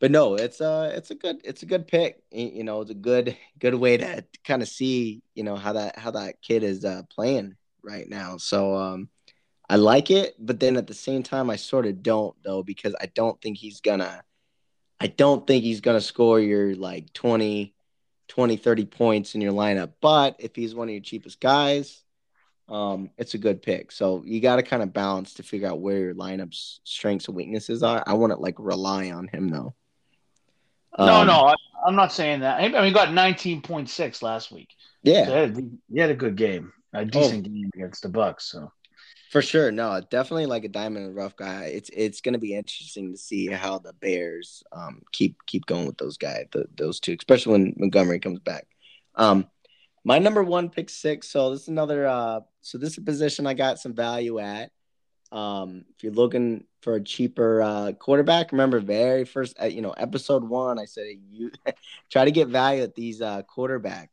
but 0.00 0.10
no, 0.10 0.34
it's 0.34 0.60
a 0.60 0.92
it's 0.94 1.10
a 1.10 1.14
good 1.14 1.40
it's 1.44 1.62
a 1.62 1.66
good 1.66 1.88
pick. 1.88 2.22
You 2.30 2.62
know, 2.62 2.82
it's 2.82 2.90
a 2.90 2.94
good 2.94 3.36
good 3.58 3.74
way 3.74 3.96
to 3.96 4.24
kind 4.44 4.62
of 4.62 4.68
see 4.68 5.22
you 5.34 5.42
know 5.42 5.56
how 5.56 5.72
that 5.72 5.98
how 5.98 6.12
that 6.12 6.40
kid 6.40 6.62
is 6.62 6.84
uh, 6.84 7.02
playing 7.10 7.56
right 7.82 8.08
now. 8.08 8.36
So 8.36 8.76
um, 8.76 9.08
I 9.70 9.76
like 9.76 10.10
it, 10.10 10.34
but 10.38 10.60
then 10.60 10.76
at 10.76 10.86
the 10.86 10.94
same 10.94 11.22
time, 11.22 11.50
I 11.50 11.56
sort 11.56 11.86
of 11.86 12.02
don't 12.02 12.34
though 12.42 12.62
because 12.62 12.94
I 13.00 13.06
don't 13.06 13.40
think 13.40 13.58
he's 13.58 13.80
gonna. 13.80 14.22
I 15.00 15.06
don't 15.08 15.46
think 15.46 15.62
he's 15.62 15.80
gonna 15.80 16.00
score 16.00 16.40
your 16.40 16.74
like 16.74 17.12
20, 17.12 17.74
20, 18.28 18.56
30 18.56 18.84
points 18.86 19.34
in 19.34 19.40
your 19.40 19.52
lineup. 19.52 19.92
But 20.00 20.36
if 20.38 20.56
he's 20.56 20.74
one 20.74 20.88
of 20.88 20.92
your 20.92 21.02
cheapest 21.02 21.40
guys, 21.40 22.02
um, 22.68 23.10
it's 23.16 23.34
a 23.34 23.38
good 23.38 23.62
pick. 23.62 23.92
So 23.92 24.22
you 24.24 24.40
got 24.40 24.56
to 24.56 24.62
kind 24.62 24.82
of 24.82 24.92
balance 24.92 25.34
to 25.34 25.42
figure 25.42 25.68
out 25.68 25.80
where 25.80 25.98
your 25.98 26.14
lineup's 26.14 26.80
strengths 26.84 27.28
and 27.28 27.36
weaknesses 27.36 27.82
are. 27.82 28.02
I 28.06 28.14
want 28.14 28.32
to 28.32 28.38
like 28.38 28.56
rely 28.58 29.10
on 29.10 29.28
him 29.28 29.48
though. 29.48 29.74
Um, 30.98 31.06
no, 31.06 31.24
no, 31.24 31.32
I, 31.46 31.54
am 31.86 31.94
not 31.94 32.12
saying 32.12 32.40
that. 32.40 32.60
I 32.60 32.68
mean, 32.68 32.84
he 32.84 32.92
got 32.92 33.08
19.6 33.08 34.22
last 34.22 34.50
week. 34.50 34.68
Yeah, 35.02 35.26
so 35.26 35.32
he, 35.32 35.40
had, 35.40 35.78
he, 35.92 36.00
had, 36.00 36.10
a 36.10 36.14
good 36.14 36.36
game, 36.36 36.72
a 36.92 37.04
decent 37.04 37.46
oh. 37.46 37.50
game 37.50 37.70
against 37.74 38.02
the 38.02 38.08
Bucks. 38.08 38.50
So 38.50 38.72
for 39.28 39.42
sure, 39.42 39.70
no, 39.70 40.00
definitely 40.10 40.46
like 40.46 40.64
a 40.64 40.68
diamond 40.68 41.04
in 41.04 41.14
the 41.14 41.20
rough 41.20 41.36
guy. 41.36 41.64
It's 41.66 41.90
it's 41.92 42.20
going 42.20 42.32
to 42.32 42.38
be 42.38 42.54
interesting 42.54 43.12
to 43.12 43.18
see 43.18 43.46
how 43.46 43.78
the 43.78 43.92
Bears 43.92 44.62
um, 44.72 45.02
keep 45.12 45.36
keep 45.46 45.66
going 45.66 45.86
with 45.86 45.98
those 45.98 46.16
guys, 46.16 46.46
the, 46.52 46.66
those 46.76 46.98
two, 46.98 47.14
especially 47.18 47.52
when 47.52 47.74
Montgomery 47.76 48.20
comes 48.20 48.40
back. 48.40 48.66
Um, 49.14 49.46
my 50.04 50.18
number 50.18 50.42
one 50.42 50.70
pick 50.70 50.88
six. 50.88 51.28
So 51.28 51.50
this 51.50 51.62
is 51.62 51.68
another. 51.68 52.06
Uh, 52.06 52.40
so 52.62 52.78
this 52.78 52.92
is 52.92 52.98
a 52.98 53.02
position 53.02 53.46
I 53.46 53.54
got 53.54 53.78
some 53.78 53.94
value 53.94 54.38
at. 54.38 54.70
Um, 55.30 55.84
if 55.94 56.02
you're 56.02 56.12
looking 56.12 56.64
for 56.80 56.94
a 56.94 57.04
cheaper 57.04 57.60
uh, 57.60 57.92
quarterback, 57.92 58.52
remember 58.52 58.80
very 58.80 59.26
first, 59.26 59.60
uh, 59.60 59.66
you 59.66 59.82
know, 59.82 59.90
episode 59.90 60.42
one, 60.42 60.78
I 60.78 60.86
said 60.86 61.04
you 61.30 61.50
try 62.10 62.24
to 62.24 62.30
get 62.30 62.48
value 62.48 62.82
at 62.82 62.94
these 62.94 63.20
uh, 63.20 63.42
quarterback 63.42 64.10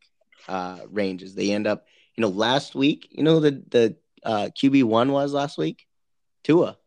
uh, 0.49 0.80
ranges. 0.89 1.36
They 1.36 1.51
end 1.51 1.68
up, 1.68 1.86
you 2.18 2.22
know, 2.22 2.28
last 2.28 2.76
week, 2.76 3.07
you 3.11 3.24
know, 3.24 3.39
the 3.39 3.63
the 3.70 3.95
uh, 4.26 4.49
QB 4.57 4.84
one 4.84 5.11
was 5.11 5.34
last 5.34 5.57
week, 5.57 5.86
Tua. 6.43 6.78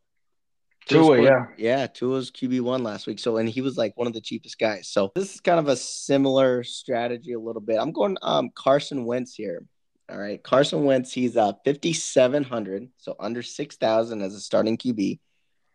Tua, 0.86 1.22
yeah, 1.22 1.47
yeah. 1.57 1.86
Tua's 1.86 2.30
QB 2.30 2.62
one 2.62 2.82
last 2.82 3.07
week. 3.07 3.18
So, 3.18 3.36
and 3.36 3.49
he 3.49 3.61
was 3.61 3.76
like 3.76 3.97
one 3.97 4.07
of 4.07 4.14
the 4.14 4.20
cheapest 4.20 4.59
guys. 4.59 4.89
So 4.89 5.12
this 5.14 5.34
is 5.34 5.41
kind 5.41 5.61
of 5.61 5.68
a 5.68 5.76
similar 5.76 6.64
strategy 6.64 7.34
a 7.34 7.39
little 7.39 7.61
bit. 7.61 7.78
I'm 7.78 7.93
going 7.93 8.16
um 8.22 8.51
Carson 8.55 9.05
Wentz 9.05 9.34
here. 9.34 9.64
All 10.11 10.18
right, 10.18 10.43
Carson 10.43 10.84
Wentz. 10.84 11.12
He's 11.12 11.36
uh 11.36 11.53
5700, 11.64 12.89
so 12.97 13.14
under 13.20 13.43
6000 13.43 14.22
as 14.22 14.34
a 14.34 14.41
starting 14.41 14.78
QB. 14.78 15.20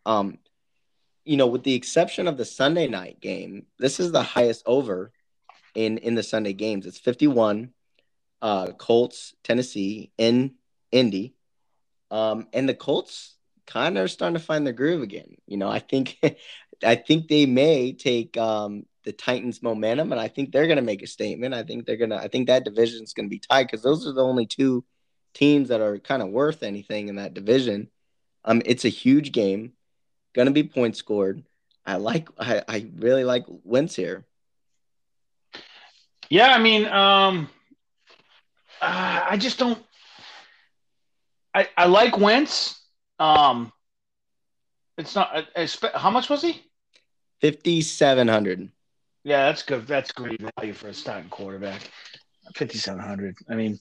Um, 0.06 0.40
you 1.24 1.38
know, 1.38 1.48
with 1.48 1.64
the 1.64 1.76
exception 1.76 2.28
of 2.28 2.38
the 2.38 2.46
Sunday 2.46 2.88
night 2.88 3.22
game, 3.22 3.68
this 3.78 4.00
is 4.00 4.12
the 4.12 4.24
highest 4.24 4.64
over 4.66 5.12
in 5.76 6.00
in 6.00 6.16
the 6.16 6.24
Sunday 6.24 6.54
games. 6.54 6.86
It's 6.86 7.00
51. 7.00 7.72
Uh, 8.42 8.74
Colts, 8.74 9.36
Tennessee, 9.42 10.12
in 10.18 10.56
Indy. 10.92 11.34
Um, 12.14 12.48
and 12.54 12.70
the 12.70 12.76
Colts 12.76 13.34
kind 13.66 13.98
of 13.98 14.06
are 14.06 14.08
starting 14.08 14.38
to 14.38 14.44
find 14.44 14.68
their 14.68 14.74
groove 14.74 15.02
again. 15.02 15.36
You 15.48 15.58
know, 15.58 15.68
I 15.68 15.80
think 15.80 16.20
I 16.84 16.96
think 16.96 17.28
they 17.28 17.48
may 17.48 17.92
take 17.94 18.38
um, 18.38 18.86
the 19.04 19.12
Titans 19.12 19.64
momentum, 19.64 20.12
and 20.12 20.22
I 20.22 20.28
think 20.28 20.52
they're 20.52 20.68
going 20.68 20.78
to 20.78 20.84
make 20.84 21.02
a 21.02 21.08
statement. 21.08 21.56
I 21.56 21.64
think 21.64 21.86
they're 21.86 21.98
going 21.98 22.12
to. 22.12 22.18
I 22.18 22.28
think 22.28 22.48
that 22.48 22.66
division 22.66 23.04
is 23.04 23.14
going 23.14 23.26
to 23.26 23.32
be 23.32 23.40
tight 23.40 23.64
because 23.64 23.82
those 23.82 24.06
are 24.06 24.14
the 24.14 24.24
only 24.24 24.46
two 24.46 24.86
teams 25.34 25.70
that 25.70 25.82
are 25.82 25.98
kind 25.98 26.22
of 26.22 26.30
worth 26.30 26.62
anything 26.62 27.08
in 27.08 27.16
that 27.16 27.34
division. 27.34 27.90
Um, 28.46 28.62
it's 28.64 28.86
a 28.86 28.90
huge 28.90 29.32
game, 29.32 29.74
going 30.34 30.46
to 30.46 30.52
be 30.52 30.64
points 30.64 31.00
scored. 31.00 31.44
I 31.84 31.96
like. 31.96 32.30
I, 32.38 32.62
I 32.68 32.92
really 32.96 33.24
like 33.24 33.46
Wentz 33.48 33.96
here. 33.96 34.24
Yeah, 36.30 36.54
I 36.54 36.60
mean, 36.60 36.86
um, 36.86 37.50
uh, 38.80 39.26
I 39.32 39.38
just 39.38 39.58
don't. 39.58 39.84
I, 41.54 41.68
I 41.78 41.86
like 41.86 42.18
Wentz. 42.18 42.82
Um, 43.20 43.72
it's 44.98 45.16
not. 45.16 45.48
How 45.96 46.10
much 46.10 46.30
was 46.30 46.42
he? 46.42 46.64
Fifty 47.42 47.82
seven 47.82 48.28
hundred. 48.28 48.70
Yeah, 49.24 49.46
that's 49.46 49.64
good. 49.64 49.88
That's 49.88 50.12
great 50.12 50.42
value 50.58 50.74
for 50.74 50.88
a 50.88 50.94
starting 50.94 51.30
quarterback. 51.30 51.82
Fifty 52.56 52.78
seven 52.78 53.02
hundred. 53.02 53.36
I 53.50 53.56
mean, 53.56 53.80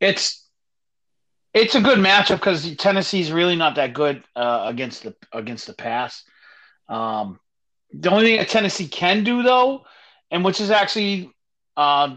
it's 0.00 0.48
it's 1.52 1.74
a 1.74 1.80
good 1.80 1.98
matchup 1.98 2.36
because 2.36 2.74
Tennessee's 2.76 3.32
really 3.32 3.56
not 3.56 3.74
that 3.76 3.92
good 3.92 4.24
uh, 4.36 4.64
against 4.66 5.02
the 5.02 5.14
against 5.32 5.66
the 5.66 5.74
pass. 5.74 6.24
Um, 6.88 7.38
the 7.92 8.10
only 8.10 8.24
thing 8.24 8.36
that 8.38 8.48
Tennessee 8.48 8.88
can 8.88 9.24
do 9.24 9.42
though, 9.42 9.84
and 10.30 10.44
which 10.44 10.60
is 10.60 10.70
actually 10.70 11.30
uh, 11.76 12.16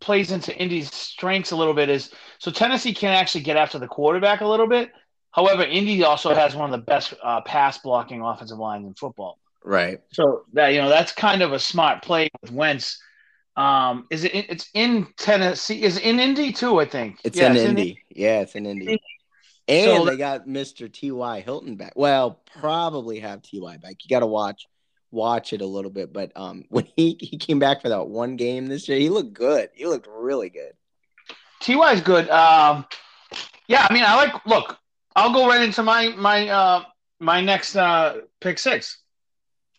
plays 0.00 0.32
into 0.32 0.56
Indy's 0.56 0.92
strengths 0.92 1.50
a 1.50 1.56
little 1.56 1.74
bit, 1.74 1.88
is 1.88 2.10
so 2.38 2.50
Tennessee 2.50 2.94
can 2.94 3.10
actually 3.10 3.42
get 3.42 3.56
after 3.56 3.78
the 3.78 3.86
quarterback 3.86 4.40
a 4.40 4.46
little 4.46 4.68
bit. 4.68 4.90
However, 5.30 5.64
Indy 5.64 6.04
also 6.04 6.34
has 6.34 6.54
one 6.54 6.72
of 6.72 6.78
the 6.78 6.84
best 6.84 7.14
uh, 7.22 7.40
pass 7.40 7.78
blocking 7.78 8.20
offensive 8.20 8.58
lines 8.58 8.86
in 8.86 8.94
football. 8.94 9.38
Right. 9.64 10.00
So 10.12 10.44
that 10.52 10.68
you 10.68 10.80
know 10.80 10.88
that's 10.88 11.12
kind 11.12 11.42
of 11.42 11.52
a 11.52 11.58
smart 11.58 12.02
play 12.02 12.28
with 12.42 12.52
Wentz. 12.52 13.00
Um, 13.56 14.06
is 14.10 14.24
it? 14.24 14.34
It's 14.34 14.68
in 14.74 15.08
Tennessee. 15.16 15.82
Is 15.82 15.98
in 15.98 16.20
Indy 16.20 16.52
too? 16.52 16.80
I 16.80 16.84
think 16.84 17.18
it's 17.24 17.36
yeah, 17.36 17.46
in 17.46 17.56
it's 17.56 17.64
Indy. 17.64 17.90
In 17.90 18.22
yeah, 18.22 18.40
it's 18.40 18.54
in 18.54 18.66
Indy. 18.66 19.00
And 19.66 19.84
so 19.84 20.04
they 20.04 20.16
got 20.16 20.46
Mr. 20.46 20.92
T.Y. 20.92 21.40
Hilton 21.40 21.76
back. 21.76 21.94
Well, 21.96 22.42
probably 22.60 23.20
have 23.20 23.40
T.Y. 23.40 23.78
back. 23.78 23.96
You 24.02 24.10
got 24.10 24.20
to 24.20 24.26
watch 24.26 24.66
watch 25.14 25.52
it 25.52 25.60
a 25.60 25.66
little 25.66 25.90
bit. 25.90 26.12
But 26.12 26.32
um, 26.36 26.64
when 26.70 26.86
he 26.96 27.16
he 27.20 27.38
came 27.38 27.58
back 27.58 27.82
for 27.82 27.88
that 27.88 28.08
one 28.08 28.36
game 28.36 28.66
this 28.66 28.88
year, 28.88 28.98
he 28.98 29.08
looked 29.08 29.32
good. 29.32 29.70
He 29.74 29.86
looked 29.86 30.08
really 30.10 30.50
good. 30.50 30.72
Ty 31.60 31.92
is 31.92 32.00
good. 32.02 32.28
Um, 32.28 32.84
yeah, 33.68 33.86
I 33.88 33.92
mean, 33.92 34.04
I 34.04 34.16
like. 34.16 34.44
Look, 34.46 34.78
I'll 35.16 35.32
go 35.32 35.46
right 35.46 35.62
into 35.62 35.82
my 35.82 36.08
my 36.08 36.48
uh 36.48 36.84
my 37.20 37.40
next 37.40 37.76
uh 37.76 38.18
pick 38.40 38.58
six. 38.58 38.98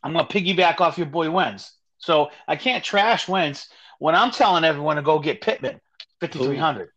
I'm 0.04 0.14
gonna 0.14 0.28
piggyback 0.28 0.82
off 0.82 0.98
your 0.98 1.08
boy 1.08 1.30
Wentz. 1.30 1.74
So 1.98 2.30
I 2.48 2.56
can't 2.56 2.84
trash 2.84 3.28
Wentz 3.28 3.70
when 4.00 4.16
I'm 4.16 4.32
telling 4.32 4.64
everyone 4.64 4.98
to 4.98 5.02
go 5.02 5.20
get 5.20 5.42
Pittman, 5.42 5.82
5300. 6.22 6.90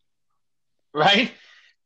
Right? 0.92 1.32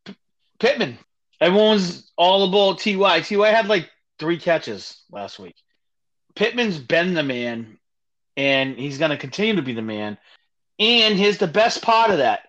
P- 0.05 0.17
Pittman. 0.59 0.99
Everyone's 1.41 2.11
all 2.17 2.49
about 2.49 2.81
Ty. 2.81 3.21
Ty 3.21 3.51
had 3.51 3.69
like 3.69 3.89
three 4.19 4.39
catches 4.39 5.05
last 5.11 5.39
week. 5.39 5.57
Pittman's 6.35 6.79
been 6.79 7.15
the 7.15 7.23
man, 7.23 7.79
and 8.37 8.77
he's 8.77 8.99
going 8.99 9.11
to 9.11 9.17
continue 9.17 9.57
to 9.57 9.63
be 9.63 9.75
the 9.75 9.83
man. 9.83 10.19
And 10.79 11.19
here's 11.19 11.39
the 11.39 11.47
best 11.47 11.83
part 11.83 12.11
of 12.11 12.19
that 12.19 12.41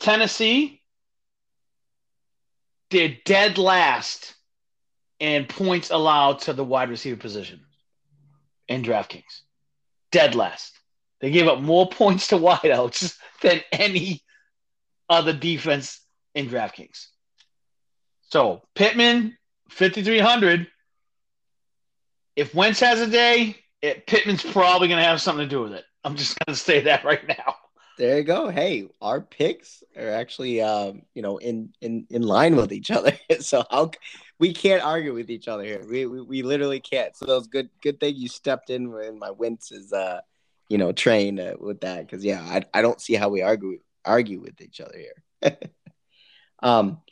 Tennessee 0.00 0.80
they're 2.90 3.16
dead 3.24 3.56
last 3.56 4.34
in 5.20 5.46
points 5.46 5.90
allowed 5.90 6.40
to 6.40 6.52
the 6.52 6.64
wide 6.64 6.90
receiver 6.90 7.16
position 7.16 7.60
in 8.68 8.82
DraftKings. 8.82 9.42
Dead 10.10 10.34
last. 10.34 10.78
They 11.20 11.30
gave 11.30 11.46
up 11.46 11.60
more 11.60 11.88
points 11.90 12.28
to 12.28 12.36
wideouts 12.36 13.16
than 13.42 13.60
any 13.70 14.22
other 15.08 15.32
defense 15.32 16.00
in 16.34 16.48
DraftKings. 16.48 17.06
So 18.22 18.62
Pittman, 18.74 19.36
5,300. 19.70 20.66
If 22.36 22.54
Wentz 22.54 22.80
has 22.80 23.00
a 23.00 23.06
day, 23.06 23.56
it, 23.82 24.06
Pittman's 24.06 24.42
probably 24.42 24.88
going 24.88 25.00
to 25.00 25.08
have 25.08 25.20
something 25.20 25.44
to 25.44 25.50
do 25.50 25.62
with 25.62 25.72
it. 25.72 25.84
I'm 26.04 26.16
just 26.16 26.38
going 26.38 26.54
to 26.54 26.60
say 26.60 26.80
that 26.82 27.04
right 27.04 27.26
now 27.26 27.56
there 28.00 28.16
you 28.16 28.24
go. 28.24 28.48
Hey, 28.48 28.88
our 29.02 29.20
picks 29.20 29.84
are 29.94 30.08
actually, 30.08 30.62
um, 30.62 31.02
you 31.12 31.20
know, 31.20 31.36
in 31.36 31.74
in 31.82 32.06
in 32.08 32.22
line 32.22 32.56
with 32.56 32.72
each 32.72 32.90
other. 32.90 33.12
so 33.40 33.62
how 33.70 33.90
we 34.38 34.54
can't 34.54 34.82
argue 34.82 35.12
with 35.12 35.28
each 35.28 35.48
other 35.48 35.62
here. 35.64 35.84
We 35.86 36.06
we, 36.06 36.22
we 36.22 36.42
literally 36.42 36.80
can't. 36.80 37.14
So 37.14 37.26
that 37.26 37.34
was 37.34 37.46
good. 37.46 37.68
Good 37.82 38.00
thing 38.00 38.16
you 38.16 38.28
stepped 38.28 38.70
in 38.70 38.90
when 38.90 39.18
my 39.18 39.30
Wentz's, 39.30 39.92
uh, 39.92 40.22
you 40.70 40.78
know, 40.78 40.92
train 40.92 41.38
uh, 41.38 41.54
with 41.60 41.82
that 41.82 42.06
because 42.06 42.24
yeah, 42.24 42.40
I 42.40 42.64
I 42.72 42.80
don't 42.80 43.00
see 43.02 43.14
how 43.14 43.28
we 43.28 43.42
argue 43.42 43.78
argue 44.06 44.40
with 44.40 44.62
each 44.62 44.80
other 44.80 44.96
here. 44.96 45.58
um, 46.62 47.02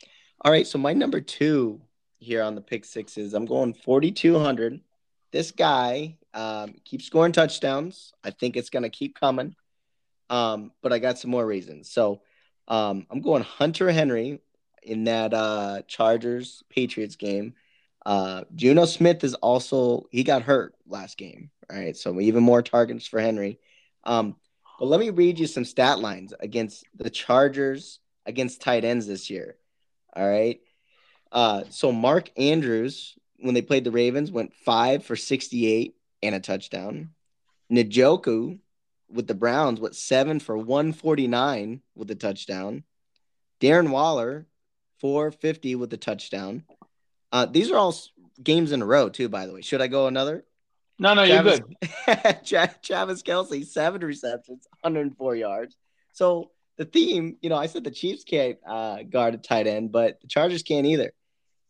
all 0.41 0.51
right. 0.51 0.65
So 0.65 0.79
my 0.79 0.93
number 0.93 1.21
two 1.21 1.81
here 2.17 2.41
on 2.41 2.55
the 2.55 2.61
pick 2.61 2.83
sixes, 2.83 3.35
I'm 3.35 3.45
going 3.45 3.75
4,200. 3.75 4.81
This 5.31 5.51
guy 5.51 6.17
um, 6.33 6.75
keeps 6.85 7.05
scoring 7.05 7.31
touchdowns. 7.31 8.13
I 8.23 8.31
think 8.31 8.55
it's 8.55 8.69
going 8.69 8.83
to 8.83 8.89
keep 8.89 9.19
coming. 9.19 9.55
Um, 10.29 10.71
but 10.81 10.93
I 10.93 10.99
got 10.99 11.17
some 11.17 11.31
more 11.31 11.45
reasons. 11.45 11.91
So 11.91 12.21
um, 12.67 13.07
I'm 13.09 13.21
going 13.21 13.43
Hunter 13.43 13.91
Henry 13.91 14.41
in 14.83 15.05
that 15.05 15.33
uh, 15.33 15.81
Chargers 15.87 16.63
Patriots 16.69 17.15
game. 17.15 17.53
Uh, 18.05 18.43
Jonnu 18.55 18.87
Smith 18.87 19.23
is 19.23 19.33
also 19.35 20.07
he 20.11 20.23
got 20.23 20.43
hurt 20.43 20.73
last 20.87 21.17
game, 21.17 21.49
right? 21.69 21.97
So 21.97 22.19
even 22.19 22.43
more 22.43 22.61
targets 22.61 23.07
for 23.07 23.19
Henry. 23.19 23.59
Um, 24.03 24.35
but 24.79 24.87
let 24.87 24.99
me 24.99 25.09
read 25.09 25.39
you 25.39 25.47
some 25.47 25.65
stat 25.65 25.99
lines 25.99 26.33
against 26.39 26.85
the 26.95 27.09
Chargers 27.09 27.99
against 28.25 28.61
tight 28.61 28.85
ends 28.85 29.07
this 29.07 29.29
year. 29.29 29.57
All 30.15 30.27
right. 30.27 30.61
Uh, 31.31 31.63
so 31.69 31.91
Mark 31.91 32.31
Andrews, 32.37 33.15
when 33.41 33.53
they 33.53 33.61
played 33.61 33.83
the 33.83 33.91
Ravens, 33.91 34.31
went 34.31 34.53
five 34.53 35.03
for 35.05 35.15
68 35.15 35.95
and 36.21 36.35
a 36.35 36.39
touchdown. 36.39 37.11
Njoku 37.71 38.59
with 39.09 39.27
the 39.27 39.33
Browns 39.33 39.79
with 39.79 39.95
seven 39.95 40.39
for 40.39 40.57
149 40.57 41.81
with 41.95 42.11
a 42.11 42.15
touchdown. 42.15 42.83
Darren 43.59 43.89
Waller, 43.89 44.45
450 44.99 45.75
with 45.75 45.93
a 45.93 45.97
touchdown. 45.97 46.63
Uh, 47.31 47.45
these 47.45 47.71
are 47.71 47.77
all 47.77 47.95
games 48.41 48.71
in 48.71 48.81
a 48.81 48.85
row, 48.85 49.09
too, 49.09 49.29
by 49.29 49.45
the 49.45 49.53
way. 49.53 49.61
Should 49.61 49.81
I 49.81 49.87
go 49.87 50.07
another? 50.07 50.45
No, 50.97 51.13
no, 51.13 51.25
Travis, 51.25 51.59
you're 51.59 52.15
good. 52.15 52.39
Travis 52.83 53.23
Kelce, 53.23 53.65
seven 53.65 54.01
receptions, 54.01 54.67
104 54.81 55.35
yards. 55.35 55.77
So 56.13 56.51
the 56.77 56.85
theme, 56.85 57.37
you 57.41 57.49
know, 57.49 57.55
I 57.55 57.67
said 57.67 57.83
the 57.83 57.91
Chiefs 57.91 58.23
can't 58.23 58.57
uh, 58.67 59.03
guard 59.03 59.33
a 59.33 59.37
tight 59.37 59.67
end, 59.67 59.91
but 59.91 60.19
the 60.21 60.27
Chargers 60.27 60.63
can't 60.63 60.85
either. 60.85 61.13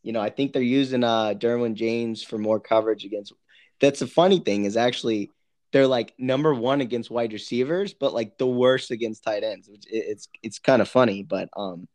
You 0.04 0.14
know, 0.14 0.22
I 0.22 0.30
think 0.30 0.54
they're 0.54 0.62
using 0.62 1.04
uh, 1.04 1.34
Derwin 1.38 1.74
James 1.74 2.24
for 2.24 2.38
more 2.38 2.60
coverage 2.60 3.06
against. 3.06 3.34
That's 3.82 4.00
the 4.00 4.08
funny 4.08 4.40
thing 4.40 4.66
is 4.66 4.78
actually 4.78 5.32
they're 5.72 5.88
like 5.88 6.14
number 6.18 6.54
one 6.54 6.82
against 6.82 7.12
wide 7.12 7.34
receivers, 7.34 7.94
but 7.94 8.14
like 8.14 8.38
the 8.38 8.48
worst 8.48 8.92
against 8.92 9.24
tight 9.24 9.44
ends. 9.44 9.70
Which 9.70 9.84
it's 9.88 10.28
it's 10.42 10.60
kind 10.60 10.82
of 10.82 10.90
funny, 10.90 11.24
but 11.24 11.50
um, 11.56 11.88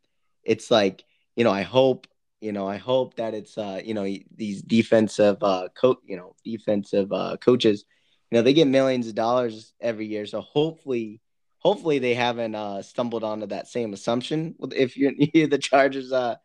it's 0.44 0.70
like 0.70 1.04
you 1.36 1.44
know 1.44 1.50
I 1.50 1.62
hope 1.62 2.06
you 2.40 2.52
know 2.52 2.68
I 2.68 2.76
hope 2.76 3.16
that 3.16 3.34
it's 3.34 3.58
uh 3.58 3.80
you 3.84 3.94
know 3.94 4.06
these 4.36 4.62
defensive 4.62 5.42
uh 5.42 5.68
coach 5.74 5.98
you 6.06 6.16
know 6.16 6.34
defensive 6.44 7.12
uh 7.12 7.36
coaches, 7.38 7.84
you 8.30 8.38
know 8.38 8.42
they 8.42 8.52
get 8.52 8.68
millions 8.68 9.08
of 9.08 9.14
dollars 9.14 9.72
every 9.80 10.06
year, 10.06 10.26
so 10.26 10.40
hopefully 10.40 11.20
hopefully 11.58 11.98
they 11.98 12.14
haven't 12.14 12.54
uh 12.54 12.82
stumbled 12.82 13.24
onto 13.24 13.46
that 13.46 13.66
same 13.68 13.92
assumption 13.92 14.54
if 14.72 14.96
you're, 14.96 15.12
you're 15.34 15.48
the 15.48 15.58
Chargers 15.58 16.12
uh 16.12 16.36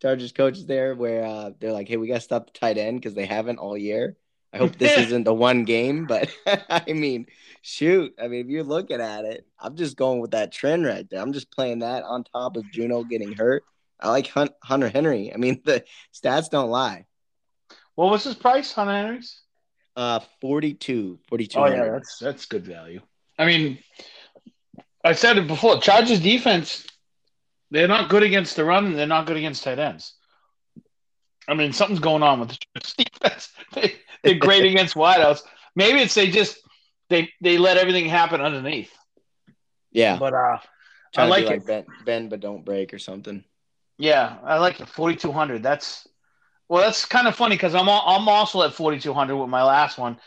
Chargers 0.00 0.32
coaches 0.32 0.66
there 0.66 0.94
where 0.94 1.24
uh 1.24 1.50
they're 1.58 1.72
like 1.72 1.88
hey 1.88 1.96
we 1.96 2.08
got 2.08 2.14
to 2.14 2.20
stop 2.20 2.46
the 2.46 2.58
tight 2.58 2.78
end 2.78 3.00
because 3.00 3.14
they 3.14 3.26
haven't 3.26 3.58
all 3.58 3.76
year 3.76 4.16
I 4.52 4.58
hope 4.58 4.76
this 4.76 4.98
isn't 5.06 5.24
the 5.24 5.34
one 5.34 5.64
game, 5.64 6.06
but 6.06 6.30
I 6.68 6.92
mean, 6.92 7.26
shoot. 7.62 8.14
I 8.20 8.28
mean, 8.28 8.40
if 8.44 8.50
you're 8.50 8.64
looking 8.64 9.00
at 9.00 9.24
it, 9.24 9.46
I'm 9.58 9.76
just 9.76 9.96
going 9.96 10.20
with 10.20 10.32
that 10.32 10.52
trend 10.52 10.86
right 10.86 11.08
there. 11.08 11.20
I'm 11.20 11.32
just 11.32 11.50
playing 11.50 11.80
that 11.80 12.04
on 12.04 12.24
top 12.24 12.56
of 12.56 12.64
Jonnu 12.74 13.08
getting 13.08 13.32
hurt. 13.32 13.64
I 14.00 14.10
like 14.10 14.28
Hunt, 14.28 14.52
Hunter 14.62 14.88
Henry. 14.88 15.32
I 15.32 15.36
mean, 15.36 15.60
the 15.64 15.84
stats 16.14 16.50
don't 16.50 16.70
lie. 16.70 17.06
What 17.94 18.10
was 18.10 18.24
his 18.24 18.34
price, 18.34 18.72
Hunter 18.72 18.92
Henry's? 18.92 19.40
Uh, 19.96 20.20
42, 20.40 21.18
42. 21.28 21.58
Oh, 21.58 21.66
yeah, 21.66 21.90
that's, 21.90 22.18
that's 22.18 22.46
good 22.46 22.64
value. 22.64 23.00
I 23.36 23.46
mean, 23.46 23.78
I 25.04 25.12
said 25.12 25.38
it 25.38 25.48
before. 25.48 25.80
Chargers 25.80 26.20
defense, 26.20 26.86
they're 27.70 27.88
not 27.88 28.08
good 28.08 28.22
against 28.22 28.56
the 28.56 28.64
run, 28.64 28.86
and 28.86 28.98
they're 28.98 29.06
not 29.06 29.26
good 29.26 29.36
against 29.36 29.64
tight 29.64 29.78
ends. 29.78 30.14
I 31.46 31.54
mean, 31.54 31.72
something's 31.72 32.00
going 32.00 32.22
on 32.22 32.40
with 32.40 32.50
the 32.50 33.04
defense. 33.04 33.50
They, 33.72 33.94
they're 34.22 34.38
great 34.38 34.64
against 34.64 34.94
wideouts. 34.94 35.40
Maybe 35.74 36.00
it's 36.00 36.14
they 36.14 36.30
just 36.30 36.58
they 37.08 37.30
they 37.40 37.58
let 37.58 37.76
everything 37.76 38.08
happen 38.08 38.40
underneath. 38.40 38.92
Yeah, 39.90 40.18
but 40.18 40.34
uh, 40.34 40.58
I 41.16 41.26
like, 41.26 41.46
like 41.46 41.56
it. 41.58 41.66
Bend, 41.66 41.86
bend 42.04 42.30
but 42.30 42.40
don't 42.40 42.64
break 42.64 42.92
or 42.92 42.98
something. 42.98 43.44
Yeah, 43.96 44.36
I 44.44 44.58
like 44.58 44.80
it. 44.80 44.88
Forty 44.88 45.16
two 45.16 45.32
hundred. 45.32 45.62
That's 45.62 46.06
well, 46.68 46.82
that's 46.82 47.04
kind 47.04 47.26
of 47.26 47.34
funny 47.34 47.56
because 47.56 47.74
I'm 47.74 47.88
I'm 47.88 48.28
also 48.28 48.62
at 48.62 48.74
forty 48.74 49.00
two 49.00 49.14
hundred 49.14 49.36
with 49.36 49.48
my 49.48 49.62
last 49.62 49.98
one, 49.98 50.18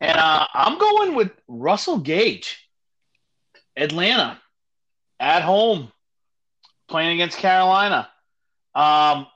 and 0.00 0.18
uh, 0.18 0.46
I'm 0.52 0.78
going 0.78 1.14
with 1.14 1.32
Russell 1.48 1.98
Gage, 1.98 2.68
Atlanta, 3.76 4.38
at 5.18 5.42
home, 5.42 5.90
playing 6.88 7.14
against 7.14 7.38
Carolina. 7.38 8.08
Um, 8.74 9.26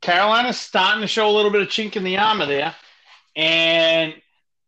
Carolina's 0.00 0.58
starting 0.58 1.00
to 1.00 1.06
show 1.06 1.28
a 1.28 1.34
little 1.34 1.50
bit 1.50 1.62
of 1.62 1.68
chink 1.68 1.96
in 1.96 2.04
the 2.04 2.18
armor 2.18 2.46
there. 2.46 2.74
And 3.34 4.14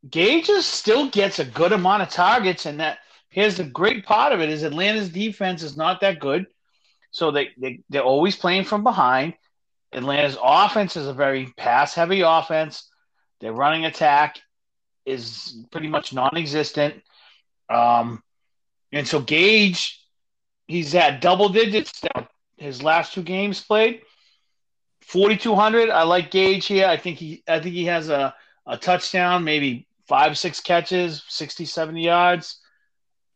Gage 0.08 0.46
still 0.60 1.08
gets 1.10 1.38
a 1.38 1.44
good 1.44 1.72
amount 1.72 2.02
of 2.02 2.10
targets, 2.10 2.66
and 2.66 2.80
that 2.80 2.98
here's 3.30 3.56
the 3.56 3.64
great 3.64 4.04
part 4.04 4.32
of 4.32 4.40
it 4.40 4.48
is 4.48 4.62
Atlanta's 4.62 5.08
defense 5.08 5.62
is 5.62 5.76
not 5.76 6.00
that 6.00 6.20
good, 6.20 6.46
so 7.10 7.30
they, 7.30 7.50
they 7.58 7.80
they're 7.88 8.02
always 8.02 8.36
playing 8.36 8.64
from 8.64 8.84
behind. 8.84 9.34
Atlanta's 9.92 10.36
offense 10.40 10.96
is 10.96 11.06
a 11.06 11.14
very 11.14 11.52
pass 11.56 11.94
heavy 11.94 12.20
offense. 12.20 12.88
Their 13.40 13.52
running 13.52 13.86
attack 13.86 14.38
is 15.06 15.56
pretty 15.70 15.88
much 15.88 16.12
non-existent. 16.12 17.02
Um, 17.70 18.22
and 18.92 19.06
so 19.08 19.20
Gage, 19.20 19.97
he's 20.68 20.94
at 20.94 21.20
double 21.20 21.48
digits 21.48 22.00
his 22.58 22.82
last 22.82 23.14
two 23.14 23.22
games 23.22 23.60
played. 23.60 24.02
4200. 25.02 25.90
I 25.90 26.02
like 26.02 26.30
Gage 26.30 26.66
here. 26.66 26.86
I 26.86 26.96
think 26.96 27.18
he 27.18 27.42
I 27.48 27.60
think 27.60 27.74
he 27.74 27.86
has 27.86 28.10
a 28.10 28.34
a 28.66 28.76
touchdown, 28.76 29.44
maybe 29.44 29.88
five, 30.06 30.36
six 30.36 30.60
catches, 30.60 31.22
60, 31.28 31.64
70 31.64 32.02
yards. 32.02 32.58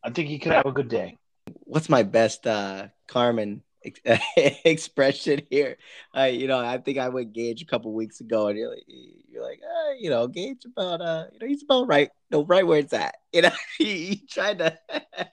I 0.05 0.11
think 0.11 0.29
he 0.29 0.39
could 0.39 0.53
have 0.53 0.67
a 0.67 0.73
good 0.73 0.89
day. 0.89 1.17
What's 1.65 1.89
my 1.89 2.03
best 2.03 2.47
uh, 2.47 2.89
Carmine 3.09 3.63
expression 4.37 5.43
here? 5.49 5.79
Uh, 6.15 6.25
you 6.25 6.49
know, 6.49 6.59
I 6.59 6.77
think 6.79 6.99
I 6.99 7.09
went 7.09 7.33
Gage 7.33 7.63
a 7.63 7.67
couple 7.67 7.95
weeks 7.95 8.21
ago, 8.21 8.49
and 8.49 8.59
you're 8.59 8.69
like, 8.69 8.85
you're 8.87 9.43
like, 9.43 9.61
uh, 9.63 9.93
you 9.99 10.11
know, 10.11 10.27
Gage 10.27 10.67
about, 10.67 11.01
uh, 11.01 11.25
you 11.33 11.39
know, 11.39 11.47
he's 11.47 11.63
about 11.63 11.87
right, 11.87 12.11
you 12.31 12.39
know, 12.39 12.45
right 12.45 12.67
where 12.67 12.79
it's 12.79 12.93
at. 12.93 13.15
You 13.33 13.41
know, 13.41 13.51
he, 13.79 14.07
he 14.07 14.27
tried 14.27 14.59
to, 14.59 14.79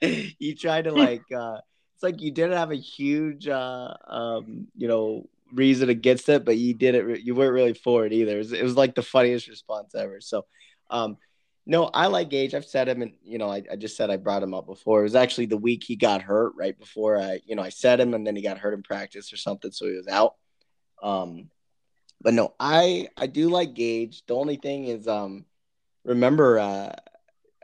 he 0.00 0.54
tried 0.54 0.84
to 0.84 0.92
like, 0.92 1.24
uh, 1.36 1.58
it's 2.00 2.02
like 2.02 2.22
you 2.22 2.30
didn't 2.30 2.56
have 2.56 2.70
a 2.70 2.76
huge, 2.76 3.46
uh, 3.46 3.92
um, 4.06 4.68
you 4.74 4.88
know, 4.88 5.28
reason 5.52 5.90
against 5.90 6.30
it, 6.30 6.46
but 6.46 6.56
you 6.56 6.72
did 6.72 6.94
it. 6.94 7.20
You 7.20 7.34
weren't 7.34 7.52
really 7.52 7.74
for 7.74 8.06
it 8.06 8.14
either. 8.14 8.36
It 8.36 8.38
was, 8.38 8.52
it 8.54 8.62
was 8.62 8.74
like 8.74 8.94
the 8.94 9.02
funniest 9.02 9.48
response 9.48 9.94
ever. 9.94 10.18
So, 10.22 10.46
um, 10.88 11.18
no, 11.66 11.90
I 11.92 12.06
like 12.06 12.30
Gage. 12.30 12.54
I've 12.54 12.64
said 12.64 12.88
him, 12.88 13.02
and 13.02 13.12
you 13.22 13.36
know, 13.36 13.50
I, 13.50 13.64
I 13.70 13.76
just 13.76 13.98
said 13.98 14.08
I 14.08 14.16
brought 14.16 14.42
him 14.42 14.54
up 14.54 14.64
before. 14.64 15.00
It 15.00 15.04
was 15.04 15.14
actually 15.14 15.44
the 15.44 15.58
week 15.58 15.84
he 15.84 15.94
got 15.94 16.22
hurt, 16.22 16.54
right 16.56 16.76
before 16.78 17.18
I, 17.20 17.40
you 17.44 17.54
know, 17.54 17.62
I 17.62 17.68
said 17.68 18.00
him, 18.00 18.14
and 18.14 18.26
then 18.26 18.34
he 18.34 18.40
got 18.40 18.56
hurt 18.56 18.72
in 18.72 18.82
practice 18.82 19.30
or 19.30 19.36
something, 19.36 19.70
so 19.70 19.84
he 19.84 19.92
was 19.92 20.08
out. 20.08 20.36
Um, 21.02 21.50
but 22.22 22.32
no, 22.32 22.54
I 22.58 23.08
I 23.18 23.26
do 23.26 23.50
like 23.50 23.74
Gage. 23.74 24.22
The 24.26 24.36
only 24.36 24.56
thing 24.56 24.86
is, 24.86 25.06
um, 25.06 25.44
remember, 26.04 26.58
uh, 26.58 26.92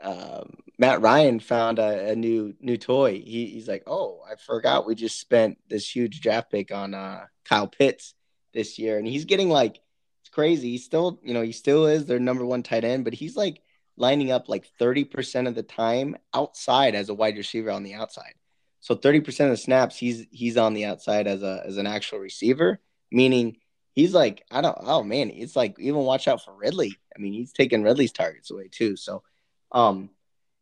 um, 0.01 0.57
Matt 0.77 1.01
Ryan 1.01 1.39
found 1.39 1.79
a, 1.79 2.11
a, 2.11 2.15
new 2.15 2.53
new 2.59 2.77
toy. 2.77 3.13
He, 3.13 3.47
he's 3.47 3.67
like, 3.67 3.83
oh, 3.87 4.21
I 4.29 4.35
forgot 4.35 4.85
we 4.85 4.95
just 4.95 5.19
spent 5.19 5.57
this 5.69 5.89
huge 5.93 6.21
draft 6.21 6.51
pick 6.51 6.71
on 6.71 6.93
uh, 6.93 7.25
Kyle 7.45 7.67
Pitts 7.67 8.13
this 8.53 8.77
year, 8.77 8.97
and 8.97 9.07
he's 9.07 9.25
getting 9.25 9.49
like 9.49 9.79
it's 10.21 10.29
crazy. 10.29 10.71
He's 10.71 10.85
still, 10.85 11.19
you 11.23 11.33
know, 11.33 11.41
he 11.41 11.51
still 11.51 11.87
is 11.87 12.05
their 12.05 12.19
number 12.19 12.45
one 12.45 12.63
tight 12.63 12.83
end, 12.83 13.05
but 13.05 13.13
he's 13.13 13.35
like 13.35 13.61
lining 13.95 14.31
up 14.31 14.49
like 14.49 14.67
thirty 14.77 15.03
percent 15.03 15.47
of 15.47 15.55
the 15.55 15.63
time 15.63 16.15
outside 16.33 16.95
as 16.95 17.09
a 17.09 17.13
wide 17.13 17.37
receiver 17.37 17.71
on 17.71 17.83
the 17.83 17.95
outside. 17.95 18.33
So 18.79 18.95
thirty 18.95 19.21
percent 19.21 19.49
of 19.49 19.57
the 19.57 19.63
snaps, 19.63 19.97
he's 19.97 20.27
he's 20.31 20.57
on 20.57 20.73
the 20.73 20.85
outside 20.85 21.27
as 21.27 21.41
a 21.41 21.63
as 21.65 21.77
an 21.77 21.87
actual 21.87 22.19
receiver, 22.19 22.79
meaning 23.11 23.57
he's 23.93 24.13
like, 24.13 24.43
I 24.51 24.61
don't, 24.61 24.77
oh 24.81 25.01
man, 25.01 25.31
it's 25.31 25.55
like 25.55 25.79
even 25.79 26.01
watch 26.01 26.27
out 26.27 26.45
for 26.45 26.53
Ridley. 26.53 26.95
I 27.15 27.19
mean, 27.19 27.33
he's 27.33 27.51
taking 27.51 27.81
Ridley's 27.81 28.11
targets 28.11 28.51
away 28.51 28.69
too. 28.71 28.95
So 28.95 29.23
um, 29.71 30.09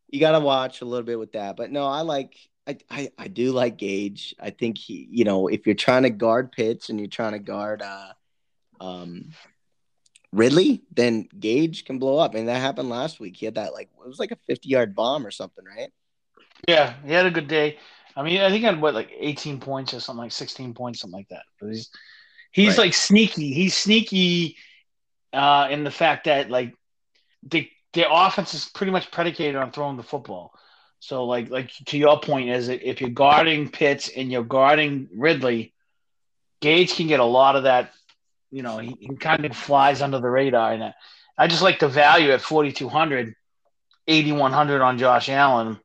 you 0.08 0.20
got 0.20 0.32
to 0.32 0.40
watch 0.40 0.80
a 0.80 0.84
little 0.84 1.04
bit 1.04 1.18
with 1.18 1.32
that. 1.32 1.56
But 1.56 1.70
no, 1.70 1.86
I 1.86 2.02
like 2.02 2.36
I, 2.66 2.78
I, 2.90 3.10
I 3.18 3.28
do 3.28 3.52
like 3.52 3.76
Gage. 3.76 4.34
I 4.40 4.50
think 4.50 4.78
he, 4.78 5.08
you 5.10 5.24
know, 5.24 5.48
if 5.48 5.66
you're 5.66 5.74
trying 5.74 6.02
to 6.02 6.10
guard 6.10 6.52
Pitts 6.52 6.88
and 6.88 6.98
you're 6.98 7.08
trying 7.08 7.32
to 7.32 7.38
guard 7.38 7.82
uh, 7.82 8.12
um, 8.80 9.30
Ridley, 10.32 10.82
then 10.92 11.28
Gage 11.38 11.84
can 11.84 11.98
blow 11.98 12.18
up. 12.18 12.34
And 12.34 12.48
that 12.48 12.60
happened 12.60 12.88
last 12.88 13.20
week. 13.20 13.36
He 13.36 13.46
had 13.46 13.54
that 13.54 13.72
like 13.72 13.88
it 14.04 14.08
was 14.08 14.18
like 14.18 14.32
a 14.32 14.38
50 14.46 14.68
yard 14.68 14.94
bomb 14.94 15.26
or 15.26 15.30
something, 15.30 15.64
right? 15.64 15.90
Yeah, 16.66 16.94
he 17.04 17.12
had 17.12 17.26
a 17.26 17.30
good 17.30 17.48
day. 17.48 17.78
I 18.16 18.22
mean, 18.22 18.40
I 18.40 18.48
think 18.48 18.60
he 18.60 18.64
had 18.64 18.80
what 18.80 18.94
like 18.94 19.10
18 19.16 19.60
points 19.60 19.94
or 19.94 20.00
something 20.00 20.22
like 20.22 20.32
16 20.32 20.74
points, 20.74 21.00
something 21.00 21.18
like 21.18 21.28
that. 21.28 21.44
But 21.60 21.68
he's 21.68 21.90
he's 22.50 22.78
right. 22.78 22.86
like 22.86 22.94
sneaky. 22.94 23.52
He's 23.52 23.76
sneaky 23.76 24.56
uh, 25.32 25.68
in 25.70 25.84
the 25.84 25.90
fact 25.90 26.24
that 26.24 26.50
like 26.50 26.74
the 27.42 27.68
their 27.96 28.06
offense 28.10 28.54
is 28.54 28.68
pretty 28.68 28.92
much 28.92 29.10
predicated 29.10 29.56
on 29.56 29.72
throwing 29.72 29.96
the 29.96 30.02
football. 30.02 30.52
So, 31.00 31.24
like, 31.24 31.50
like 31.50 31.70
to 31.86 31.98
your 31.98 32.20
point, 32.20 32.50
is 32.50 32.68
if 32.68 33.00
you're 33.00 33.10
guarding 33.10 33.68
Pitts 33.68 34.10
and 34.14 34.30
you're 34.30 34.44
guarding 34.44 35.08
Ridley, 35.14 35.74
Gage 36.60 36.94
can 36.94 37.06
get 37.06 37.20
a 37.20 37.24
lot 37.24 37.56
of 37.56 37.64
that. 37.64 37.92
You 38.50 38.62
know, 38.62 38.78
he, 38.78 38.96
he 39.00 39.16
kind 39.16 39.44
of 39.44 39.56
flies 39.56 40.02
under 40.02 40.20
the 40.20 40.28
radar. 40.28 40.72
And 40.72 40.94
I 41.36 41.46
just 41.48 41.62
like 41.62 41.78
the 41.78 41.88
value 41.88 42.30
at 42.30 42.40
4,200, 42.40 43.34
8,100 44.06 44.82
on 44.82 44.98
Josh 44.98 45.28
Allen. 45.28 45.80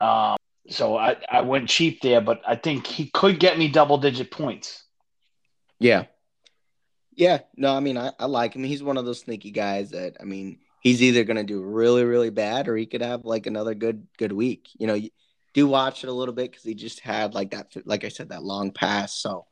Um, 0.00 0.36
so 0.68 0.96
I, 0.96 1.16
I 1.30 1.42
went 1.42 1.68
cheap 1.68 2.00
there, 2.00 2.20
but 2.20 2.40
I 2.46 2.56
think 2.56 2.86
he 2.86 3.10
could 3.10 3.40
get 3.40 3.58
me 3.58 3.68
double 3.68 3.98
digit 3.98 4.30
points. 4.30 4.84
Yeah. 5.78 6.06
Yeah. 7.14 7.40
No, 7.56 7.74
I 7.74 7.80
mean, 7.80 7.96
I, 7.96 8.12
I 8.18 8.26
like 8.26 8.54
him. 8.54 8.64
He's 8.64 8.82
one 8.82 8.96
of 8.96 9.04
those 9.04 9.20
sneaky 9.20 9.50
guys 9.50 9.90
that, 9.90 10.16
I 10.20 10.24
mean, 10.24 10.58
he's 10.80 11.02
either 11.02 11.24
going 11.24 11.36
to 11.36 11.44
do 11.44 11.62
really 11.62 12.04
really 12.04 12.30
bad 12.30 12.68
or 12.68 12.76
he 12.76 12.86
could 12.86 13.02
have 13.02 13.24
like 13.24 13.46
another 13.46 13.74
good 13.74 14.06
good 14.18 14.32
week. 14.32 14.68
You 14.78 14.86
know 14.86 15.00
do 15.54 15.66
watch 15.66 16.04
it 16.04 16.10
a 16.10 16.12
little 16.12 16.34
bit 16.34 16.50
because 16.50 16.64
he 16.64 16.74
just 16.74 17.00
had 17.00 17.34
like 17.34 17.50
that 17.50 17.72
like 17.84 18.04
i 18.04 18.08
said 18.08 18.28
that 18.30 18.44
long 18.44 18.70
pass. 18.70 19.14
So 19.14 19.46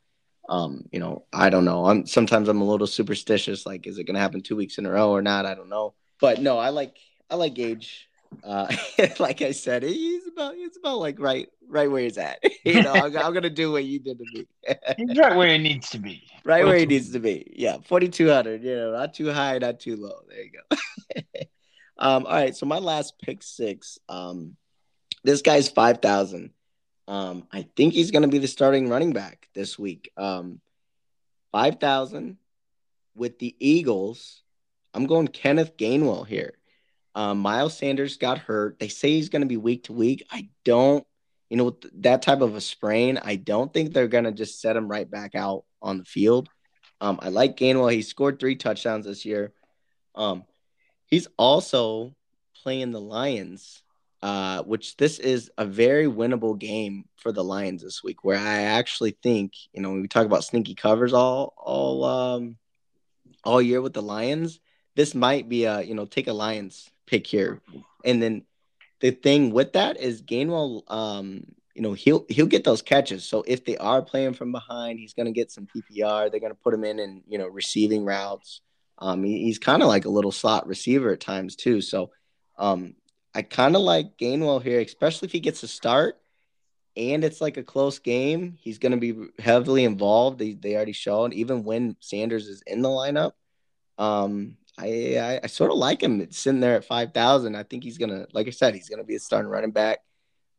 um 0.49 0.85
you 0.93 1.01
know 1.01 1.25
i 1.33 1.51
don't 1.51 1.65
know. 1.65 1.87
I'm 1.87 2.07
sometimes 2.07 2.49
i'm 2.49 2.61
a 2.61 2.65
little 2.65 2.87
superstitious 2.87 3.67
like 3.67 3.87
is 3.87 3.99
it 3.99 4.05
going 4.05 4.15
to 4.15 4.21
happen 4.21 4.43
two 4.43 4.57
weeks 4.57 4.79
in 4.79 4.87
a 4.87 4.91
row 4.91 5.11
or 5.11 5.23
not? 5.23 5.47
I 5.47 5.55
don't 5.55 5.69
know. 5.69 5.95
But 6.21 6.41
no 6.41 6.59
i 6.59 6.71
like 6.71 6.97
i 7.31 7.35
like 7.35 7.55
gage 7.55 8.09
uh 8.45 8.67
like 9.19 9.43
i 9.43 9.51
said 9.51 9.83
he's 9.83 10.27
about 10.27 10.55
he's 10.55 10.77
about 10.77 10.99
like 10.99 11.19
right 11.19 11.49
right 11.69 11.91
where 11.91 12.03
he's 12.03 12.19
at 12.19 12.39
you 12.65 12.83
know 12.83 12.93
I'm, 12.93 13.17
I'm, 13.17 13.35
gonna 13.35 13.51
do 13.51 13.73
what 13.73 13.85
you 13.85 13.99
did 13.99 14.19
to 14.19 14.25
me 14.33 14.47
he's 14.97 15.19
right 15.19 15.37
where 15.37 15.49
he 15.49 15.59
needs 15.59 15.91
to 15.91 15.99
be 15.99 16.23
right 16.45 16.65
where 16.65 16.79
he 16.79 16.87
needs 16.87 17.11
to 17.13 17.19
be 17.19 17.53
yeah 17.57 17.79
4200 17.87 18.63
you 18.63 18.77
know 18.77 18.93
not 18.93 19.15
too 19.15 19.33
high 19.33 19.59
not 19.59 19.81
too 19.81 19.97
low 19.97 20.21
there 20.29 20.43
you 20.43 20.51
go 20.53 20.77
um, 21.99 22.27
all 22.27 22.33
right, 22.33 22.55
so 22.55 22.67
my 22.67 22.79
last 22.79 23.19
pick 23.19 23.43
six. 23.43 23.99
Um, 24.09 24.57
this 25.25 25.43
guy's 25.43 25.69
five 25.69 26.03
thousand. 26.03 26.51
Um, 27.09 27.47
I 27.53 27.67
think 27.77 27.95
he's 27.95 28.11
going 28.11 28.23
to 28.23 28.29
be 28.29 28.39
the 28.39 28.49
starting 28.49 28.89
running 28.89 29.13
back 29.13 29.49
this 29.55 29.79
week. 29.79 30.11
Um, 30.17 30.61
five 31.53 31.81
thousand 31.81 32.37
with 33.15 33.39
the 33.39 33.57
Eagles. 33.59 34.43
I'm 34.93 35.07
going 35.07 35.29
Kenneth 35.29 35.77
Gainwell 35.77 36.27
here. 36.27 36.55
Um, 37.17 37.39
Miles 37.39 37.75
Sanders 37.75 38.19
got 38.19 38.37
hurt. 38.37 38.79
They 38.79 38.89
say 38.89 39.09
he's 39.09 39.31
going 39.31 39.41
to 39.41 39.49
be 39.49 39.57
week 39.57 39.85
to 39.85 39.95
week. 39.95 40.27
I 40.31 40.51
don't, 40.67 41.05
you 41.49 41.57
know, 41.57 41.75
that 42.01 42.21
type 42.21 42.43
of 42.43 42.55
a 42.55 42.61
sprain. 42.61 43.19
I 43.25 43.37
don't 43.37 43.73
think 43.73 43.95
they're 43.95 44.07
going 44.07 44.25
to 44.25 44.33
just 44.33 44.61
set 44.61 44.77
him 44.77 44.87
right 44.87 45.11
back 45.11 45.35
out 45.35 45.65
on 45.81 45.97
the 45.97 46.05
field. 46.05 46.51
Um, 47.01 47.19
I 47.23 47.31
like 47.31 47.57
Gainwell. 47.57 47.91
He 47.91 48.03
scored 48.03 48.39
three 48.39 48.55
touchdowns 48.55 49.07
this 49.07 49.25
year. 49.25 49.55
Um, 50.15 50.45
he's 51.07 51.27
also 51.39 52.15
playing 52.63 52.93
the 52.93 53.01
Lions, 53.01 53.83
uh, 54.21 54.63
which 54.65 54.99
this 54.99 55.19
is 55.19 55.51
a 55.57 55.65
very 55.65 56.07
winnable 56.07 56.59
game 56.59 57.07
for 57.17 57.33
the 57.33 57.45
Lions 57.45 57.83
this 57.83 58.05
week. 58.05 58.25
Where 58.25 58.39
I 58.39 58.65
actually 58.65 59.17
think, 59.23 59.53
you 59.73 59.81
know, 59.81 59.91
when 59.91 60.03
we 60.03 60.09
talk 60.09 60.27
about 60.27 60.45
sneaky 60.45 60.75
covers 60.75 61.15
all 61.15 61.55
all 61.57 62.05
um, 62.05 62.59
all 63.43 63.63
year 63.63 63.81
with 63.81 63.95
the 63.95 64.03
Lions, 64.03 64.61
this 64.97 65.15
might 65.15 65.49
be 65.49 65.65
a 65.65 65.81
you 65.81 65.95
know 65.95 66.05
take 66.05 66.29
a 66.29 66.35
Lions 66.35 66.91
pick 67.07 67.27
here, 67.27 67.61
and 68.05 68.23
then 68.23 68.45
the 69.01 69.11
thing 69.11 69.51
with 69.51 69.75
that 69.75 69.99
is 69.99 70.23
Gainwell, 70.23 70.83
um, 70.91 71.45
you 71.75 71.83
know 71.83 71.93
he'll 71.93 72.25
he'll 72.29 72.47
get 72.47 72.65
those 72.65 72.83
catches. 72.83 73.25
So 73.25 73.45
if 73.47 73.65
they 73.65 73.77
are 73.77 74.03
playing 74.03 74.35
from 74.35 74.53
behind, 74.53 74.99
he's 74.99 75.15
going 75.15 75.27
to 75.27 75.33
get 75.33 75.51
some 75.51 75.67
PPR. 75.67 76.31
They're 76.31 76.41
going 76.41 76.53
to 76.53 76.59
put 76.63 76.75
him 76.75 76.85
in 76.85 76.99
and 76.99 77.23
you 77.27 77.39
know 77.39 77.47
receiving 77.47 78.05
routes. 78.05 78.61
Um, 78.99 79.23
he, 79.25 79.45
he's 79.45 79.59
kind 79.59 79.83
of 79.83 79.89
like 79.89 80.07
a 80.07 80.11
little 80.11 80.33
slot 80.33 80.67
receiver 80.67 81.13
at 81.13 81.21
times 81.21 81.55
too. 81.55 81.81
So 81.81 82.11
um, 82.59 82.95
I 83.35 83.43
kind 83.43 83.77
of 83.77 83.83
like 83.83 84.17
Gainwell 84.17 84.63
here, 84.63 84.81
especially 84.81 85.27
if 85.27 85.33
he 85.33 85.41
gets 85.41 85.63
a 85.63 85.69
start 85.69 86.19
and 86.97 87.23
it's 87.25 87.41
like 87.41 87.59
a 87.59 87.63
close 87.63 87.99
game. 87.99 88.57
He's 88.59 88.79
going 88.79 88.93
to 88.93 88.99
be 88.99 89.29
heavily 89.39 89.85
involved. 89.85 90.39
They, 90.39 90.55
they 90.55 90.75
already 90.75 90.93
showed, 90.93 91.35
even 91.35 91.63
when 91.63 91.97
Sanders 92.01 92.49
is 92.49 92.63
in 92.67 92.81
the 92.81 92.89
lineup. 92.89 93.33
Um, 93.99 94.57
I, 94.79 95.17
I, 95.17 95.41
I 95.45 95.47
sort 95.47 95.71
of 95.71 95.79
like 95.79 96.03
him 96.03 96.31
sitting 96.31 96.61
there 96.61 96.77
at 96.77 96.85
five 96.85 97.15
thousand. 97.15 97.57
I 97.57 97.63
think 97.63 97.85
he's 97.85 97.99
gonna, 97.99 98.27
like 98.33 98.47
I 98.47 98.51
said, 98.51 98.75
he's 98.75 98.89
gonna 98.89 99.05
be 99.05 99.17
a 99.17 99.21
starting 99.21 99.51
running 99.51 99.71
back. 99.71 100.01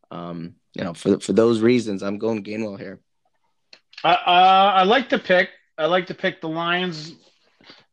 Um, 0.10 0.56
you 0.74 0.84
know, 0.84 0.94
for 0.94 1.20
for 1.20 1.34
those 1.34 1.62
reasons, 1.62 2.04
I'm 2.04 2.18
going 2.18 2.44
Gainwell 2.44 2.80
here. 2.80 3.00
Uh, 4.04 4.08
uh, 4.08 4.72
I 4.76 4.84
like 4.84 5.10
to 5.10 5.20
pick. 5.20 5.50
I 5.78 5.86
like 5.86 6.08
to 6.08 6.14
pick 6.14 6.42
the 6.42 6.50
Lions. 6.50 7.14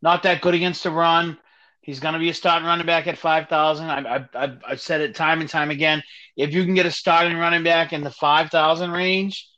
Not 0.02 0.22
that 0.24 0.42
good 0.42 0.54
against 0.54 0.82
the 0.82 0.90
run. 0.90 1.38
He's 1.80 2.00
going 2.00 2.14
to 2.14 2.20
be 2.20 2.30
a 2.30 2.34
starting 2.34 2.66
running 2.66 2.86
back 2.86 3.06
at 3.06 3.18
5,000. 3.18 3.90
I've, 3.90 4.28
I've, 4.34 4.58
I've 4.66 4.80
said 4.80 5.02
it 5.02 5.14
time 5.14 5.40
and 5.40 5.50
time 5.50 5.70
again. 5.70 6.02
If 6.34 6.54
you 6.54 6.64
can 6.64 6.74
get 6.74 6.86
a 6.86 6.90
starting 6.90 7.36
running 7.36 7.62
back 7.62 7.92
in 7.92 8.02
the 8.02 8.10
5,000 8.10 8.90
range, 8.90 9.48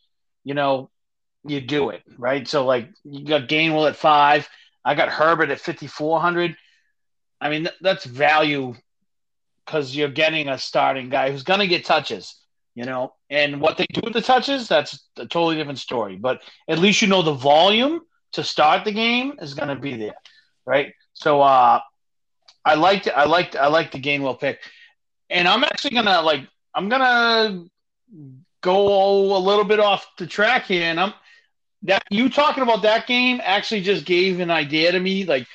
you 0.43 0.55
know, 0.55 0.91
you 1.45 1.61
do 1.61 1.91
it, 1.91 2.03
right? 2.19 2.47
So, 2.49 2.67
like, 2.67 2.89
you 3.05 3.25
got 3.25 3.49
Gainwell 3.49 3.89
at 3.89 3.95
five. 3.95 4.49
I 4.87 4.95
got 4.95 5.09
Herbert 5.09 5.51
at 5.51 5.61
5,400. 5.61 6.57
I 7.41 7.51
mean, 7.51 7.69
that's 7.81 8.05
value 8.05 8.75
because 9.65 9.95
you're 9.95 10.09
getting 10.09 10.49
a 10.49 10.57
starting 10.57 11.09
guy 11.09 11.31
who's 11.31 11.43
going 11.43 11.61
to 11.61 11.67
get 11.67 11.85
touches, 11.85 12.37
you 12.75 12.85
know, 12.85 13.13
and 13.29 13.61
what 13.61 13.77
they 13.77 13.87
do 13.93 14.01
with 14.05 14.13
the 14.13 14.23
touches, 14.23 14.69
that's 14.69 15.07
a 15.19 15.27
totally 15.27 15.57
different 15.57 15.81
story. 15.81 16.17
But 16.17 16.41
at 16.69 16.79
least 16.79 17.03
you 17.03 17.09
know 17.09 17.23
the 17.23 17.35
volume 17.35 18.01
to 18.33 18.45
start 18.45 18.85
the 18.85 18.93
game 18.93 19.35
is 19.43 19.55
going 19.55 19.69
to 19.69 19.77
be 19.77 19.97
there, 19.97 20.15
right? 20.65 20.95
So, 21.15 21.43
uh, 21.43 21.81
I 22.67 22.75
liked. 22.75 23.09
I 23.09 23.25
liked 23.27 23.55
I 23.55 23.69
liked 23.69 23.93
the 23.93 24.01
Gainwell 24.01 24.41
pick, 24.41 24.59
and 25.31 25.47
I'm 25.47 25.63
actually 25.63 25.95
gonna 25.95 26.21
like 26.21 26.49
I'm 26.75 26.89
gonna 26.89 27.65
go 28.61 29.37
a 29.37 29.39
little 29.39 29.65
bit 29.65 29.79
off 29.79 30.05
the 30.19 30.27
track 30.27 30.65
here, 30.65 30.83
and 30.83 30.99
I'm 30.99 31.15
that 31.87 32.03
you 32.11 32.29
talking 32.29 32.63
about 32.63 32.83
that 32.83 33.07
game 33.07 33.41
actually 33.43 33.81
just 33.81 34.05
gave 34.05 34.41
an 34.41 34.51
idea 34.51 34.93
to 34.93 35.01
me. 35.01 35.25
Like 35.25 35.47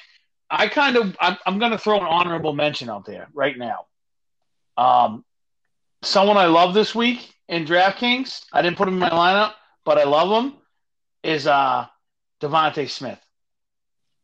I 0.50 0.68
kind 0.68 0.98
of 0.98 1.16
I'm, 1.20 1.38
I'm 1.46 1.60
gonna 1.60 1.78
throw 1.78 1.98
an 1.98 2.06
honorable 2.06 2.54
mention 2.54 2.90
out 2.90 3.06
there 3.06 3.28
right 3.34 3.58
now. 3.58 3.86
Um, 4.78 5.24
someone 6.02 6.38
I 6.38 6.46
love 6.48 6.74
this 6.74 6.96
week 6.96 7.34
in 7.48 7.66
DraftKings. 7.66 8.46
I 8.52 8.62
didn't 8.62 8.78
put 8.78 8.88
him 8.88 8.96
in 8.96 9.00
my 9.00 9.10
lineup, 9.10 9.54
but 9.86 9.98
I 9.98 10.04
love 10.04 10.44
him. 10.44 10.54
Is 11.24 11.46
uh 11.46 11.86
DeVonta 12.42 12.90
Smith. 12.90 13.20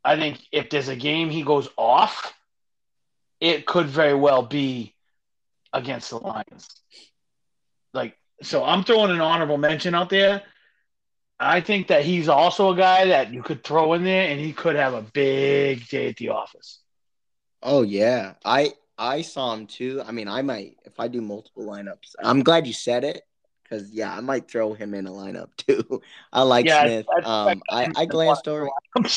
I 0.04 0.16
think 0.18 0.40
if 0.52 0.70
there's 0.70 0.88
a 0.88 0.96
game 0.96 1.30
he 1.30 1.44
goes 1.44 1.70
off, 1.78 2.34
it 3.40 3.66
could 3.66 3.88
very 3.88 4.16
well 4.16 4.42
be 4.42 4.96
against 5.74 6.10
the 6.10 6.18
Lions. 6.18 6.68
Like, 7.94 8.18
so 8.42 8.64
I'm 8.64 8.84
throwing 8.84 9.12
an 9.12 9.22
honorable 9.22 9.58
mention 9.58 9.94
out 9.94 10.10
there. 10.10 10.44
I 11.40 11.62
think 11.62 11.88
that 11.88 12.04
he's 12.04 12.30
also 12.30 12.72
a 12.72 12.76
guy 12.76 13.06
that 13.06 13.32
you 13.32 13.44
could 13.44 13.64
throw 13.64 13.94
in 13.94 14.04
there 14.04 14.28
and 14.28 14.40
he 14.40 14.54
could 14.54 14.76
have 14.76 14.94
a 14.94 15.02
big 15.02 15.88
day 15.88 16.10
at 16.10 16.18
the 16.18 16.30
office. 16.30 16.80
Oh 17.62 17.84
yeah. 17.84 18.34
I 18.44 18.74
I 18.98 19.22
saw 19.22 19.54
him 19.54 19.68
too. 19.68 20.02
I 20.06 20.12
mean, 20.12 20.28
I 20.28 20.42
might 20.42 20.78
if 20.86 21.00
I 21.00 21.08
do 21.08 21.22
multiple 21.22 21.64
lineups. 21.64 22.16
I'm 22.24 22.42
glad 22.42 22.66
you 22.66 22.74
said 22.74 23.04
it 23.04 23.22
because 23.64 23.92
yeah, 23.92 24.16
I 24.16 24.22
might 24.22 24.50
throw 24.50 24.74
him 24.74 24.94
in 24.94 25.06
a 25.06 25.12
lineup 25.12 25.50
too. 25.58 26.02
I 26.34 26.42
like 26.42 26.66
yeah, 26.66 26.84
Smith. 26.84 27.06
I, 27.10 27.22
I, 27.22 27.52
um, 27.52 27.62
I, 27.70 27.92
I 27.96 28.06
glanced 28.06 28.48
over. 28.48 28.70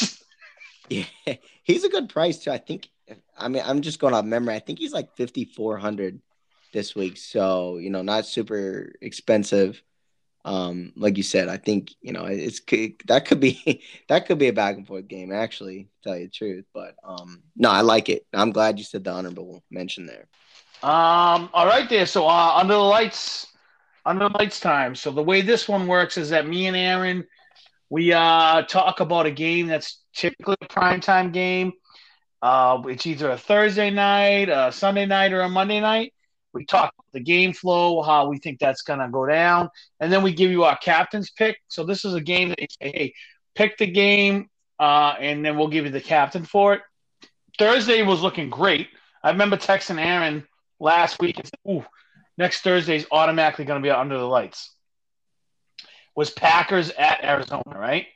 yeah, 0.90 1.04
he's 1.62 1.84
a 1.84 1.88
good 1.88 2.08
price 2.08 2.38
too. 2.38 2.50
I 2.50 2.58
think 2.58 2.88
I 3.36 3.48
mean, 3.48 3.62
I'm 3.64 3.80
just 3.80 3.98
going 3.98 4.14
off 4.14 4.24
memory. 4.24 4.54
I 4.54 4.58
think 4.58 4.78
he's 4.78 4.92
like 4.92 5.16
5,400 5.16 6.20
this 6.72 6.94
week. 6.94 7.16
So, 7.16 7.78
you 7.78 7.90
know, 7.90 8.02
not 8.02 8.26
super 8.26 8.92
expensive. 9.00 9.82
Um, 10.44 10.92
like 10.96 11.16
you 11.16 11.22
said, 11.22 11.48
I 11.48 11.58
think, 11.58 11.94
you 12.00 12.12
know, 12.12 12.24
it's 12.24 12.60
that 13.06 13.24
could 13.26 13.40
be 13.40 13.82
that 14.08 14.26
could 14.26 14.38
be 14.38 14.48
a 14.48 14.52
back 14.52 14.76
and 14.76 14.86
forth 14.86 15.08
game, 15.08 15.32
actually, 15.32 15.88
tell 16.02 16.16
you 16.16 16.26
the 16.26 16.30
truth. 16.30 16.64
But 16.72 16.94
um, 17.04 17.42
no, 17.56 17.70
I 17.70 17.82
like 17.82 18.08
it. 18.08 18.26
I'm 18.32 18.50
glad 18.50 18.78
you 18.78 18.84
said 18.84 19.04
the 19.04 19.12
honorable 19.12 19.62
mention 19.70 20.06
there. 20.06 20.28
Um, 20.82 21.50
all 21.52 21.66
right 21.66 21.88
there. 21.88 22.06
So 22.06 22.26
uh 22.26 22.52
under 22.56 22.74
the 22.74 22.80
lights, 22.80 23.46
under 24.06 24.28
the 24.28 24.38
lights 24.38 24.60
time. 24.60 24.94
So 24.94 25.10
the 25.10 25.22
way 25.22 25.42
this 25.42 25.68
one 25.68 25.86
works 25.86 26.16
is 26.16 26.30
that 26.30 26.48
me 26.48 26.66
and 26.66 26.76
Aaron 26.76 27.26
we 27.90 28.12
uh 28.12 28.62
talk 28.62 29.00
about 29.00 29.26
a 29.26 29.30
game 29.30 29.66
that's 29.66 30.00
typically 30.14 30.56
a 30.62 30.66
prime 30.66 31.00
time 31.00 31.32
game 31.32 31.72
uh, 32.42 32.80
it's 32.86 33.06
either 33.06 33.30
a 33.30 33.36
Thursday 33.36 33.90
night, 33.90 34.48
a 34.48 34.72
Sunday 34.72 35.06
night, 35.06 35.32
or 35.32 35.42
a 35.42 35.48
Monday 35.48 35.80
night. 35.80 36.14
We 36.52 36.64
talk 36.64 36.94
the 37.12 37.20
game 37.20 37.52
flow, 37.52 38.02
how 38.02 38.28
we 38.28 38.38
think 38.38 38.58
that's 38.58 38.82
going 38.82 38.98
to 38.98 39.08
go 39.08 39.26
down, 39.26 39.68
and 40.00 40.12
then 40.12 40.22
we 40.22 40.32
give 40.32 40.50
you 40.50 40.64
our 40.64 40.76
captain's 40.78 41.30
pick. 41.30 41.58
So 41.68 41.84
this 41.84 42.04
is 42.04 42.14
a 42.14 42.20
game 42.20 42.48
that 42.50 42.60
you 42.60 42.66
say, 42.80 42.92
hey, 42.94 43.14
pick 43.54 43.78
the 43.78 43.86
game, 43.86 44.48
uh, 44.78 45.14
and 45.20 45.44
then 45.44 45.56
we'll 45.56 45.68
give 45.68 45.84
you 45.84 45.90
the 45.90 46.00
captain 46.00 46.44
for 46.44 46.74
it. 46.74 46.82
Thursday 47.58 48.02
was 48.02 48.22
looking 48.22 48.50
great. 48.50 48.88
I 49.22 49.30
remember 49.30 49.56
texting 49.56 50.00
Aaron 50.00 50.46
last 50.78 51.20
week 51.20 51.38
and 51.38 51.46
said, 51.46 51.70
"Ooh, 51.70 51.84
next 52.38 52.62
Thursday 52.62 52.96
is 52.96 53.06
automatically 53.10 53.66
going 53.66 53.80
to 53.80 53.86
be 53.86 53.90
under 53.90 54.16
the 54.18 54.26
lights." 54.26 54.74
Was 56.16 56.30
Packers 56.30 56.90
at 56.90 57.22
Arizona, 57.22 57.62
right? 57.66 58.06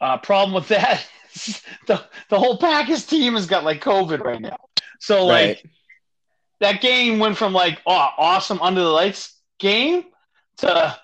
Uh, 0.00 0.18
problem 0.18 0.54
with 0.54 0.68
that 0.68 1.06
the 1.86 2.02
the 2.28 2.38
whole 2.38 2.58
Packers 2.58 3.06
team 3.06 3.34
has 3.34 3.46
got 3.46 3.64
like 3.64 3.82
COVID 3.82 4.20
right 4.20 4.40
now. 4.40 4.56
So 5.00 5.26
like 5.26 5.62
right. 5.62 5.70
That 6.60 6.80
game 6.80 7.18
went 7.18 7.36
from 7.36 7.52
like 7.52 7.80
oh 7.86 8.08
awesome 8.18 8.60
under 8.62 8.80
the 8.80 8.88
lights 8.88 9.36
game 9.58 10.04
to 10.58 10.96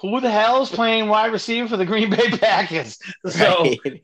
who 0.00 0.20
the 0.20 0.30
hell 0.30 0.62
is 0.62 0.70
playing 0.70 1.08
wide 1.08 1.32
receiver 1.32 1.68
for 1.68 1.76
the 1.76 1.86
Green 1.86 2.10
Bay 2.10 2.30
Packers? 2.38 2.98
So 3.26 3.62
right. 3.62 3.78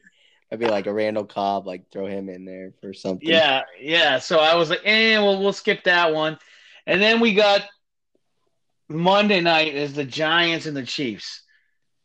I'd 0.53 0.59
be 0.61 0.67
like 0.67 0.87
a 0.87 0.93
Randall 0.93 1.25
Cobb, 1.25 1.67
like 1.67 1.91
throw 1.91 2.07
him 2.07 2.29
in 2.29 2.45
there 2.45 2.73
for 2.81 2.93
something. 2.93 3.29
Yeah, 3.29 3.63
yeah. 3.81 4.19
So 4.21 4.39
I 4.39 4.55
was 4.55 4.71
like, 4.71 4.83
eh, 4.85 5.19
well, 5.19 5.41
we'll 5.41 5.53
skip 5.53 5.85
that 5.85 6.15
one. 6.15 6.39
And 6.87 7.03
then 7.03 7.19
we 7.19 7.35
got 7.35 7.63
Monday 8.89 9.41
night 9.41 9.75
is 9.75 9.95
the 9.95 10.05
Giants 10.05 10.67
and 10.67 10.77
the 10.77 10.85
Chiefs. 10.85 11.43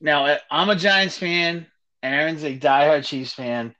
Now 0.01 0.37
I'm 0.49 0.69
a 0.69 0.75
Giants 0.75 1.17
fan. 1.17 1.67
Aaron's 2.01 2.43
a 2.43 2.57
diehard 2.57 3.05
Chiefs 3.05 3.33
fan, 3.33 3.75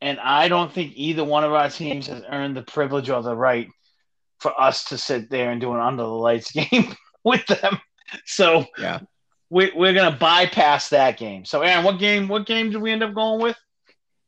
and 0.00 0.20
I 0.20 0.46
don't 0.48 0.72
think 0.72 0.92
either 0.94 1.24
one 1.24 1.42
of 1.42 1.52
our 1.52 1.68
teams 1.68 2.06
has 2.06 2.22
earned 2.30 2.56
the 2.56 2.62
privilege 2.62 3.10
or 3.10 3.20
the 3.20 3.34
right 3.34 3.68
for 4.42 4.60
us 4.60 4.84
to 4.86 4.98
sit 4.98 5.30
there 5.30 5.50
and 5.50 5.60
do 5.60 5.72
an 5.72 5.80
under 5.80 6.02
the 6.02 6.08
lights 6.08 6.50
game 6.52 6.94
with 7.24 7.46
them. 7.46 7.78
So 8.26 8.66
yeah, 8.78 9.00
we, 9.48 9.72
we're 9.74 9.94
gonna 9.94 10.16
bypass 10.16 10.90
that 10.90 11.16
game. 11.16 11.44
So 11.44 11.62
Aaron, 11.62 11.84
what 11.84 11.98
game? 11.98 12.28
What 12.28 12.46
game 12.46 12.70
did 12.70 12.82
we 12.82 12.90
end 12.90 13.02
up 13.02 13.14
going 13.14 13.40
with? 13.40 13.56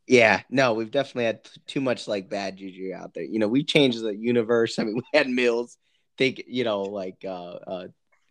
Yeah, 0.07 0.43
no, 0.51 0.75
we've 0.75 0.91
definitely 0.91 1.25
had 1.25 1.41
too 1.67 1.81
much 1.81 2.07
like 2.07 2.29
bad 2.29 2.57
juju 2.57 2.93
out 2.95 3.15
there. 3.15 3.25
You 3.25 3.39
know, 3.39 3.49
we 3.49 3.65
changed 3.65 4.03
the 4.03 4.15
universe. 4.15 4.79
I 4.79 4.85
mean, 4.85 4.97
we 4.97 5.03
had 5.13 5.29
Mills 5.29 5.77
think, 6.17 6.45
you 6.47 6.65
know, 6.65 6.83
like 6.83 7.25
uh, 7.25 7.29
uh 7.67 7.87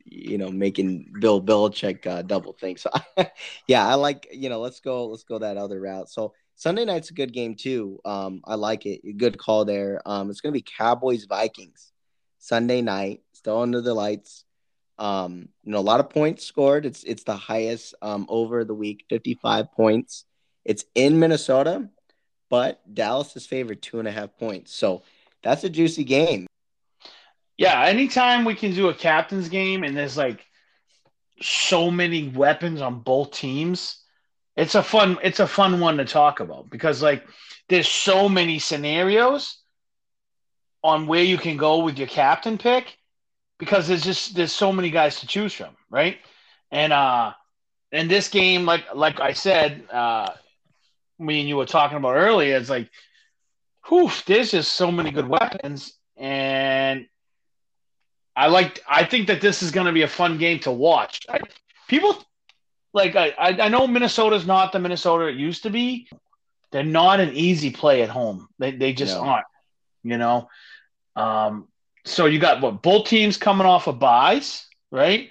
you 0.06 0.38
know, 0.38 0.52
making 0.52 1.14
Bill 1.20 1.42
Belichick 1.42 2.06
uh, 2.06 2.22
double 2.24 2.54
think. 2.54 2.78
So, 2.78 2.90
yeah, 3.68 3.88
I 3.88 3.96
like, 3.96 4.28
you 4.32 4.50
know, 4.50 4.60
let's 4.60 4.82
go, 4.82 5.08
let's 5.08 5.24
go 5.24 5.40
that 5.40 5.56
other 5.58 5.80
route. 5.80 6.10
So 6.10 6.34
Sunday 6.56 6.86
night's 6.86 7.10
a 7.10 7.14
good 7.14 7.34
game 7.34 7.56
too. 7.56 8.00
Um, 8.06 8.42
I 8.46 8.56
like 8.56 8.86
it. 8.86 9.18
Good 9.18 9.38
call 9.38 9.66
there. 9.66 10.02
Um, 10.06 10.30
it's 10.30 10.42
gonna 10.42 10.54
be 10.54 10.66
Cowboys 10.78 11.26
Vikings 11.26 11.92
Sunday 12.40 12.82
night, 12.82 13.22
still 13.34 13.62
under 13.62 13.82
the 13.82 13.94
lights. 13.94 14.46
Um, 15.00 15.50
you 15.64 15.72
know, 15.72 15.80
a 15.80 15.82
lot 15.82 16.00
of 16.00 16.10
points 16.10 16.46
scored. 16.46 16.86
It's 16.86 17.04
it's 17.04 17.24
the 17.24 17.36
highest 17.36 17.96
um, 18.02 18.26
over 18.30 18.64
the 18.64 18.76
week, 18.76 19.06
55 19.10 19.72
points. 19.72 20.26
It's 20.66 20.86
in 20.96 21.20
Minnesota, 21.20 21.90
but 22.50 22.82
Dallas 22.94 23.36
is 23.36 23.46
favored 23.46 23.82
two 23.82 24.00
and 24.00 24.08
a 24.08 24.12
half 24.12 24.38
points. 24.38 24.74
So 24.74 25.04
that's 25.42 25.64
a 25.64 25.70
juicy 25.70 26.04
game. 26.04 26.48
Yeah, 27.58 27.82
anytime 27.84 28.46
we 28.46 28.56
can 28.56 28.74
do 28.74 28.90
a 28.90 28.94
captain's 28.94 29.50
game 29.50 29.84
and 29.84 29.96
there's 29.96 30.18
like 30.18 30.46
so 31.42 31.92
many 31.92 32.30
weapons 32.30 32.82
on 32.82 33.00
both 33.00 33.32
teams, 33.32 34.03
it's 34.56 34.76
a 34.76 34.84
fun 34.84 35.18
it's 35.24 35.40
a 35.40 35.48
fun 35.48 35.80
one 35.80 35.98
to 35.98 36.06
talk 36.06 36.40
about 36.40 36.70
because 36.70 37.02
like 37.02 37.24
there's 37.70 37.88
so 37.88 38.30
many 38.30 38.60
scenarios 38.60 39.58
on 40.84 41.08
where 41.08 41.24
you 41.24 41.38
can 41.38 41.58
go 41.58 41.84
with 41.84 41.98
your 41.98 42.08
captain 42.08 42.58
pick 42.58 42.98
because 43.58 43.88
there's 43.88 44.04
just 44.04 44.36
there's 44.36 44.52
so 44.52 44.72
many 44.72 44.90
guys 44.90 45.20
to 45.22 45.28
choose 45.28 45.54
from, 45.54 45.76
right? 45.90 46.18
And 46.72 46.92
uh 46.94 47.34
in 47.92 48.08
this 48.08 48.28
game, 48.30 48.66
like 48.66 48.84
like 48.94 49.20
I 49.20 49.34
said, 49.34 49.88
uh 49.92 50.30
me 51.20 51.40
and 51.40 51.48
you 51.50 51.56
were 51.56 51.66
talking 51.66 51.98
about 51.98 52.16
earlier, 52.16 52.58
it's 52.58 52.70
like 52.70 52.90
whew, 53.88 54.12
there's 54.26 54.52
just 54.52 54.74
so 54.74 54.92
many 54.92 55.12
good 55.12 55.28
weapons 55.28 55.94
and 56.18 57.08
I 58.36 58.48
like 58.48 58.82
I 58.88 59.06
think 59.06 59.28
that 59.28 59.42
this 59.42 59.64
is 59.64 59.72
gonna 59.72 59.94
be 59.94 60.02
a 60.02 60.08
fun 60.08 60.38
game 60.38 60.60
to 60.60 60.72
watch. 60.72 61.22
I, 61.30 61.40
people 61.88 62.18
like 62.94 63.16
I, 63.16 63.34
I 63.38 63.70
know 63.70 63.88
Minnesota's 63.88 64.46
not 64.46 64.72
the 64.72 64.80
Minnesota 64.80 65.28
it 65.28 65.36
used 65.36 65.64
to 65.64 65.70
be. 65.70 66.08
They're 66.72 66.84
not 66.84 67.20
an 67.20 67.36
easy 67.36 67.72
play 67.72 68.02
at 68.02 68.10
home. 68.10 68.48
They 68.60 68.72
they 68.72 68.94
just 68.94 69.16
no. 69.16 69.24
aren't. 69.24 69.46
You 70.04 70.18
know, 70.18 70.50
um, 71.16 71.68
so 72.06 72.26
you 72.26 72.40
got 72.40 72.62
what 72.62 72.82
both 72.82 73.08
teams 73.08 73.38
coming 73.38 73.66
off 73.66 73.88
of 73.88 74.00
byes, 74.00 74.68
right? 74.92 75.30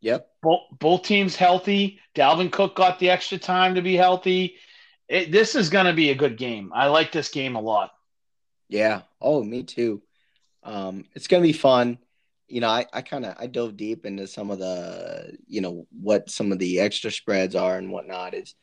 Yep. 0.00 0.30
Both 0.42 0.60
both 0.78 1.02
teams 1.02 1.34
healthy. 1.34 2.00
Dalvin 2.14 2.52
Cook 2.52 2.76
got 2.76 2.98
the 2.98 3.10
extra 3.10 3.38
time 3.38 3.74
to 3.74 3.82
be 3.82 3.96
healthy. 3.96 4.56
It, 5.08 5.32
this 5.32 5.54
is 5.54 5.70
going 5.70 5.86
to 5.86 5.92
be 5.92 6.10
a 6.10 6.14
good 6.14 6.36
game. 6.36 6.70
I 6.74 6.86
like 6.86 7.12
this 7.12 7.30
game 7.30 7.56
a 7.56 7.60
lot. 7.60 7.90
Yeah. 8.68 9.02
Oh, 9.20 9.42
me 9.42 9.62
too. 9.62 10.02
Um, 10.62 11.06
it's 11.14 11.26
going 11.28 11.42
to 11.42 11.48
be 11.48 11.54
fun 11.54 11.98
you 12.48 12.60
know, 12.60 12.68
I, 12.68 12.86
I 12.92 13.02
kind 13.02 13.26
of 13.26 13.36
I 13.38 13.46
dove 13.46 13.76
deep 13.76 14.06
into 14.06 14.26
some 14.26 14.50
of 14.50 14.58
the 14.58 15.36
you 15.46 15.60
know 15.60 15.86
what 15.90 16.30
some 16.30 16.52
of 16.52 16.58
the 16.58 16.80
extra 16.80 17.10
spreads 17.10 17.54
are 17.54 17.76
and 17.76 17.90
whatnot 17.90 18.34
is 18.34 18.54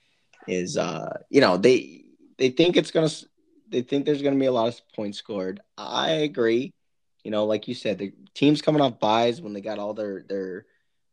is 0.47 0.77
uh 0.77 1.09
you 1.29 1.41
know 1.41 1.57
they 1.57 2.03
they 2.38 2.49
think 2.49 2.77
it's 2.77 2.91
gonna 2.91 3.09
they 3.69 3.81
think 3.81 4.05
there's 4.05 4.21
gonna 4.21 4.39
be 4.39 4.45
a 4.45 4.51
lot 4.51 4.67
of 4.67 4.81
points 4.95 5.17
scored. 5.17 5.61
I 5.77 6.09
agree. 6.11 6.73
You 7.23 7.31
know, 7.31 7.45
like 7.45 7.67
you 7.67 7.73
said, 7.73 7.97
the 7.97 8.13
teams 8.33 8.61
coming 8.61 8.81
off 8.81 8.99
byes 8.99 9.41
when 9.41 9.53
they 9.53 9.61
got 9.61 9.79
all 9.79 9.93
their 9.93 10.23
their 10.27 10.65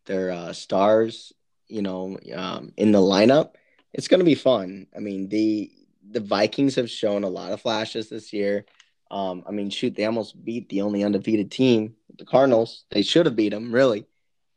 their 0.06 0.30
uh, 0.30 0.52
stars, 0.52 1.32
you 1.68 1.82
know, 1.82 2.18
um, 2.34 2.72
in 2.76 2.92
the 2.92 2.98
lineup. 2.98 3.54
It's 3.92 4.08
gonna 4.08 4.24
be 4.24 4.34
fun. 4.34 4.86
I 4.96 5.00
mean 5.00 5.28
the 5.28 5.70
the 6.10 6.20
Vikings 6.20 6.74
have 6.76 6.90
shown 6.90 7.24
a 7.24 7.28
lot 7.28 7.52
of 7.52 7.60
flashes 7.60 8.08
this 8.08 8.32
year. 8.32 8.64
Um, 9.10 9.44
I 9.46 9.50
mean, 9.52 9.68
shoot, 9.68 9.94
they 9.94 10.06
almost 10.06 10.42
beat 10.42 10.70
the 10.70 10.80
only 10.80 11.04
undefeated 11.04 11.50
team, 11.50 11.94
the 12.18 12.24
Cardinals. 12.24 12.84
They 12.90 13.02
should 13.02 13.26
have 13.26 13.36
beat 13.36 13.50
them, 13.50 13.72
really. 13.72 14.06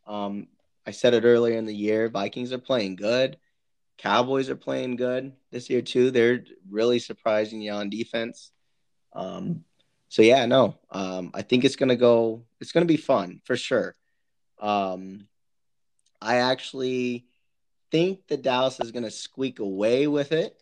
Um, 0.08 0.47
I 0.86 0.91
said 0.91 1.14
it 1.14 1.24
earlier 1.24 1.58
in 1.58 1.66
the 1.66 1.76
year. 1.76 2.10
Vikings 2.10 2.53
are 2.53 2.60
playing 2.60 2.95
good. 2.95 3.38
Cowboys 3.97 4.49
are 4.49 4.56
playing 4.56 4.97
good 4.97 5.34
this 5.51 5.70
year 5.70 5.82
too. 5.82 6.12
They're 6.12 6.43
really 6.70 6.99
surprising 6.99 7.62
you 7.62 7.72
on 7.72 7.89
defense. 7.89 8.51
Um, 9.14 9.64
so 10.10 10.22
yeah, 10.22 10.45
no, 10.45 10.78
um, 10.91 11.32
I 11.34 11.41
think 11.41 11.64
it's 11.64 11.76
gonna 11.76 11.95
go. 11.95 12.43
It's 12.60 12.72
gonna 12.72 12.86
be 12.86 12.97
fun 12.97 13.41
for 13.45 13.56
sure. 13.56 13.95
Um, 14.60 15.28
I 16.22 16.38
actually 16.38 17.26
think 17.91 18.28
that 18.28 18.41
Dallas 18.41 18.80
is 18.80 18.91
gonna 18.91 19.12
squeak 19.12 19.60
away 19.60 20.08
with 20.08 20.32
it, 20.32 20.62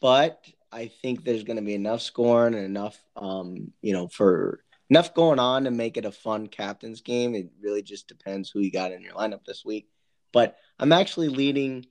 but 0.00 0.46
I 0.70 0.86
think 1.02 1.24
there's 1.24 1.44
to 1.44 1.62
be 1.62 1.74
enough 1.74 2.00
scoring 2.00 2.54
and 2.54 2.64
enough, 2.64 2.98
um, 3.14 3.72
you 3.82 3.92
know, 3.92 4.08
for 4.08 4.64
enough 4.92 5.14
going 5.14 5.38
on 5.38 5.64
to 5.64 5.70
make 5.70 5.96
it 5.96 6.04
a 6.04 6.12
fun 6.12 6.46
captain's 6.48 7.00
game. 7.00 7.34
It 7.34 7.48
really 7.62 7.80
just 7.80 8.08
depends 8.08 8.50
who 8.50 8.60
you 8.60 8.70
got 8.70 8.92
in 8.92 9.00
your 9.00 9.14
lineup 9.14 9.42
this 9.46 9.64
week. 9.64 9.88
But 10.34 10.58
I'm 10.78 10.92
actually 10.92 11.30
leading. 11.30 11.86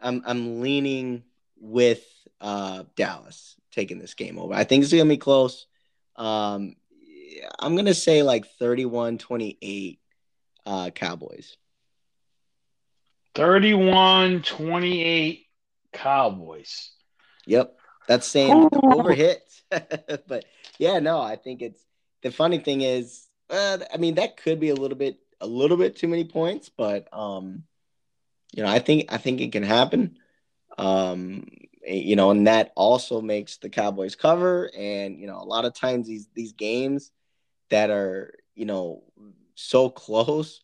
I'm 0.00 0.22
I'm 0.24 0.60
leaning 0.60 1.24
with 1.56 2.04
uh, 2.40 2.84
Dallas 2.94 3.56
taking 3.72 3.98
this 3.98 4.14
game 4.14 4.38
over. 4.38 4.54
I 4.54 4.62
think 4.62 4.84
it's 4.84 4.92
going 4.92 5.04
to 5.04 5.08
be 5.08 5.16
close. 5.16 5.66
Um, 6.14 6.76
I'm 7.58 7.74
going 7.74 7.86
to 7.86 7.94
say 7.94 8.22
like 8.22 8.46
31 8.60 9.18
28 9.18 9.98
uh, 10.64 10.90
Cowboys. 10.90 11.56
31 13.34 14.42
28 14.42 15.44
Cowboys. 15.92 16.92
Yep. 17.46 17.74
That's 18.06 18.28
saying 18.28 18.68
over 18.84 19.12
hits. 19.12 19.64
but 19.70 20.44
yeah, 20.78 21.00
no, 21.00 21.20
I 21.20 21.34
think 21.34 21.62
it's 21.62 21.82
the 22.22 22.30
funny 22.30 22.58
thing 22.58 22.82
is, 22.82 23.26
uh, 23.50 23.78
I 23.92 23.96
mean, 23.96 24.16
that 24.16 24.36
could 24.36 24.60
be 24.60 24.70
a 24.70 24.74
little 24.74 24.96
bit, 24.96 25.18
a 25.40 25.46
little 25.46 25.76
bit 25.76 25.96
too 25.96 26.08
many 26.08 26.24
points, 26.24 26.68
but 26.68 27.08
um, 27.12 27.64
you 28.52 28.62
know, 28.62 28.68
I 28.68 28.78
think 28.78 29.12
I 29.12 29.18
think 29.18 29.40
it 29.40 29.52
can 29.52 29.62
happen. 29.62 30.18
Um, 30.76 31.46
you 31.86 32.16
know, 32.16 32.30
and 32.30 32.46
that 32.46 32.72
also 32.76 33.20
makes 33.20 33.56
the 33.58 33.70
Cowboys 33.70 34.14
cover. 34.14 34.70
And 34.76 35.18
you 35.18 35.26
know, 35.26 35.38
a 35.38 35.44
lot 35.44 35.64
of 35.64 35.74
times 35.74 36.06
these 36.06 36.28
these 36.34 36.52
games 36.52 37.10
that 37.70 37.90
are 37.90 38.34
you 38.54 38.66
know 38.66 39.02
so 39.54 39.90
close, 39.90 40.60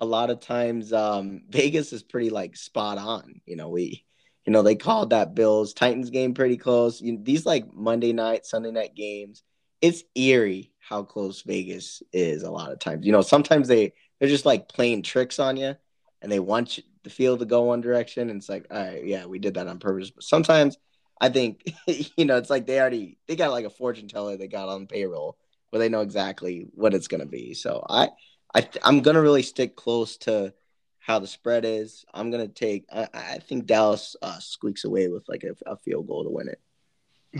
a 0.00 0.06
lot 0.06 0.30
of 0.30 0.40
times 0.40 0.92
um, 0.92 1.42
Vegas 1.48 1.92
is 1.92 2.02
pretty 2.02 2.30
like 2.30 2.56
spot 2.56 2.98
on. 2.98 3.40
You 3.46 3.56
know, 3.56 3.68
we 3.68 4.04
you 4.46 4.52
know, 4.52 4.62
they 4.62 4.76
called 4.76 5.10
that 5.10 5.34
Bills 5.34 5.74
Titans 5.74 6.10
game 6.10 6.32
pretty 6.34 6.56
close. 6.56 7.00
You 7.00 7.18
these 7.22 7.44
like 7.44 7.72
Monday 7.74 8.12
night, 8.12 8.46
Sunday 8.46 8.70
night 8.70 8.94
games, 8.94 9.42
it's 9.80 10.04
eerie 10.14 10.72
how 10.88 11.02
close 11.02 11.42
Vegas 11.42 12.02
is 12.12 12.42
a 12.42 12.50
lot 12.50 12.72
of 12.72 12.78
times. 12.78 13.04
You 13.04 13.12
know, 13.12 13.20
sometimes 13.20 13.68
they 13.68 13.92
they're 14.18 14.28
just 14.28 14.46
like 14.46 14.68
playing 14.68 15.02
tricks 15.02 15.38
on 15.38 15.56
you 15.56 15.76
and 16.22 16.32
they 16.32 16.40
want 16.40 16.78
you, 16.78 16.84
the 17.04 17.10
field 17.10 17.40
to 17.40 17.44
go 17.44 17.64
one 17.64 17.80
direction 17.80 18.30
and 18.30 18.38
it's 18.38 18.48
like, 18.48 18.66
all 18.70 18.78
right, 18.78 19.04
yeah, 19.04 19.26
we 19.26 19.38
did 19.38 19.54
that 19.54 19.68
on 19.68 19.78
purpose. 19.78 20.10
But 20.10 20.24
sometimes 20.24 20.78
I 21.20 21.28
think 21.28 21.62
you 22.16 22.24
know, 22.24 22.36
it's 22.36 22.50
like 22.50 22.66
they 22.66 22.80
already 22.80 23.18
they 23.26 23.36
got 23.36 23.50
like 23.50 23.66
a 23.66 23.70
fortune 23.70 24.08
teller 24.08 24.36
they 24.36 24.48
got 24.48 24.68
on 24.68 24.86
payroll 24.86 25.36
where 25.70 25.80
they 25.80 25.90
know 25.90 26.00
exactly 26.00 26.68
what 26.74 26.94
it's 26.94 27.08
to 27.20 27.26
be. 27.26 27.52
So 27.54 27.84
I 27.88 28.08
I 28.54 28.68
I'm 28.82 29.02
to 29.02 29.20
really 29.20 29.42
stick 29.42 29.76
close 29.76 30.16
to 30.18 30.54
how 30.98 31.18
the 31.18 31.26
spread 31.26 31.64
is. 31.64 32.04
I'm 32.14 32.30
gonna 32.30 32.48
take. 32.48 32.86
I, 32.90 33.08
I 33.12 33.38
think 33.38 33.66
Dallas 33.66 34.16
uh, 34.22 34.38
squeaks 34.38 34.84
away 34.84 35.08
with 35.08 35.28
like 35.28 35.44
a, 35.44 35.54
a, 35.70 35.76
field 35.76 36.06
goal 36.06 36.24
to 36.24 36.30
win 36.30 36.48
it. 36.48 36.60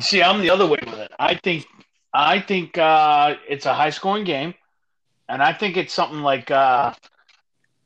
See, 0.00 0.22
I'm 0.22 0.40
the 0.40 0.50
other 0.50 0.66
way 0.66 0.78
with 0.84 0.98
it. 0.98 1.12
I 1.18 1.34
think 1.34 1.66
I 2.12 2.40
think 2.40 2.78
uh, 2.78 3.36
it's 3.48 3.66
a 3.66 3.74
high 3.74 3.90
scoring 3.90 4.24
game, 4.24 4.54
and 5.28 5.42
I 5.42 5.52
think 5.52 5.76
it's 5.76 5.92
something 5.92 6.20
like 6.20 6.50
uh, 6.50 6.94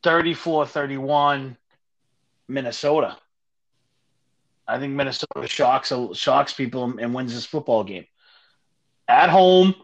34-31 0.05 1.57
Minnesota. 2.49 3.19
I 4.67 4.79
think 4.79 4.95
Minnesota 4.95 5.47
shocks 5.47 5.93
shocks 6.15 6.53
people 6.55 6.99
and 6.99 7.15
wins 7.15 7.35
this 7.35 7.45
football 7.45 7.85
game. 7.85 8.07
At 9.09 9.29
home, 9.29 9.75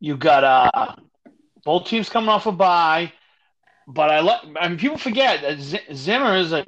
you 0.00 0.16
got 0.16 0.42
uh, 0.42 0.96
both 1.64 1.86
teams 1.86 2.08
coming 2.08 2.30
off 2.30 2.46
a 2.46 2.52
bye 2.52 3.12
but 3.86 4.10
I 4.10 4.20
like. 4.20 4.40
I 4.58 4.68
mean, 4.68 4.78
people 4.78 4.98
forget 4.98 5.42
that 5.42 5.94
Zimmer 5.94 6.36
is 6.36 6.52
a, 6.52 6.64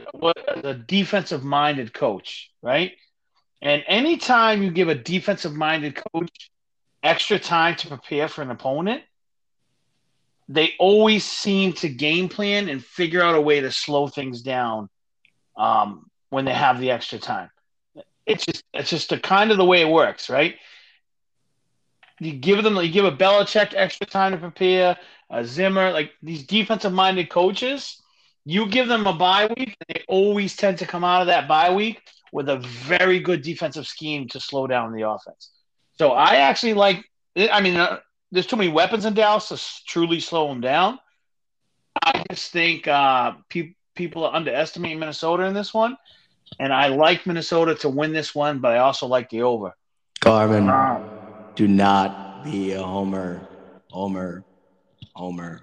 a 0.63 0.75
defensive 0.75 1.43
minded 1.43 1.93
coach, 1.93 2.51
right? 2.63 2.93
And 3.61 3.83
anytime 3.89 4.63
you 4.63 4.71
give 4.71 4.89
a 4.89 4.95
defensive 4.95 5.53
minded 5.55 6.01
coach 6.13 6.51
extra 7.03 7.38
time 7.38 7.76
to 7.76 7.88
prepare 7.88 8.28
for 8.28 8.42
an 8.42 8.51
opponent, 8.51 9.03
they 10.49 10.72
always 10.78 11.24
seem 11.24 11.72
to 11.74 11.88
game 11.88 12.28
plan 12.28 12.68
and 12.68 12.84
figure 12.84 13.22
out 13.22 13.34
a 13.34 13.40
way 13.40 13.61
to 13.61 13.70
slow 13.70 14.09
things 14.09 14.42
down 14.42 14.88
um, 15.57 16.11
when 16.30 16.44
they 16.44 16.55
have 16.55 16.80
the 16.80 16.90
extra 16.90 17.18
time. 17.18 17.51
It's 18.24 18.44
just 18.44 18.62
it's 18.74 18.90
just 18.90 19.11
the 19.11 19.18
kind 19.18 19.51
of 19.51 19.57
the 19.57 19.64
way 19.64 19.80
it 19.80 19.88
works, 19.88 20.28
right? 20.28 20.57
You 22.20 22.32
give 22.32 22.62
them 22.62 22.76
you 22.76 22.90
give 22.90 23.05
a 23.05 23.12
Belichick 23.12 23.72
extra 23.74 24.07
time 24.07 24.32
to 24.32 24.38
prepare 24.38 24.96
a 25.30 25.44
Zimmer, 25.44 25.92
like 25.92 26.12
these 26.22 26.46
defensive 26.46 26.92
minded 26.92 27.28
coaches, 27.28 28.01
you 28.44 28.66
give 28.66 28.88
them 28.88 29.07
a 29.07 29.12
bye 29.12 29.46
week, 29.46 29.76
and 29.80 29.94
they 29.94 30.05
always 30.09 30.57
tend 30.57 30.78
to 30.78 30.86
come 30.86 31.05
out 31.05 31.20
of 31.20 31.26
that 31.26 31.49
bye 31.49 31.74
week 31.74 32.01
with 32.32 32.49
a 32.49 32.59
very 32.59 33.20
good 33.20 33.42
defensive 33.42 33.86
scheme 33.86 34.26
to 34.28 34.40
slow 34.40 34.66
down 34.66 34.92
the 34.92 35.09
offense. 35.09 35.51
So 35.99 36.12
I 36.12 36.36
actually 36.36 36.74
like, 36.74 37.05
I 37.36 37.61
mean, 37.61 37.76
uh, 37.76 37.99
there's 38.30 38.46
too 38.46 38.57
many 38.57 38.70
weapons 38.70 39.05
in 39.05 39.14
Dallas 39.14 39.49
to 39.49 39.84
truly 39.86 40.20
slow 40.20 40.49
them 40.49 40.61
down. 40.61 40.99
I 42.03 42.24
just 42.30 42.53
think 42.53 42.86
uh, 42.86 43.32
pe- 43.49 43.74
people 43.94 44.24
are 44.24 44.34
underestimating 44.34 44.99
Minnesota 44.99 45.44
in 45.44 45.55
this 45.55 45.74
one. 45.74 45.96
And 46.61 46.72
I 46.72 46.88
like 46.88 47.26
Minnesota 47.26 47.74
to 47.76 47.88
win 47.88 48.12
this 48.12 48.34
one, 48.34 48.61
but 48.61 48.72
I 48.72 48.78
also 48.78 49.07
like 49.07 49.28
the 49.30 49.42
over. 49.42 49.74
Carmine, 50.20 50.68
um, 50.68 51.11
do 51.57 51.68
not 51.68 52.44
be 52.44 52.72
a 52.72 52.82
homer. 52.82 53.49
Homer. 53.90 54.44
Homer. 55.14 55.61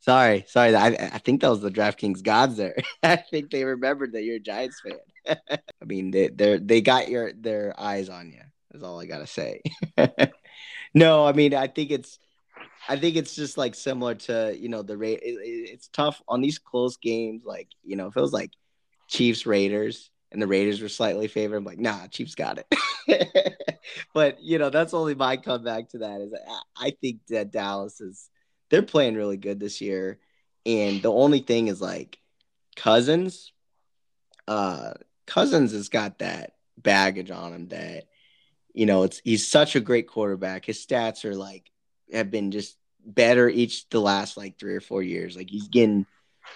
Sorry, 0.00 0.44
sorry. 0.48 0.74
I, 0.74 0.88
I 0.88 1.18
think 1.18 1.40
that 1.40 1.48
was 1.48 1.62
the 1.62 1.70
DraftKings 1.70 2.22
gods 2.22 2.56
there. 2.56 2.76
I 3.02 3.16
think 3.16 3.50
they 3.50 3.64
remembered 3.64 4.12
that 4.12 4.22
you're 4.24 4.36
a 4.36 4.40
Giants 4.40 4.80
fan. 4.80 5.38
I 5.50 5.84
mean, 5.84 6.10
they 6.10 6.28
they 6.28 6.58
they 6.58 6.80
got 6.82 7.08
your 7.08 7.32
their 7.32 7.74
eyes 7.78 8.10
on 8.10 8.30
you. 8.30 8.40
Is 8.74 8.82
all 8.82 9.00
I 9.00 9.06
gotta 9.06 9.26
say. 9.26 9.62
no, 10.94 11.26
I 11.26 11.32
mean, 11.32 11.54
I 11.54 11.68
think 11.68 11.90
it's 11.90 12.18
I 12.88 12.96
think 12.96 13.16
it's 13.16 13.34
just 13.34 13.56
like 13.56 13.74
similar 13.74 14.14
to 14.14 14.56
you 14.58 14.68
know 14.68 14.82
the 14.82 14.96
rate. 14.96 15.20
It, 15.22 15.38
it's 15.40 15.88
tough 15.88 16.20
on 16.28 16.40
these 16.40 16.58
close 16.58 16.96
games. 16.96 17.44
Like 17.44 17.68
you 17.82 17.96
know, 17.96 18.08
if 18.08 18.16
it 18.16 18.20
was 18.20 18.32
like 18.32 18.50
Chiefs 19.08 19.46
Raiders 19.46 20.10
and 20.32 20.42
the 20.42 20.46
Raiders 20.46 20.80
were 20.80 20.88
slightly 20.88 21.28
favored, 21.28 21.56
I'm 21.56 21.64
like, 21.64 21.78
nah, 21.78 22.06
Chiefs 22.08 22.34
got 22.34 22.58
it. 22.58 23.56
but 24.14 24.42
you 24.42 24.58
know, 24.58 24.70
that's 24.70 24.94
only 24.94 25.14
my 25.14 25.36
comeback 25.36 25.90
to 25.90 25.98
that. 25.98 26.20
Is 26.20 26.34
I, 26.48 26.86
I 26.86 26.90
think 27.00 27.20
that 27.28 27.52
Dallas 27.52 28.00
is 28.00 28.28
they're 28.70 28.82
playing 28.82 29.14
really 29.14 29.36
good 29.36 29.60
this 29.60 29.80
year, 29.80 30.18
and 30.66 31.00
the 31.00 31.12
only 31.12 31.40
thing 31.40 31.68
is 31.68 31.80
like 31.80 32.18
Cousins. 32.76 33.52
Uh, 34.46 34.92
Cousins 35.26 35.72
has 35.72 35.88
got 35.88 36.18
that 36.18 36.54
baggage 36.76 37.30
on 37.30 37.54
him 37.54 37.68
that 37.68 38.04
you 38.74 38.86
know 38.86 39.04
it's 39.04 39.20
he's 39.24 39.46
such 39.46 39.76
a 39.76 39.80
great 39.80 40.08
quarterback. 40.08 40.66
His 40.66 40.84
stats 40.84 41.24
are 41.24 41.34
like 41.34 41.70
have 42.12 42.30
been 42.30 42.50
just 42.50 42.76
better 43.06 43.48
each 43.48 43.88
the 43.88 44.00
last 44.00 44.36
like 44.36 44.58
three 44.58 44.74
or 44.74 44.80
four 44.80 45.02
years. 45.02 45.36
Like 45.36 45.48
he's 45.48 45.68
getting 45.68 46.06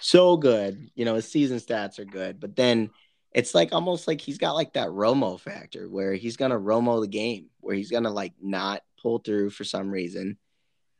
so 0.00 0.36
good. 0.36 0.90
You 0.94 1.04
know, 1.04 1.14
his 1.14 1.30
season 1.30 1.58
stats 1.58 1.98
are 1.98 2.04
good, 2.04 2.40
but 2.40 2.56
then 2.56 2.90
it's 3.32 3.54
like 3.54 3.72
almost 3.72 4.08
like 4.08 4.20
he's 4.20 4.38
got 4.38 4.52
like 4.52 4.72
that 4.72 4.88
Romo 4.88 5.38
factor 5.38 5.88
where 5.88 6.14
he's 6.14 6.36
gonna 6.36 6.58
Romo 6.58 7.00
the 7.00 7.08
game, 7.08 7.46
where 7.60 7.74
he's 7.74 7.90
gonna 7.90 8.10
like 8.10 8.34
not 8.42 8.82
pull 9.00 9.18
through 9.18 9.50
for 9.50 9.64
some 9.64 9.90
reason, 9.90 10.38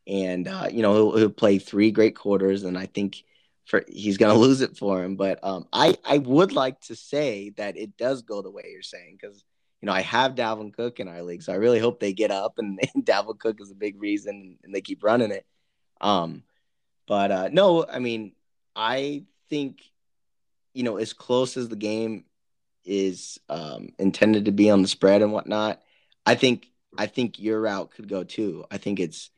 and 0.06 0.46
uh, 0.46 0.68
you 0.70 0.82
know 0.82 0.94
he'll, 0.94 1.16
he'll 1.16 1.30
play 1.30 1.58
three 1.58 1.90
great 1.90 2.14
quarters, 2.16 2.62
and 2.64 2.78
I 2.78 2.86
think 2.86 3.24
for 3.64 3.84
he's 3.88 4.18
gonna 4.18 4.34
lose 4.34 4.60
it 4.60 4.76
for 4.76 5.02
him. 5.02 5.16
But 5.16 5.40
um, 5.42 5.66
I 5.72 5.96
I 6.04 6.18
would 6.18 6.52
like 6.52 6.80
to 6.82 6.96
say 6.96 7.50
that 7.56 7.76
it 7.76 7.96
does 7.96 8.22
go 8.22 8.42
the 8.42 8.50
way 8.50 8.64
you're 8.70 8.82
saying 8.82 9.18
because 9.20 9.44
you 9.80 9.86
know, 9.86 9.92
I 9.92 10.00
have 10.00 10.34
Dalvin 10.34 10.74
Cook 10.74 11.00
in 11.00 11.08
our 11.08 11.22
league, 11.22 11.42
so 11.42 11.52
I 11.52 11.56
really 11.56 11.78
hope 11.78 12.00
they 12.00 12.12
get 12.12 12.30
up 12.30 12.54
and, 12.58 12.80
and 12.94 13.04
Dalvin 13.04 13.38
Cook 13.38 13.60
is 13.60 13.70
a 13.70 13.76
big 13.76 14.00
reason 14.00 14.58
and 14.62 14.74
they 14.74 14.80
keep 14.80 15.02
running 15.02 15.30
it. 15.30 15.46
Um, 16.00 16.42
but 17.06 17.30
uh, 17.30 17.48
no, 17.52 17.86
I 17.86 17.98
mean, 17.98 18.32
I 18.76 19.24
think, 19.48 19.82
you 20.74 20.82
know, 20.82 20.96
as 20.96 21.12
close 21.12 21.56
as 21.56 21.68
the 21.68 21.76
game 21.76 22.24
is 22.84 23.38
um, 23.48 23.90
intended 23.98 24.46
to 24.46 24.52
be 24.52 24.70
on 24.70 24.82
the 24.82 24.88
spread 24.88 25.22
and 25.22 25.32
whatnot, 25.32 25.80
I 26.26 26.34
think 26.34 26.68
I 26.96 27.06
think 27.06 27.38
your 27.38 27.60
route 27.60 27.90
could 27.90 28.08
go 28.08 28.24
too. 28.24 28.64
I 28.70 28.78
think 28.78 29.00
it's 29.00 29.30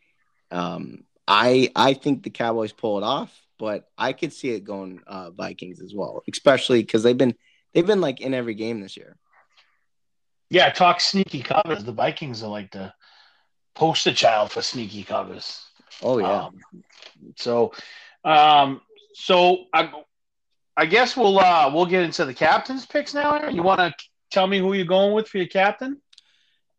um, 0.50 1.04
I 1.26 1.70
I 1.76 1.94
think 1.94 2.22
the 2.22 2.30
Cowboys 2.30 2.72
pull 2.72 2.98
it 2.98 3.04
off, 3.04 3.32
but 3.58 3.88
I 3.96 4.12
could 4.12 4.32
see 4.32 4.50
it 4.50 4.64
going 4.64 5.00
uh, 5.06 5.30
Vikings 5.30 5.80
as 5.80 5.94
well, 5.94 6.22
especially 6.30 6.82
because 6.82 7.02
they've 7.02 7.16
been 7.16 7.34
they've 7.72 7.86
been 7.86 8.00
like 8.00 8.20
in 8.20 8.34
every 8.34 8.54
game 8.54 8.80
this 8.80 8.96
year. 8.96 9.16
Yeah, 10.50 10.70
talk 10.70 11.00
sneaky 11.00 11.42
covers. 11.42 11.84
The 11.84 11.92
Vikings 11.92 12.42
are 12.42 12.50
like 12.50 12.72
the 12.72 12.92
poster 13.74 14.12
child 14.12 14.50
for 14.50 14.62
sneaky 14.62 15.04
covers. 15.04 15.64
Oh 16.02 16.18
yeah. 16.18 16.44
Um, 16.44 16.60
so, 17.36 17.72
um, 18.24 18.80
so 19.14 19.64
I, 19.72 19.92
I 20.76 20.86
guess 20.86 21.16
we'll 21.16 21.38
uh, 21.38 21.70
we'll 21.72 21.86
get 21.86 22.02
into 22.02 22.24
the 22.24 22.34
captain's 22.34 22.84
picks 22.84 23.14
now. 23.14 23.36
Aaron. 23.36 23.54
You 23.54 23.62
want 23.62 23.80
to 23.80 23.94
tell 24.30 24.46
me 24.46 24.58
who 24.58 24.72
you're 24.72 24.84
going 24.84 25.12
with 25.12 25.28
for 25.28 25.38
your 25.38 25.46
captain? 25.46 26.00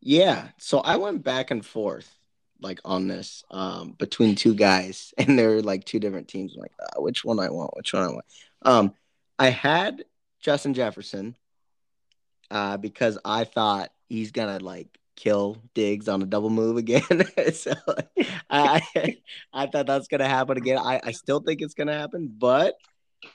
Yeah. 0.02 0.50
So 0.58 0.80
I 0.80 0.98
went 0.98 1.24
back 1.24 1.52
and 1.52 1.66
forth 1.66 2.14
like 2.60 2.80
on 2.86 3.08
this 3.08 3.44
um, 3.52 3.92
between 3.98 4.36
two 4.36 4.54
guys, 4.54 5.14
and 5.18 5.38
they're 5.38 5.62
like 5.62 5.86
two 5.86 6.00
different 6.00 6.28
teams. 6.28 6.56
I'm 6.56 6.62
like, 6.62 6.74
uh, 6.80 7.02
which 7.02 7.24
one 7.24 7.40
I 7.40 7.50
want? 7.50 7.76
Which 7.76 7.94
one 7.94 8.04
I 8.04 8.08
want? 8.08 8.26
Um, 8.64 8.94
I 9.40 9.50
had 9.50 10.04
Justin 10.40 10.74
Jefferson 10.74 11.36
uh, 12.52 12.78
because 12.78 13.18
I 13.26 13.46
thought 13.46 13.92
he's 14.10 14.32
gonna 14.32 14.60
like 14.60 15.00
kill 15.16 15.58
Diggs 15.74 16.08
on 16.08 16.22
a 16.22 16.26
double 16.26 16.50
move 16.50 16.78
again. 16.78 17.04
so 17.54 17.74
I 18.50 19.18
I 19.54 19.68
thought 19.68 19.88
that's 19.88 20.08
gonna 20.08 20.28
happen 20.28 20.58
again. 20.58 20.78
I, 20.78 21.00
I 21.04 21.12
still 21.12 21.40
think 21.40 21.62
it's 21.62 21.74
gonna 21.74 21.98
happen, 21.98 22.32
but 22.38 22.76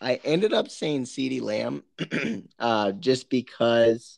I 0.00 0.20
ended 0.24 0.52
up 0.52 0.68
saying 0.68 1.04
CeeDee 1.04 1.40
Lamb 1.40 1.82
uh, 2.58 2.92
just 2.92 3.30
because 3.30 4.16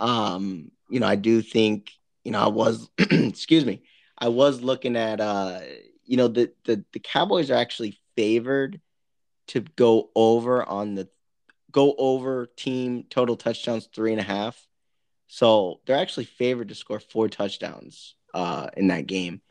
um, 0.00 0.70
you 0.88 1.00
know, 1.00 1.06
I 1.06 1.16
do 1.16 1.42
think, 1.42 1.90
you 2.24 2.32
know, 2.32 2.40
I 2.40 2.48
was 2.48 2.88
excuse 2.98 3.64
me, 3.64 3.82
I 4.18 4.28
was 4.28 4.60
looking 4.60 4.96
at 4.96 5.20
uh, 5.20 5.60
you 6.04 6.16
know, 6.16 6.28
the 6.28 6.52
the 6.64 6.84
the 6.92 7.00
Cowboys 7.00 7.50
are 7.50 7.56
actually 7.56 7.98
favored 8.16 8.80
to 9.48 9.60
go 9.76 10.10
over 10.14 10.64
on 10.64 10.94
the 10.94 11.08
go 11.78 11.94
over 11.96 12.46
team 12.56 13.04
total 13.08 13.36
touchdowns 13.36 13.88
three 13.94 14.10
and 14.10 14.20
a 14.20 14.24
half. 14.24 14.66
So 15.28 15.78
they're 15.86 15.96
actually 15.96 16.24
favored 16.24 16.70
to 16.70 16.74
score 16.74 16.98
four 16.98 17.28
touchdowns 17.28 18.16
uh, 18.34 18.66
in 18.76 18.88
that 18.88 19.06
game. 19.06 19.42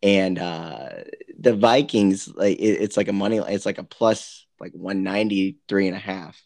And 0.00 0.38
uh, 0.38 0.90
the 1.36 1.54
Vikings, 1.54 2.28
like 2.28 2.58
it, 2.58 2.82
it's 2.82 2.96
like 2.96 3.08
a 3.08 3.12
money, 3.12 3.38
it's 3.38 3.66
like 3.66 3.78
a 3.78 3.82
plus 3.82 4.46
like 4.60 4.74
193 4.74 5.88
and 5.88 5.96
a 5.96 5.98
half 5.98 6.40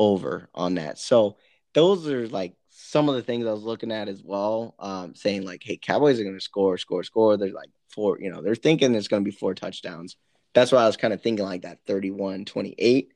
over 0.00 0.48
on 0.52 0.74
that. 0.74 0.98
So 0.98 1.36
those 1.72 2.08
are 2.08 2.26
like 2.26 2.54
some 2.70 3.08
of 3.08 3.14
the 3.14 3.22
things 3.22 3.46
I 3.46 3.52
was 3.52 3.62
looking 3.62 3.92
at 3.92 4.08
as 4.08 4.20
well, 4.20 4.74
um, 4.80 5.14
saying 5.14 5.44
like, 5.44 5.62
hey, 5.62 5.76
Cowboys 5.76 6.18
are 6.18 6.24
going 6.24 6.34
to 6.34 6.40
score, 6.40 6.76
score, 6.76 7.04
score. 7.04 7.36
They're 7.36 7.52
like 7.52 7.70
four, 7.94 8.18
you 8.20 8.32
know, 8.32 8.42
they're 8.42 8.56
thinking 8.56 8.90
there's 8.90 9.06
going 9.06 9.22
to 9.22 9.30
be 9.30 9.36
four 9.36 9.54
touchdowns. 9.54 10.16
That's 10.54 10.72
why 10.72 10.82
I 10.82 10.86
was 10.86 10.96
kind 10.96 11.14
of 11.14 11.22
thinking 11.22 11.44
like 11.44 11.62
that 11.62 11.78
31 11.86 12.46
28. 12.46 13.12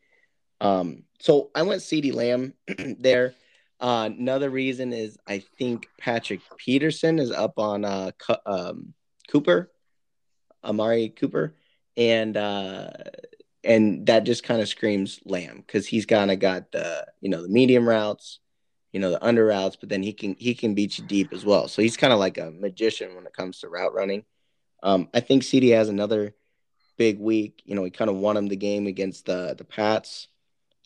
Um, 0.65 1.03
so 1.21 1.51
I 1.55 1.63
went 1.63 1.83
CeeDee 1.83 2.15
Lamb 2.15 2.55
there. 2.99 3.35
Uh, 3.79 4.09
another 4.17 4.49
reason 4.49 4.95
is 4.95 5.19
I 5.29 5.45
think 5.59 5.89
Patrick 5.99 6.41
Peterson 6.57 7.19
is 7.19 7.31
up 7.31 7.59
on 7.59 7.85
uh, 7.85 8.13
um, 8.47 8.95
Cooper, 9.31 9.71
Amari 10.65 11.11
Cooper, 11.11 11.55
and 11.99 12.35
uh, 12.37 12.91
and 13.63 14.07
that 14.07 14.25
just 14.25 14.43
kind 14.43 14.63
of 14.63 14.69
screams 14.69 15.21
Lamb 15.27 15.63
because 15.67 15.87
he's 15.87 16.07
kind 16.07 16.31
of 16.31 16.39
got 16.39 16.73
the 16.73 17.07
you 17.21 17.29
know 17.29 17.43
the 17.43 17.49
medium 17.49 17.87
routes, 17.87 18.39
you 18.91 19.01
know 19.01 19.11
the 19.11 19.23
under 19.23 19.45
routes, 19.45 19.77
but 19.77 19.91
then 19.91 20.03
he 20.03 20.15
can 20.15 20.35
he 20.39 20.55
can 20.55 20.75
beat 20.75 20.97
you 20.97 21.05
deep 21.05 21.35
as 21.35 21.45
well. 21.45 21.69
So 21.69 21.83
he's 21.83 21.99
kind 21.99 22.13
of 22.13 22.19
like 22.19 22.39
a 22.39 22.51
magician 22.51 23.15
when 23.15 23.27
it 23.27 23.35
comes 23.35 23.61
to 23.61 23.69
route 23.69 23.93
running. 23.93 24.25
Um, 24.83 25.11
I 25.13 25.21
think 25.21 25.43
CeeDee 25.43 25.77
has 25.77 25.91
another 25.91 26.35
big 26.97 27.19
week. 27.19 27.61
You 27.67 27.75
know, 27.75 27.85
he 27.85 27.91
kind 27.91 28.09
of 28.09 28.17
won 28.17 28.39
him 28.39 28.47
the 28.47 28.57
game 28.57 28.87
against 28.87 29.27
the 29.27 29.55
the 29.59 29.65
Pats 29.65 30.29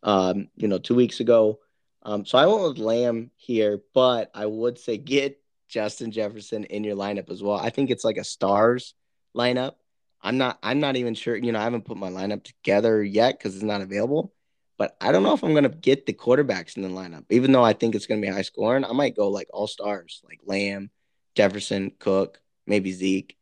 um, 0.03 0.49
you 0.57 0.69
know, 0.69 0.79
two 0.79 0.95
weeks 0.95 1.21
ago. 1.21 1.59
Um, 2.03 2.25
so 2.25 2.39
I 2.39 2.47
went 2.47 2.63
with 2.63 2.79
Lamb 2.79 3.31
here, 3.37 3.83
but 3.95 4.31
I 4.35 4.47
would 4.47 4.79
say 4.79 4.97
get 4.97 5.41
Justin 5.69 6.11
Jefferson 6.11 6.65
in 6.65 6.85
your 6.85 6.97
lineup 6.97 7.31
as 7.31 7.43
well. 7.43 7.57
I 7.57 7.71
think 7.71 7.91
it's 7.91 8.05
like 8.05 8.17
a 8.17 8.25
stars 8.25 8.95
lineup. 9.37 9.75
I'm 10.21 10.39
not 10.39 10.59
I'm 10.63 10.81
not 10.81 10.97
even 10.97 11.15
sure, 11.15 11.37
you 11.37 11.53
know, 11.53 11.61
I 11.61 11.65
haven't 11.65 11.85
put 11.85 11.97
my 11.97 12.11
lineup 12.11 12.43
together 12.43 13.03
yet 13.03 13.39
because 13.39 13.55
it's 13.55 13.65
not 13.65 13.83
available. 13.83 14.33
But 14.77 14.97
I 15.01 15.11
don't 15.13 15.23
know 15.23 15.35
if 15.35 15.43
I'm 15.43 15.55
gonna 15.55 15.69
get 15.69 16.07
the 16.07 16.13
quarterbacks 16.13 16.77
in 16.77 16.83
the 16.83 16.89
lineup, 16.89 17.25
even 17.31 17.53
though 17.53 17.65
I 17.65 17.73
think 17.73 17.95
it's 17.95 18.07
gonna 18.07 18.21
be 18.21 18.29
high 18.29 18.43
scoring. 18.43 18.85
I 18.85 18.93
might 18.93 19.17
go 19.17 19.29
like 19.29 19.49
all 19.53 19.67
stars, 19.67 20.23
like 20.25 20.41
Lamb, 20.45 20.91
Jefferson, 21.35 21.93
Cook, 21.99 22.41
maybe 22.67 22.93
Zeke. 22.93 23.37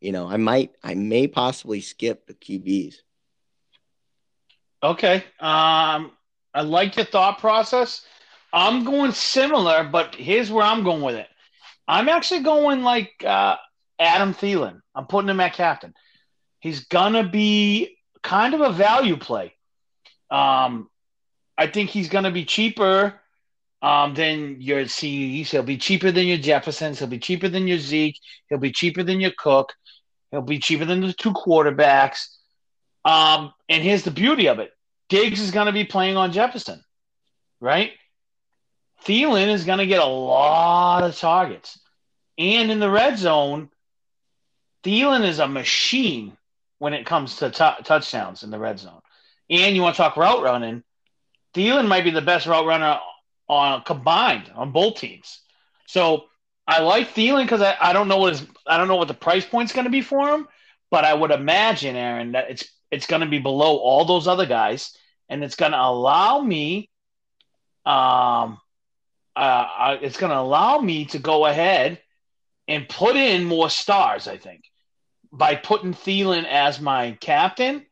You 0.00 0.12
know, 0.12 0.28
I 0.28 0.36
might 0.36 0.72
I 0.82 0.94
may 0.94 1.26
possibly 1.26 1.80
skip 1.80 2.26
the 2.26 2.34
QBs. 2.34 2.96
Okay. 4.82 5.16
Um, 5.40 6.12
I 6.54 6.62
like 6.62 6.96
your 6.96 7.06
thought 7.06 7.38
process. 7.38 8.04
I'm 8.52 8.84
going 8.84 9.12
similar, 9.12 9.84
but 9.84 10.14
here's 10.14 10.50
where 10.50 10.64
I'm 10.64 10.84
going 10.84 11.02
with 11.02 11.16
it. 11.16 11.28
I'm 11.88 12.08
actually 12.08 12.40
going 12.40 12.82
like 12.82 13.12
uh, 13.24 13.56
Adam 13.98 14.34
Thielen. 14.34 14.80
I'm 14.94 15.06
putting 15.06 15.28
him 15.28 15.40
at 15.40 15.52
captain. 15.52 15.94
He's 16.60 16.86
gonna 16.86 17.28
be 17.28 17.98
kind 18.22 18.54
of 18.54 18.60
a 18.60 18.72
value 18.72 19.16
play. 19.16 19.54
Um, 20.30 20.88
I 21.56 21.66
think 21.66 21.90
he's 21.90 22.08
gonna 22.08 22.30
be 22.30 22.44
cheaper 22.44 23.20
um, 23.82 24.14
than 24.14 24.60
your 24.60 24.88
CEs. 24.88 25.50
He'll 25.50 25.62
be 25.62 25.76
cheaper 25.76 26.10
than 26.10 26.26
your 26.26 26.38
Jeffersons. 26.38 26.98
He'll 26.98 27.08
be 27.08 27.18
cheaper 27.18 27.48
than 27.48 27.68
your 27.68 27.78
Zeke. 27.78 28.18
He'll 28.48 28.58
be 28.58 28.72
cheaper 28.72 29.02
than 29.02 29.20
your 29.20 29.32
Cook. 29.36 29.74
He'll 30.30 30.42
be 30.42 30.58
cheaper 30.58 30.84
than 30.84 31.00
the 31.00 31.12
two 31.12 31.32
quarterbacks. 31.32 32.35
Um, 33.06 33.54
and 33.68 33.84
here's 33.84 34.02
the 34.02 34.10
beauty 34.10 34.48
of 34.48 34.58
it 34.58 34.72
Diggs 35.08 35.40
is 35.40 35.52
going 35.52 35.66
to 35.66 35.72
be 35.72 35.84
playing 35.84 36.16
on 36.16 36.32
Jefferson, 36.32 36.82
right? 37.60 37.92
Thielen 39.04 39.48
is 39.48 39.64
going 39.64 39.78
to 39.78 39.86
get 39.86 40.00
a 40.00 40.06
lot 40.06 41.04
of 41.04 41.16
targets. 41.16 41.78
And 42.36 42.70
in 42.70 42.80
the 42.80 42.90
red 42.90 43.16
zone, 43.16 43.70
Thielen 44.82 45.24
is 45.24 45.38
a 45.38 45.46
machine 45.46 46.36
when 46.78 46.92
it 46.92 47.06
comes 47.06 47.36
to 47.36 47.50
t- 47.50 47.84
touchdowns 47.84 48.42
in 48.42 48.50
the 48.50 48.58
red 48.58 48.80
zone. 48.80 49.00
And 49.48 49.76
you 49.76 49.82
want 49.82 49.94
to 49.94 50.02
talk 50.02 50.16
route 50.16 50.42
running, 50.42 50.82
Thielen 51.54 51.86
might 51.86 52.04
be 52.04 52.10
the 52.10 52.20
best 52.20 52.46
route 52.46 52.66
runner 52.66 52.98
on 53.48 53.82
combined 53.84 54.50
on 54.54 54.72
both 54.72 54.98
teams. 54.98 55.40
So 55.86 56.24
I 56.66 56.80
like 56.80 57.14
Thielen 57.14 57.44
because 57.44 57.62
I, 57.62 57.76
I 57.80 57.92
don't 57.92 58.08
know 58.08 58.18
what 58.18 58.32
his 58.32 58.46
I 58.66 58.76
don't 58.76 58.88
know 58.88 58.96
what 58.96 59.08
the 59.08 59.14
price 59.14 59.46
point's 59.46 59.72
going 59.72 59.84
to 59.84 59.90
be 59.90 60.02
for 60.02 60.28
him, 60.28 60.48
but 60.90 61.04
I 61.04 61.14
would 61.14 61.30
imagine, 61.30 61.94
Aaron, 61.94 62.32
that 62.32 62.50
it's 62.50 62.68
it's 62.90 63.06
going 63.06 63.20
to 63.20 63.28
be 63.28 63.38
below 63.38 63.76
all 63.76 64.04
those 64.04 64.28
other 64.28 64.46
guys, 64.46 64.96
and 65.28 65.42
it's 65.42 65.56
going 65.56 65.72
to 65.72 65.80
allow 65.80 66.40
me, 66.40 66.88
um, 67.84 68.58
uh, 69.34 69.96
it's 70.00 70.16
going 70.16 70.30
to 70.30 70.38
allow 70.38 70.78
me 70.78 71.06
to 71.06 71.18
go 71.18 71.46
ahead 71.46 72.00
and 72.68 72.88
put 72.88 73.16
in 73.16 73.44
more 73.44 73.70
stars. 73.70 74.28
I 74.28 74.38
think 74.38 74.64
by 75.32 75.54
putting 75.56 75.92
Thielen 75.92 76.44
as 76.44 76.80
my 76.80 77.12
captain, 77.20 77.84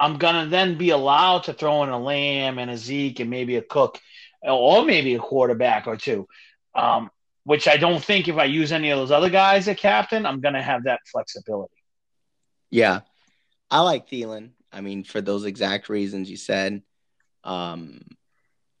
I'm 0.00 0.18
going 0.18 0.44
to 0.44 0.50
then 0.50 0.78
be 0.78 0.90
allowed 0.90 1.44
to 1.44 1.52
throw 1.52 1.82
in 1.82 1.88
a 1.88 1.98
Lamb 1.98 2.58
and 2.58 2.70
a 2.70 2.76
Zeke 2.76 3.20
and 3.20 3.30
maybe 3.30 3.56
a 3.56 3.62
Cook, 3.62 3.98
or 4.42 4.84
maybe 4.84 5.14
a 5.14 5.18
quarterback 5.18 5.86
or 5.86 5.96
two. 5.96 6.26
Um, 6.74 7.10
which 7.44 7.66
I 7.66 7.78
don't 7.78 8.04
think 8.04 8.28
if 8.28 8.36
I 8.36 8.44
use 8.44 8.72
any 8.72 8.90
of 8.90 8.98
those 8.98 9.10
other 9.10 9.30
guys 9.30 9.68
at 9.68 9.78
captain, 9.78 10.26
I'm 10.26 10.40
going 10.40 10.52
to 10.52 10.60
have 10.60 10.84
that 10.84 11.00
flexibility. 11.10 11.72
Yeah. 12.70 13.00
I 13.70 13.80
like 13.80 14.08
Thielen. 14.08 14.50
I 14.72 14.80
mean, 14.80 15.04
for 15.04 15.20
those 15.20 15.44
exact 15.44 15.88
reasons 15.88 16.30
you 16.30 16.36
said. 16.36 16.82
Um, 17.44 18.00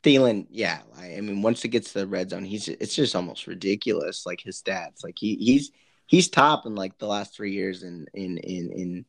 Thielen, 0.02 0.46
yeah. 0.50 0.80
I, 0.96 1.16
I 1.16 1.20
mean, 1.20 1.42
once 1.42 1.64
it 1.64 1.68
gets 1.68 1.92
to 1.92 2.00
the 2.00 2.06
red 2.06 2.30
zone, 2.30 2.44
he's 2.44 2.68
it's 2.68 2.94
just 2.94 3.16
almost 3.16 3.46
ridiculous. 3.46 4.26
Like 4.26 4.40
his 4.40 4.62
stats, 4.62 5.04
like 5.04 5.16
he 5.18 5.36
he's 5.36 5.72
he's 6.06 6.28
top 6.28 6.66
in 6.66 6.74
like 6.74 6.98
the 6.98 7.06
last 7.06 7.34
three 7.34 7.52
years 7.52 7.82
in 7.82 8.06
in 8.14 8.38
in 8.38 8.72
in 8.72 9.04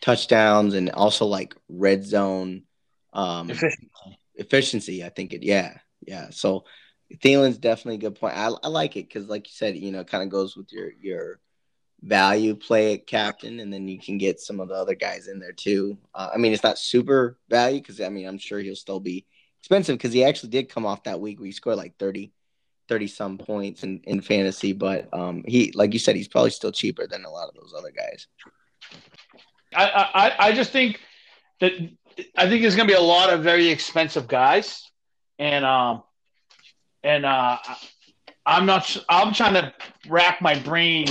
touchdowns 0.00 0.74
and 0.74 0.90
also 0.90 1.26
like 1.26 1.54
red 1.68 2.04
zone 2.04 2.62
um 3.12 3.50
efficiency. 3.50 4.18
efficiency. 4.34 5.04
I 5.04 5.10
think 5.10 5.32
it, 5.32 5.42
yeah, 5.42 5.76
yeah. 6.06 6.30
So 6.30 6.64
Thielen's 7.16 7.58
definitely 7.58 7.96
a 7.96 8.10
good 8.10 8.18
point. 8.18 8.36
I, 8.36 8.50
I 8.62 8.68
like 8.68 8.96
it 8.96 9.08
because, 9.08 9.28
like 9.28 9.46
you 9.46 9.52
said, 9.54 9.76
you 9.76 9.92
know, 9.92 10.04
kind 10.04 10.22
of 10.22 10.30
goes 10.30 10.56
with 10.56 10.72
your 10.72 10.90
your 11.00 11.40
value 12.02 12.54
play 12.54 12.94
at 12.94 13.06
captain, 13.06 13.60
and 13.60 13.72
then 13.72 13.88
you 13.88 13.98
can 13.98 14.18
get 14.18 14.40
some 14.40 14.60
of 14.60 14.68
the 14.68 14.74
other 14.74 14.94
guys 14.94 15.28
in 15.28 15.38
there 15.38 15.52
too. 15.52 15.98
Uh, 16.14 16.30
I 16.34 16.38
mean, 16.38 16.52
it's 16.52 16.62
not 16.62 16.78
super 16.78 17.38
value 17.48 17.80
because 17.80 18.00
I 18.00 18.08
mean, 18.08 18.26
I'm 18.26 18.38
sure 18.38 18.58
he'll 18.58 18.76
still 18.76 19.00
be 19.00 19.26
expensive 19.60 19.98
because 19.98 20.12
he 20.12 20.24
actually 20.24 20.50
did 20.50 20.68
come 20.68 20.86
off 20.86 21.04
that 21.04 21.20
week 21.20 21.38
where 21.38 21.46
he 21.46 21.52
scored 21.52 21.76
like 21.76 21.98
30, 21.98 22.32
30 22.88 23.06
some 23.06 23.38
points 23.38 23.82
in, 23.82 24.00
in 24.04 24.20
fantasy. 24.20 24.72
But 24.72 25.12
um, 25.12 25.44
he, 25.46 25.72
like 25.74 25.92
you 25.92 25.98
said, 25.98 26.16
he's 26.16 26.28
probably 26.28 26.50
still 26.50 26.72
cheaper 26.72 27.06
than 27.06 27.24
a 27.24 27.30
lot 27.30 27.48
of 27.48 27.54
those 27.54 27.74
other 27.76 27.90
guys. 27.90 28.26
I 29.74 30.10
I, 30.14 30.48
I 30.48 30.52
just 30.52 30.72
think 30.72 31.00
that 31.60 31.72
I 32.36 32.48
think 32.48 32.62
there's 32.62 32.76
going 32.76 32.88
to 32.88 32.94
be 32.94 32.98
a 32.98 33.02
lot 33.02 33.30
of 33.30 33.42
very 33.42 33.68
expensive 33.68 34.26
guys, 34.26 34.90
and 35.38 35.64
um, 35.64 36.02
and 37.04 37.24
uh, 37.24 37.58
I'm 38.44 38.66
not. 38.66 38.96
I'm 39.08 39.32
trying 39.32 39.54
to 39.54 39.72
rack 40.08 40.40
my 40.40 40.58
brain 40.58 41.06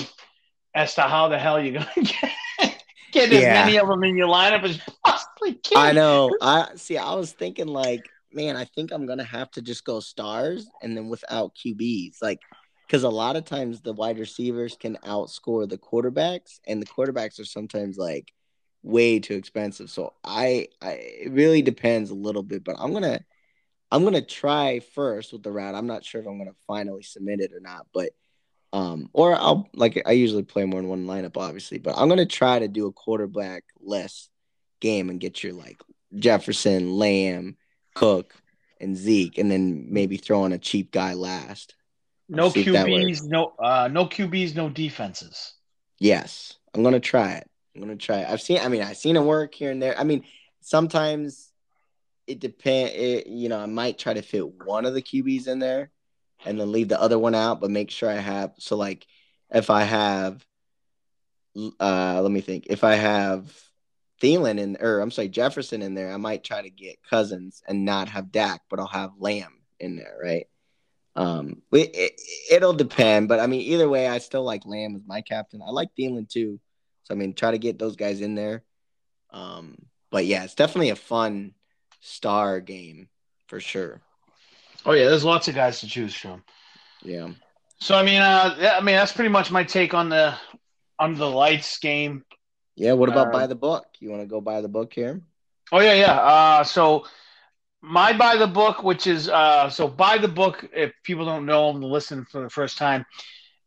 as 0.74 0.96
to 0.96 1.02
how 1.02 1.28
the 1.28 1.40
hell 1.40 1.60
you're 1.60 1.74
gonna 1.74 1.92
get, 1.96 2.84
get 3.12 3.34
as 3.34 3.42
yeah. 3.42 3.66
many 3.66 3.78
of 3.78 3.88
them 3.88 4.04
in 4.04 4.16
your 4.16 4.28
lineup 4.28 4.64
as 4.64 4.80
possibly 5.06 5.56
can. 5.56 5.78
I 5.78 5.92
know. 5.92 6.36
I 6.42 6.70
see. 6.76 6.98
I 6.98 7.14
was 7.14 7.32
thinking 7.32 7.68
like, 7.68 8.08
man, 8.32 8.56
I 8.56 8.66
think 8.66 8.92
I'm 8.92 9.06
gonna 9.06 9.24
have 9.24 9.52
to 9.52 9.62
just 9.62 9.84
go 9.84 10.00
stars 10.00 10.68
and 10.82 10.96
then 10.96 11.10
without 11.10 11.56
QBs, 11.56 12.18
like. 12.22 12.40
Because 12.88 13.04
a 13.04 13.10
lot 13.10 13.36
of 13.36 13.46
times 13.46 13.82
the 13.82 13.94
wide 13.94 14.18
receivers 14.18 14.76
can 14.76 14.98
outscore 15.06 15.70
the 15.70 15.78
quarterbacks, 15.78 16.60
and 16.66 16.82
the 16.82 16.88
quarterbacks 16.88 17.40
are 17.40 17.46
sometimes 17.46 18.00
like 18.00 18.34
way 18.84 19.20
too 19.20 19.36
expensive. 19.36 19.90
So 19.90 20.14
I, 20.24 20.68
I 20.82 20.92
it 20.94 21.32
really 21.32 21.62
depends 21.62 22.10
a 22.10 22.16
little 22.16 22.44
bit, 22.44 22.64
but 22.64 22.78
I'm 22.80 22.94
gonna 22.94 23.20
I'm 23.92 24.04
gonna 24.04 24.22
try 24.22 24.80
first 24.80 25.34
with 25.34 25.44
the 25.44 25.52
route. 25.52 25.76
I'm 25.76 25.88
not 25.88 26.06
sure 26.06 26.22
if 26.22 26.28
I'm 26.28 26.38
gonna 26.38 26.56
finally 26.68 27.04
submit 27.04 27.40
it 27.40 27.54
or 27.54 27.60
not, 27.60 27.88
but 27.94 28.12
um, 28.72 29.10
or 29.14 29.36
I'll 29.36 29.70
like 29.74 30.02
I 30.06 30.12
usually 30.12 30.44
play 30.44 30.66
more 30.66 30.82
than 30.82 30.90
one 30.90 31.06
lineup, 31.06 31.38
obviously, 31.38 31.80
but 31.80 31.96
I'm 31.98 32.10
gonna 32.10 32.26
try 32.26 32.60
to 32.60 32.68
do 32.68 32.88
a 32.88 32.92
quarterback 32.92 33.64
less 33.80 34.30
game 34.80 35.10
and 35.10 35.20
get 35.20 35.44
your 35.44 35.54
like 35.54 35.82
Jefferson, 36.16 36.92
Lamb, 36.92 37.58
Cook, 37.96 38.34
and 38.80 38.96
Zeke, 38.96 39.38
and 39.38 39.50
then 39.50 39.88
maybe 39.90 40.18
throw 40.18 40.46
in 40.46 40.54
a 40.54 40.60
cheap 40.60 40.92
guy 40.92 41.14
last. 41.14 41.76
No 42.28 42.50
QBs, 42.50 43.24
no 43.24 43.54
uh, 43.60 43.90
no 43.92 44.06
QBs, 44.06 44.56
no 44.56 44.70
defenses. 44.70 45.54
Yes, 45.98 46.56
I'm 46.74 46.84
gonna 46.84 47.00
try 47.00 47.34
it. 47.34 47.50
I'm 47.76 47.82
gonna 47.82 47.96
try 47.96 48.20
it. 48.20 48.30
I've 48.30 48.42
seen. 48.42 48.60
I 48.60 48.68
mean, 48.68 48.84
I've 48.84 48.98
seen 48.98 49.16
it 49.16 49.24
work 49.24 49.56
here 49.56 49.72
and 49.72 49.82
there. 49.82 49.98
I 49.98 50.04
mean, 50.04 50.26
sometimes 50.62 51.52
it 52.28 52.40
depend. 52.40 52.92
It, 52.92 53.28
you 53.28 53.50
know, 53.50 53.60
I 53.60 53.66
might 53.66 53.98
try 53.98 54.14
to 54.14 54.22
fit 54.22 54.48
one 54.64 54.86
of 54.86 54.94
the 54.94 55.02
QBs 55.02 55.48
in 55.48 55.58
there, 55.58 55.90
and 56.46 56.60
then 56.60 56.72
leave 56.72 56.90
the 56.90 57.02
other 57.02 57.20
one 57.20 57.36
out, 57.36 57.62
but 57.62 57.72
make 57.72 57.92
sure 57.92 58.10
I 58.10 58.16
have. 58.16 58.54
So 58.60 58.76
like, 58.76 59.06
if 59.52 59.70
I 59.70 59.84
have, 59.84 60.46
uh, 61.80 62.20
let 62.22 62.32
me 62.32 62.42
think. 62.42 62.68
If 62.70 62.84
I 62.84 62.96
have 62.96 63.52
Thielen 64.22 64.60
in, 64.60 64.78
or 64.80 65.00
I'm 65.00 65.12
sorry, 65.12 65.30
Jefferson 65.30 65.82
in 65.82 65.96
there, 65.96 66.12
I 66.12 66.18
might 66.18 66.44
try 66.44 66.62
to 66.62 66.70
get 66.70 67.04
Cousins 67.10 67.62
and 67.68 67.86
not 67.86 68.10
have 68.10 68.32
Dak, 68.32 68.62
but 68.70 68.80
I'll 68.80 68.88
have 68.88 69.12
Lamb 69.18 69.54
in 69.80 69.96
there, 69.96 70.18
right? 70.22 70.48
Um, 71.16 71.62
it, 71.72 72.14
it, 72.52 72.62
will 72.62 72.74
depend, 72.74 73.28
but 73.28 73.40
I 73.40 73.48
mean, 73.48 73.62
either 73.62 73.90
way, 73.90 74.08
I 74.08 74.20
still 74.20 74.44
like 74.44 74.66
Lamb 74.66 74.96
as 74.96 75.02
my 75.06 75.22
captain. 75.22 75.62
I 75.62 75.72
like 75.72 75.90
Thielen 75.98 76.30
too, 76.30 76.60
so 77.04 77.14
I 77.14 77.18
mean, 77.18 77.34
try 77.34 77.52
to 77.52 77.58
get 77.58 77.80
those 77.80 77.96
guys 77.96 78.22
in 78.22 78.36
there. 78.36 78.64
Um, 79.32 79.76
but 80.12 80.26
yeah, 80.26 80.44
it's 80.44 80.56
definitely 80.56 80.92
a 80.92 80.96
fun 80.96 81.54
star 82.00 82.62
game 82.62 83.10
for 83.48 83.60
sure. 83.60 84.02
Oh 84.86 84.94
yeah, 84.94 85.10
there's 85.10 85.26
lots 85.26 85.48
of 85.48 85.56
guys 85.56 85.80
to 85.82 85.88
choose 85.88 86.14
from. 86.14 86.44
Yeah. 87.04 87.30
So 87.80 87.96
I 87.96 88.04
mean, 88.04 88.22
uh, 88.22 88.76
I 88.78 88.82
mean 88.82 88.96
that's 88.96 89.14
pretty 89.14 89.30
much 89.30 89.52
my 89.52 89.64
take 89.64 89.94
on 89.94 90.10
the 90.10 90.36
on 90.98 91.16
the 91.16 91.30
lights 91.30 91.78
game. 91.80 92.26
Yeah. 92.76 92.94
What 92.94 93.10
about 93.10 93.28
uh, 93.28 93.32
buy 93.32 93.48
the 93.48 93.56
book? 93.56 93.86
You 94.00 94.10
want 94.10 94.22
to 94.22 94.28
go 94.28 94.42
buy 94.42 94.62
the 94.62 94.68
book 94.68 94.94
here? 94.94 95.22
Oh 95.72 95.80
yeah, 95.80 95.94
yeah. 95.94 96.14
Uh, 96.14 96.64
so 96.64 97.06
my 97.82 98.14
buy 98.14 98.36
the 98.36 98.48
book, 98.48 98.84
which 98.84 99.08
is 99.08 99.30
uh, 99.30 99.70
so 99.70 99.88
buy 99.88 100.18
the 100.18 100.28
book. 100.28 100.68
If 100.74 100.94
people 101.04 101.26
don't 101.26 101.46
know 101.46 101.72
them, 101.72 101.82
listen 101.82 102.26
for 102.26 102.42
the 102.42 102.50
first 102.50 102.78
time, 102.78 103.06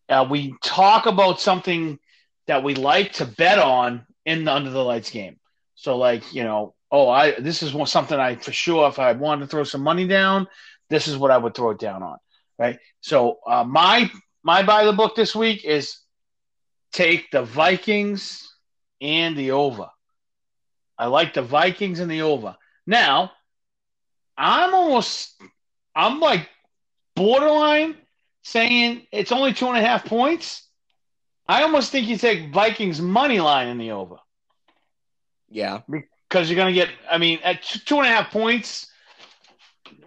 uh, 0.08 0.26
we 0.28 0.54
talk 0.62 1.06
about 1.06 1.40
something 1.40 1.98
that 2.46 2.62
we 2.62 2.74
like 2.74 3.12
to 3.14 3.24
bet 3.24 3.58
on 3.58 4.06
in 4.26 4.44
the 4.44 4.52
under 4.52 4.70
the 4.70 4.84
lights 4.84 5.10
game. 5.10 5.38
So 5.74 5.96
like 5.96 6.34
you 6.34 6.44
know, 6.44 6.74
oh, 6.90 7.08
I 7.08 7.32
this 7.32 7.62
is 7.62 7.74
something 7.90 8.18
I 8.18 8.36
for 8.36 8.52
sure 8.52 8.88
if 8.88 8.98
I 8.98 9.12
wanted 9.12 9.42
to 9.42 9.46
throw 9.48 9.64
some 9.64 9.82
money 9.82 10.06
down, 10.06 10.48
this 10.92 11.08
is 11.08 11.16
what 11.16 11.30
I 11.30 11.38
would 11.38 11.54
throw 11.54 11.70
it 11.70 11.78
down 11.78 12.02
on, 12.02 12.18
right? 12.58 12.78
So 13.00 13.38
uh, 13.46 13.64
my 13.64 14.10
my 14.42 14.62
buy 14.62 14.84
the 14.84 14.92
book 14.92 15.16
this 15.16 15.34
week 15.34 15.64
is 15.64 15.98
take 16.92 17.30
the 17.30 17.42
Vikings 17.42 18.48
and 19.00 19.36
the 19.36 19.52
over. 19.52 19.88
I 20.98 21.06
like 21.06 21.34
the 21.34 21.42
Vikings 21.42 21.98
and 21.98 22.10
the 22.10 22.22
over. 22.22 22.56
Now, 22.86 23.32
I'm 24.36 24.74
almost 24.74 25.34
I'm 25.96 26.20
like 26.20 26.48
borderline 27.16 27.96
saying 28.42 29.06
it's 29.12 29.32
only 29.32 29.54
two 29.54 29.68
and 29.68 29.78
a 29.78 29.80
half 29.80 30.04
points. 30.04 30.68
I 31.48 31.62
almost 31.62 31.90
think 31.90 32.06
you 32.06 32.18
take 32.18 32.52
Vikings 32.52 33.00
money 33.00 33.40
line 33.40 33.68
in 33.68 33.78
the 33.78 33.92
over. 33.92 34.16
Yeah 35.48 35.80
because 36.32 36.48
you're 36.48 36.56
going 36.56 36.74
to 36.74 36.80
get. 36.80 36.88
I 37.10 37.18
mean, 37.18 37.40
at 37.44 37.62
two 37.62 37.98
and 37.98 38.06
a 38.06 38.10
half 38.10 38.30
points, 38.30 38.86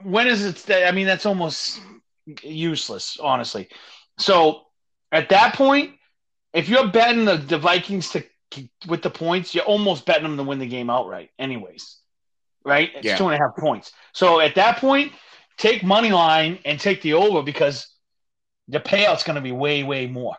when 0.03 0.27
is 0.27 0.45
it? 0.45 0.85
I 0.87 0.91
mean, 0.91 1.07
that's 1.07 1.25
almost 1.25 1.81
useless, 2.43 3.17
honestly. 3.21 3.69
So 4.17 4.63
at 5.11 5.29
that 5.29 5.55
point, 5.55 5.93
if 6.53 6.69
you're 6.69 6.87
betting 6.87 7.25
the, 7.25 7.37
the 7.37 7.57
Vikings 7.57 8.09
to 8.09 8.23
with 8.87 9.01
the 9.01 9.09
points, 9.09 9.53
you're 9.53 9.65
almost 9.65 10.05
betting 10.05 10.23
them 10.23 10.37
to 10.37 10.43
win 10.43 10.59
the 10.59 10.67
game 10.67 10.89
outright, 10.89 11.29
anyways. 11.37 11.97
Right? 12.63 12.91
It's 12.95 13.05
yeah. 13.05 13.17
two 13.17 13.25
and 13.27 13.35
a 13.35 13.37
half 13.37 13.55
points. 13.57 13.91
So 14.13 14.39
at 14.39 14.55
that 14.55 14.77
point, 14.77 15.11
take 15.57 15.83
money 15.83 16.11
line 16.11 16.59
and 16.65 16.79
take 16.79 17.01
the 17.01 17.13
over 17.13 17.43
because 17.43 17.87
the 18.67 18.79
payout's 18.79 19.23
going 19.23 19.35
to 19.35 19.41
be 19.41 19.51
way, 19.51 19.83
way 19.83 20.07
more. 20.07 20.35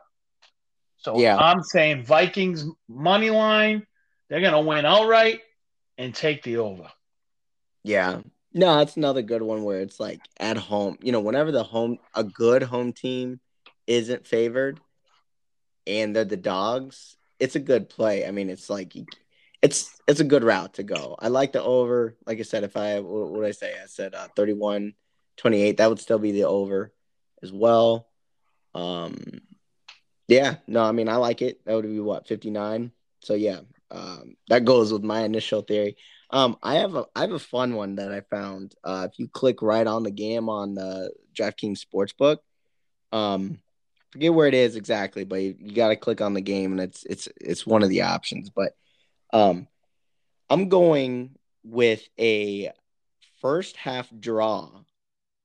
So 0.98 1.18
yeah. 1.18 1.36
I'm 1.36 1.62
saying 1.62 2.04
Vikings 2.04 2.64
money 2.88 3.30
line, 3.30 3.86
they're 4.28 4.40
going 4.40 4.54
to 4.54 4.60
win 4.60 4.84
outright 4.84 5.40
and 5.98 6.14
take 6.14 6.42
the 6.42 6.56
over. 6.56 6.88
Yeah. 7.84 8.22
No, 8.56 8.78
that's 8.78 8.96
another 8.96 9.20
good 9.20 9.42
one 9.42 9.64
where 9.64 9.80
it's 9.80 10.00
like 10.00 10.20
at 10.40 10.56
home. 10.56 10.96
You 11.02 11.12
know, 11.12 11.20
whenever 11.20 11.52
the 11.52 11.62
home 11.62 11.98
a 12.14 12.24
good 12.24 12.62
home 12.62 12.94
team 12.94 13.38
isn't 13.86 14.26
favored 14.26 14.80
and 15.86 16.14
they're 16.14 16.24
the 16.24 16.36
dogs, 16.38 17.16
it's 17.38 17.54
a 17.56 17.60
good 17.60 17.88
play. 17.88 18.26
I 18.26 18.30
mean, 18.30 18.48
it's 18.48 18.70
like 18.70 18.94
it's 19.62 20.00
it's 20.08 20.20
a 20.20 20.24
good 20.24 20.42
route 20.44 20.74
to 20.74 20.82
go. 20.82 21.16
I 21.18 21.28
like 21.28 21.52
the 21.52 21.62
over. 21.62 22.16
Like 22.26 22.38
I 22.38 22.42
said, 22.42 22.64
if 22.64 22.76
I 22.78 23.00
what 23.00 23.44
I 23.44 23.50
say? 23.50 23.74
I 23.74 23.86
said 23.86 24.14
uh, 24.14 24.28
31 24.34 24.94
28. 25.36 25.76
That 25.76 25.90
would 25.90 26.00
still 26.00 26.18
be 26.18 26.32
the 26.32 26.44
over 26.44 26.92
as 27.42 27.52
well. 27.52 28.08
Um 28.74 29.16
yeah, 30.28 30.56
no, 30.66 30.82
I 30.82 30.92
mean 30.92 31.08
I 31.08 31.16
like 31.16 31.42
it. 31.42 31.64
That 31.64 31.74
would 31.74 31.84
be 31.84 32.00
what, 32.00 32.26
59. 32.26 32.90
So 33.20 33.34
yeah, 33.34 33.60
um, 33.90 34.36
that 34.48 34.64
goes 34.64 34.92
with 34.92 35.02
my 35.04 35.20
initial 35.22 35.62
theory. 35.62 35.96
Um, 36.30 36.56
I 36.62 36.76
have 36.76 36.94
a 36.94 37.06
I 37.14 37.20
have 37.20 37.32
a 37.32 37.38
fun 37.38 37.74
one 37.74 37.96
that 37.96 38.12
I 38.12 38.20
found. 38.20 38.74
Uh, 38.82 39.06
if 39.10 39.18
you 39.18 39.28
click 39.28 39.62
right 39.62 39.86
on 39.86 40.02
the 40.02 40.10
game 40.10 40.48
on 40.48 40.74
the 40.74 41.12
DraftKings 41.38 41.84
Sportsbook, 41.84 42.38
um, 43.12 43.60
forget 44.10 44.34
where 44.34 44.48
it 44.48 44.54
is 44.54 44.76
exactly, 44.76 45.24
but 45.24 45.40
you, 45.40 45.54
you 45.58 45.72
got 45.72 45.88
to 45.88 45.96
click 45.96 46.20
on 46.20 46.34
the 46.34 46.40
game, 46.40 46.72
and 46.72 46.80
it's 46.80 47.04
it's 47.04 47.28
it's 47.40 47.66
one 47.66 47.82
of 47.82 47.90
the 47.90 48.02
options. 48.02 48.50
But 48.50 48.72
um, 49.32 49.68
I'm 50.50 50.68
going 50.68 51.36
with 51.62 52.06
a 52.18 52.72
first 53.40 53.76
half 53.76 54.10
draw. 54.18 54.70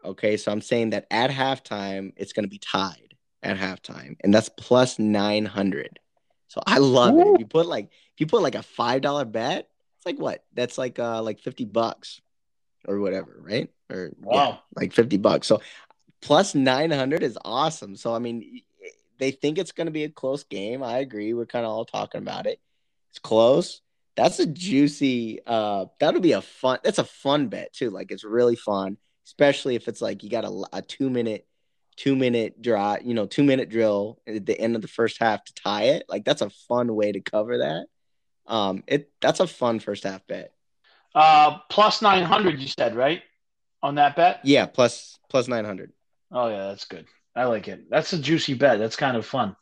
Okay, 0.04 0.38
so 0.38 0.52
I'm 0.52 0.62
saying 0.62 0.92
that 0.92 1.06
at 1.12 1.30
halftime 1.30 2.14
it's 2.16 2.34
going 2.34 2.46
to 2.46 2.50
be 2.50 2.60
tied 2.60 3.16
at 3.44 3.58
halftime, 3.58 4.16
and 4.22 4.34
that's 4.34 4.50
plus 4.50 4.98
nine 4.98 5.46
hundred. 5.46 6.00
So 6.48 6.62
I 6.66 6.80
love 6.80 7.14
Ooh. 7.16 7.22
it. 7.22 7.28
If 7.28 7.40
you 7.40 7.46
put 7.46 7.68
like 7.68 7.86
if 7.86 8.20
you 8.20 8.26
put 8.26 8.42
like 8.42 8.56
a 8.56 8.64
five 8.64 9.02
dollar 9.02 9.26
bet, 9.26 9.70
it's 10.02 10.06
like 10.08 10.20
what? 10.20 10.44
That's 10.54 10.80
like 10.80 10.98
uh 10.98 11.22
like 11.22 11.40
fifty 11.40 11.64
bucks 11.64 12.22
or 12.88 13.00
whatever, 13.00 13.38
right? 13.40 13.70
Or 13.92 14.12
wow, 14.20 14.34
yeah, 14.34 14.58
like 14.76 14.94
fifty 14.94 15.18
bucks. 15.18 15.46
So 15.46 15.62
plus 16.24 16.56
nine 16.56 16.90
hundred 16.90 17.22
is 17.22 17.38
awesome. 17.46 17.96
So 17.96 18.16
I 18.16 18.18
mean, 18.18 18.62
they 19.20 19.30
think 19.30 19.60
it's 19.60 19.74
going 19.74 19.86
to 19.86 19.92
be 19.92 20.04
a 20.04 20.10
close 20.10 20.44
game. 20.44 20.82
I 20.82 20.98
agree. 20.98 21.36
We're 21.36 21.46
kind 21.46 21.66
of 21.66 21.72
all 21.72 21.86
talking 21.86 22.20
about 22.20 22.48
it. 22.48 22.60
It's 23.12 23.20
close. 23.20 23.82
That's 24.16 24.40
a 24.40 24.48
juicy. 24.48 25.40
Uh, 25.46 25.86
that'll 26.00 26.20
be 26.20 26.32
a 26.32 26.42
fun. 26.42 26.80
That's 26.84 26.98
a 26.98 27.04
fun 27.04 27.50
bet 27.50 27.72
too. 27.72 27.92
Like 27.92 28.12
it's 28.12 28.24
really 28.24 28.56
fun, 28.56 28.98
especially 29.28 29.76
if 29.76 29.88
it's 29.88 30.02
like 30.02 30.24
you 30.24 30.32
got 30.32 30.46
a, 30.46 30.64
a 30.74 30.82
two 30.82 31.12
minute 31.12 31.46
two 31.96 32.16
minute 32.16 32.60
draw, 32.60 32.98
you 33.04 33.14
know, 33.14 33.28
two 33.28 33.44
minute 33.44 33.70
drill 33.70 34.20
at 34.26 34.48
the 34.48 34.60
end 34.60 34.76
of 34.76 34.82
the 34.82 34.88
first 34.88 35.20
half 35.20 35.44
to 35.44 35.54
tie 35.54 35.84
it. 35.84 36.06
Like 36.10 36.26
that's 36.26 36.42
a 36.42 36.50
fun 36.50 36.96
way 36.96 37.12
to 37.12 37.22
cover 37.22 37.60
that. 37.60 37.86
Um, 38.52 38.84
it 38.86 39.10
that's 39.22 39.40
a 39.40 39.48
fun 39.48 39.80
first 39.80 40.04
half 40.04 40.28
bet. 40.28 40.54
Uh, 41.16 41.60
plus 41.70 42.02
nine 42.02 42.24
hundred, 42.24 42.60
you 42.60 42.68
said 42.68 42.96
right 42.96 43.22
on 43.82 43.96
that 43.96 44.16
bet? 44.18 44.42
Yeah, 44.44 44.66
plus 44.66 45.18
plus 45.30 45.48
nine 45.48 45.64
hundred. 45.64 45.94
Oh 46.32 46.50
yeah, 46.50 46.68
that's 46.68 46.86
good. 46.86 47.06
I 47.34 47.46
like 47.46 47.70
it. 47.70 47.90
That's 47.90 48.12
a 48.12 48.20
juicy 48.20 48.54
bet. 48.54 48.78
That's 48.78 48.98
kind 48.98 49.16
of 49.16 49.26
fun. 49.26 49.56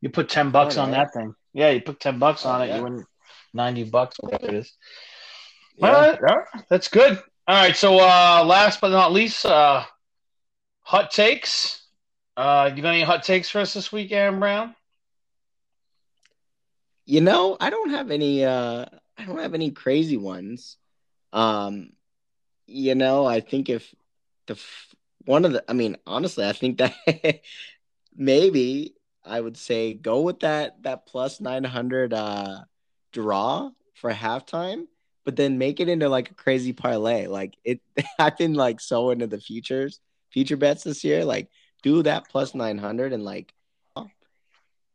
You 0.00 0.08
put 0.08 0.30
ten 0.30 0.50
bucks 0.50 0.78
oh, 0.78 0.82
on 0.82 0.90
that 0.92 1.12
thing. 1.12 1.34
Yeah, 1.52 1.68
you 1.70 1.82
put 1.82 2.00
ten 2.00 2.18
bucks 2.18 2.46
on 2.46 2.62
oh, 2.62 2.64
it, 2.64 2.68
yeah. 2.68 2.76
you 2.78 2.84
win 2.84 3.04
ninety 3.52 3.84
bucks, 3.84 4.16
whatever 4.18 4.46
it 4.46 4.54
is. 4.54 4.72
Yeah. 5.76 6.16
Right, 6.18 6.44
that's 6.70 6.88
good. 6.88 7.20
All 7.46 7.56
right, 7.56 7.76
so 7.76 7.96
uh, 7.98 8.42
last 8.46 8.80
but 8.80 8.88
not 8.88 9.12
least, 9.12 9.44
uh, 9.44 9.84
hot 10.80 11.10
takes. 11.10 11.86
Uh, 12.36 12.70
you 12.74 12.80
got 12.80 12.94
any 12.94 13.02
hot 13.02 13.22
takes 13.22 13.50
for 13.50 13.60
us 13.60 13.74
this 13.74 13.92
week, 13.92 14.12
Aaron 14.12 14.40
Brown? 14.40 14.74
You 17.10 17.20
know, 17.20 17.56
I 17.58 17.70
don't 17.70 17.90
have 17.90 18.12
any. 18.12 18.44
Uh, 18.44 18.86
I 19.18 19.24
don't 19.24 19.40
have 19.40 19.52
any 19.52 19.72
crazy 19.72 20.16
ones. 20.16 20.76
Um, 21.32 21.90
you 22.68 22.94
know, 22.94 23.26
I 23.26 23.40
think 23.40 23.68
if 23.68 23.92
the 24.46 24.56
one 25.24 25.44
of 25.44 25.50
the, 25.52 25.64
I 25.68 25.72
mean, 25.72 25.96
honestly, 26.06 26.46
I 26.46 26.52
think 26.52 26.78
that 26.78 26.94
maybe 28.16 28.94
I 29.24 29.40
would 29.40 29.56
say 29.56 29.92
go 29.92 30.20
with 30.20 30.38
that 30.40 30.84
that 30.84 31.06
plus 31.06 31.40
nine 31.40 31.64
hundred 31.64 32.14
uh 32.14 32.60
draw 33.12 33.70
for 33.94 34.12
halftime, 34.12 34.86
but 35.24 35.34
then 35.34 35.58
make 35.58 35.80
it 35.80 35.88
into 35.88 36.08
like 36.08 36.30
a 36.30 36.34
crazy 36.34 36.72
parlay. 36.72 37.26
Like 37.26 37.58
it, 37.64 37.80
I've 38.20 38.38
been 38.38 38.54
like 38.54 38.80
so 38.80 39.10
into 39.10 39.26
the 39.26 39.40
futures, 39.40 39.98
future 40.30 40.56
bets 40.56 40.84
this 40.84 41.02
year. 41.02 41.24
Like 41.24 41.48
do 41.82 42.04
that 42.04 42.28
plus 42.28 42.54
900 42.54 43.12
and 43.12 43.24
like 43.24 43.52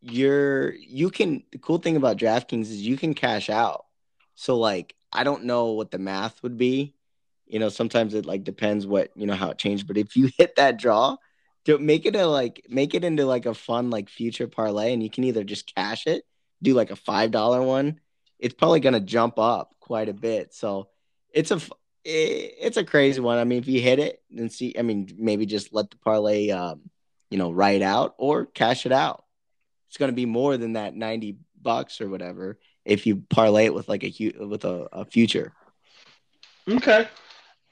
you're 0.10 0.74
you 0.76 1.10
can 1.10 1.44
the 1.52 1.58
cool 1.58 1.78
thing 1.80 1.96
about 1.96 2.18
DraftKings 2.18 2.62
is 2.62 2.82
you 2.82 2.98
can 2.98 3.14
cash 3.14 3.50
out. 3.50 3.86
So 4.36 4.58
like 4.58 4.96
I 5.12 5.24
don't 5.24 5.46
know 5.46 5.72
what 5.72 5.92
the 5.92 6.00
math 6.00 6.42
would 6.44 6.58
be. 6.58 6.94
You 7.48 7.60
know, 7.60 7.70
sometimes 7.70 8.14
it 8.14 8.26
like 8.26 8.44
depends 8.44 8.88
what, 8.88 9.12
you 9.16 9.28
know, 9.28 9.36
how 9.36 9.50
it 9.52 9.58
changed, 9.58 9.88
but 9.88 9.98
if 9.98 10.16
you 10.16 10.30
hit 10.38 10.56
that 10.58 10.78
draw, 10.78 11.18
to 11.66 11.78
make 11.80 12.06
it 12.06 12.16
a 12.16 12.28
like 12.28 12.66
make 12.70 12.94
it 12.94 13.04
into 13.04 13.26
like 13.26 13.46
a 13.46 13.54
fun 13.54 13.90
like 13.90 14.10
future 14.10 14.48
parlay 14.48 14.94
and 14.94 15.02
you 15.02 15.10
can 15.10 15.24
either 15.24 15.44
just 15.44 15.74
cash 15.74 16.06
it, 16.08 16.24
do 16.62 16.74
like 16.74 16.92
a 16.92 16.96
$5 16.96 17.66
one, 17.66 18.00
it's 18.40 18.54
probably 18.54 18.82
to 18.82 19.00
jump 19.00 19.40
up 19.40 19.74
quite 19.80 20.10
a 20.10 20.14
bit. 20.14 20.54
So 20.54 20.90
it's 21.32 21.52
a 21.52 21.60
it's 22.04 22.78
a 22.78 22.84
crazy 22.84 23.20
one. 23.20 23.40
I 23.40 23.46
mean, 23.46 23.58
if 23.58 23.68
you 23.68 23.82
hit 23.82 23.98
it 23.98 24.22
and 24.36 24.52
see, 24.52 24.76
I 24.78 24.84
mean, 24.84 25.10
maybe 25.18 25.48
just 25.48 25.74
let 25.74 25.90
the 25.90 25.98
parlay, 25.98 26.52
um, 26.52 26.82
you 27.32 27.40
know, 27.40 27.52
write 27.52 27.82
out 27.82 28.14
or 28.20 28.46
cash 28.46 28.86
it 28.86 28.92
out. 28.92 29.25
It's 29.96 29.98
going 29.98 30.12
to 30.12 30.16
be 30.16 30.26
more 30.26 30.58
than 30.58 30.74
that 30.74 30.94
ninety 30.94 31.38
bucks 31.62 32.02
or 32.02 32.10
whatever 32.10 32.60
if 32.84 33.08
you 33.08 33.24
parlay 33.30 33.64
it 33.64 33.74
with 33.74 33.88
like 33.88 34.04
a 34.04 34.34
with 34.46 34.66
a, 34.66 34.90
a 34.92 35.06
future. 35.06 35.54
Okay. 36.68 37.08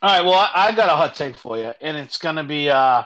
All 0.01 0.09
right. 0.09 0.23
Well, 0.23 0.35
I, 0.35 0.69
I, 0.69 0.71
got 0.71 0.87
a 0.87 0.95
hot 0.95 1.15
take 1.15 1.35
for 1.35 1.57
you, 1.57 1.73
and 1.81 1.97
it's 1.97 2.17
going 2.17 2.37
to 2.37 2.45
be 2.45 2.69
uh, 2.69 3.03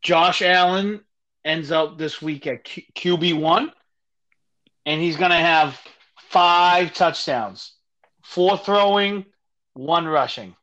Josh 0.00 0.40
Allen 0.40 1.02
ends 1.44 1.70
up 1.70 1.98
this 1.98 2.22
week 2.22 2.46
at 2.46 2.64
Q- 2.64 2.84
QB 2.94 3.38
one, 3.38 3.70
and 4.86 4.98
he's 4.98 5.18
going 5.18 5.30
to 5.30 5.36
have 5.36 5.78
five 6.30 6.94
touchdowns, 6.94 7.74
four 8.24 8.56
throwing 8.56 9.26
one 9.74 10.06
rushing. 10.06 10.56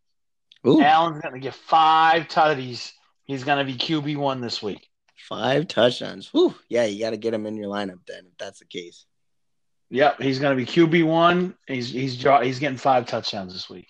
Ooh. 0.65 0.81
Allen's 0.81 1.21
going 1.21 1.35
to 1.35 1.39
get 1.39 1.53
five 1.53 2.23
tutties. 2.29 2.93
He's 3.25 3.43
going 3.43 3.63
to 3.63 3.71
be 3.71 3.77
QB 3.77 4.17
one 4.17 4.41
this 4.41 4.63
week. 4.63 4.89
Five 5.27 5.67
touchdowns. 5.67 6.27
Whew. 6.33 6.53
Yeah, 6.67 6.85
you 6.85 6.99
got 6.99 7.11
to 7.11 7.17
get 7.17 7.33
him 7.33 7.45
in 7.45 7.55
your 7.55 7.69
lineup 7.69 7.99
then, 8.07 8.25
if 8.25 8.37
that's 8.37 8.59
the 8.59 8.65
case. 8.65 9.05
Yep, 9.89 10.21
he's 10.21 10.39
going 10.39 10.57
to 10.57 10.65
be 10.65 10.69
QB 10.69 11.05
one. 11.05 11.55
He's 11.67 11.89
he's 11.89 12.21
he's 12.21 12.59
getting 12.59 12.77
five 12.77 13.05
touchdowns 13.05 13.53
this 13.53 13.69
week. 13.69 13.87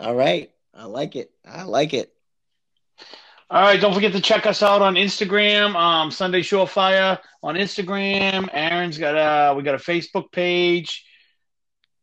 All 0.00 0.14
right, 0.14 0.50
I 0.74 0.86
like 0.86 1.16
it. 1.16 1.30
I 1.46 1.62
like 1.62 1.94
it. 1.94 2.12
All 3.50 3.62
right, 3.62 3.80
don't 3.80 3.92
forget 3.92 4.12
to 4.12 4.20
check 4.20 4.46
us 4.46 4.62
out 4.62 4.80
on 4.82 4.94
Instagram. 4.94 5.76
Um, 5.76 6.10
Sunday 6.10 6.40
Surefire 6.40 7.18
on 7.42 7.54
Instagram. 7.54 8.48
Aaron's 8.52 8.98
got 8.98 9.12
a 9.12 9.54
we 9.54 9.62
got 9.62 9.74
a 9.74 9.78
Facebook 9.78 10.32
page. 10.32 11.04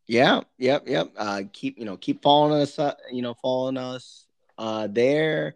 Yeah, 0.08 0.42
yep, 0.58 0.84
yep. 0.88 1.12
Uh, 1.18 1.42
keep 1.52 1.78
you 1.78 1.86
know 1.86 1.98
keep 1.98 2.22
following 2.22 2.62
us. 2.62 2.80
Uh, 2.80 2.94
you 3.12 3.22
know, 3.22 3.34
following 3.34 3.78
us 3.78 4.28
uh, 4.58 4.88
there. 4.88 5.56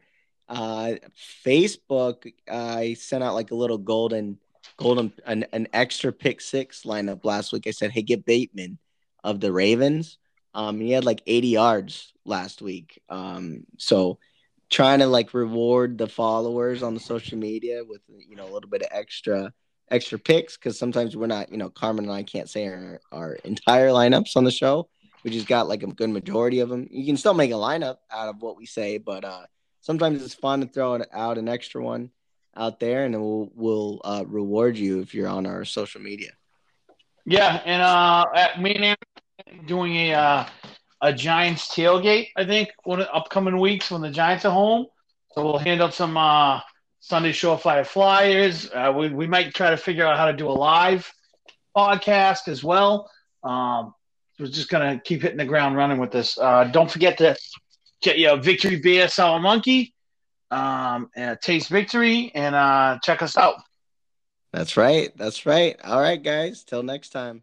Uh, 0.50 0.94
Facebook. 1.46 2.32
I 2.50 2.96
sent 2.96 3.24
out 3.24 3.34
like 3.34 3.52
a 3.52 3.56
little 3.56 3.78
golden, 3.78 4.40
golden, 4.78 5.14
an, 5.26 5.46
an 5.54 5.68
extra 5.74 6.12
pick 6.12 6.42
six 6.42 6.84
lineup 6.84 7.26
last 7.26 7.54
week. 7.54 7.68
I 7.68 7.72
said, 7.72 7.92
hey, 7.92 8.02
get 8.02 8.26
Bateman 8.26 8.78
of 9.24 9.40
the 9.40 9.52
Ravens. 9.52 10.18
Um, 10.54 10.80
he 10.80 10.92
had 10.92 11.06
like 11.06 11.22
80 11.26 11.48
yards 11.48 12.14
last 12.26 12.62
week. 12.62 13.02
Um, 13.10 13.66
so 13.78 14.20
trying 14.70 15.00
to 15.00 15.08
like 15.08 15.34
reward 15.34 15.98
the 15.98 16.08
followers 16.08 16.84
on 16.84 16.94
the 16.94 17.00
social 17.00 17.38
media 17.38 17.84
with 17.88 18.02
you 18.08 18.36
know 18.36 18.46
a 18.46 18.52
little 18.52 18.70
bit 18.70 18.82
of 18.82 18.88
extra 18.92 19.54
extra 19.90 20.18
picks 20.18 20.58
because 20.58 20.78
sometimes 20.78 21.16
we're 21.16 21.28
not, 21.28 21.52
you 21.52 21.58
know, 21.58 21.70
Carmine 21.70 22.06
and 22.06 22.14
I 22.14 22.24
can't 22.24 22.50
say 22.50 22.68
our, 22.68 23.00
our 23.12 23.34
entire 23.44 23.90
lineups 23.90 24.36
on 24.36 24.44
the 24.44 24.52
show. 24.52 24.90
We 25.24 25.32
just 25.32 25.48
got 25.48 25.70
like 25.70 25.84
a 25.84 25.88
good 25.88 26.10
majority 26.10 26.60
of 26.60 26.70
them. 26.70 26.88
You 26.92 27.06
can 27.06 27.16
still 27.16 27.34
make 27.34 27.52
a 27.52 27.56
lineup 27.56 27.98
out 28.12 28.30
of 28.30 28.42
what 28.42 28.58
we 28.58 28.66
say, 28.66 28.98
but 28.98 29.24
uh, 29.24 29.46
sometimes 29.84 30.24
it's 30.24 30.34
fun 30.34 30.62
to 30.62 30.66
throw 30.66 31.00
out 31.14 31.38
an 31.38 31.48
extra 31.48 31.84
one 31.84 32.10
out 32.58 32.80
there, 32.80 33.06
and 33.06 33.14
we'll 33.14 33.52
we'll 33.54 34.02
uh, 34.04 34.24
reward 34.28 34.78
you 34.78 35.02
if 35.02 35.14
you're 35.14 35.28
on 35.28 35.46
our 35.46 35.64
social 35.66 36.02
media. 36.02 36.32
Yeah, 37.26 37.62
and 37.66 37.82
uh, 37.82 38.26
me 38.60 38.74
and 38.76 38.86
Aaron 38.86 39.66
doing 39.68 39.96
a 39.96 40.14
uh, 40.14 40.46
a 41.02 41.14
Giants 41.14 41.68
tailgate. 41.68 42.30
I 42.36 42.46
think 42.46 42.70
one 42.84 43.00
of 43.00 43.06
the 43.06 43.14
upcoming 43.14 43.60
weeks 43.60 43.92
when 43.92 44.02
the 44.02 44.10
Giants 44.10 44.46
are 44.46 44.52
home, 44.52 44.88
so 45.34 45.44
we'll 45.44 45.60
hand 45.60 45.82
out 45.82 45.94
some 45.94 46.18
uh, 46.18 46.62
Sunday 47.00 47.32
Surefire 47.32 47.86
Flyers. 47.86 48.70
Uh, 48.74 48.94
we, 48.96 49.10
we 49.10 49.28
might 49.28 49.54
try 49.54 49.70
to 49.70 49.78
figure 49.78 50.08
out 50.08 50.18
how 50.18 50.26
to 50.26 50.34
do 50.34 50.48
a 50.48 50.52
live 50.52 51.12
podcast 51.76 52.48
as 52.48 52.64
well. 52.64 53.10
Um, 53.44 53.94
we're 54.40 54.48
just 54.48 54.70
to 54.70 55.02
keep 55.04 55.22
hitting 55.22 55.38
the 55.38 55.46
ground 55.46 55.76
running 55.76 56.00
with 56.00 56.12
this. 56.12 56.38
Uh, 56.38 56.64
don't 56.66 56.90
forget 56.90 57.18
to 57.18 57.36
get 58.04 58.20
your 58.20 58.38
Victory 58.38 58.80
Beer 58.80 59.08
Sour 59.08 59.40
Monkey, 59.40 59.94
um, 60.52 61.10
and 61.16 61.40
Taste 61.42 61.70
Victory, 61.70 62.32
and 62.36 62.54
uh, 62.54 63.00
check 63.02 63.22
us 63.22 63.38
out. 63.38 63.56
That's 64.52 64.78
right. 64.78 65.12
That's 65.18 65.46
right. 65.46 65.76
All 65.84 66.00
right, 66.00 66.22
guys. 66.22 66.64
Till 66.64 66.84
next 66.84 67.10
time. 67.10 67.42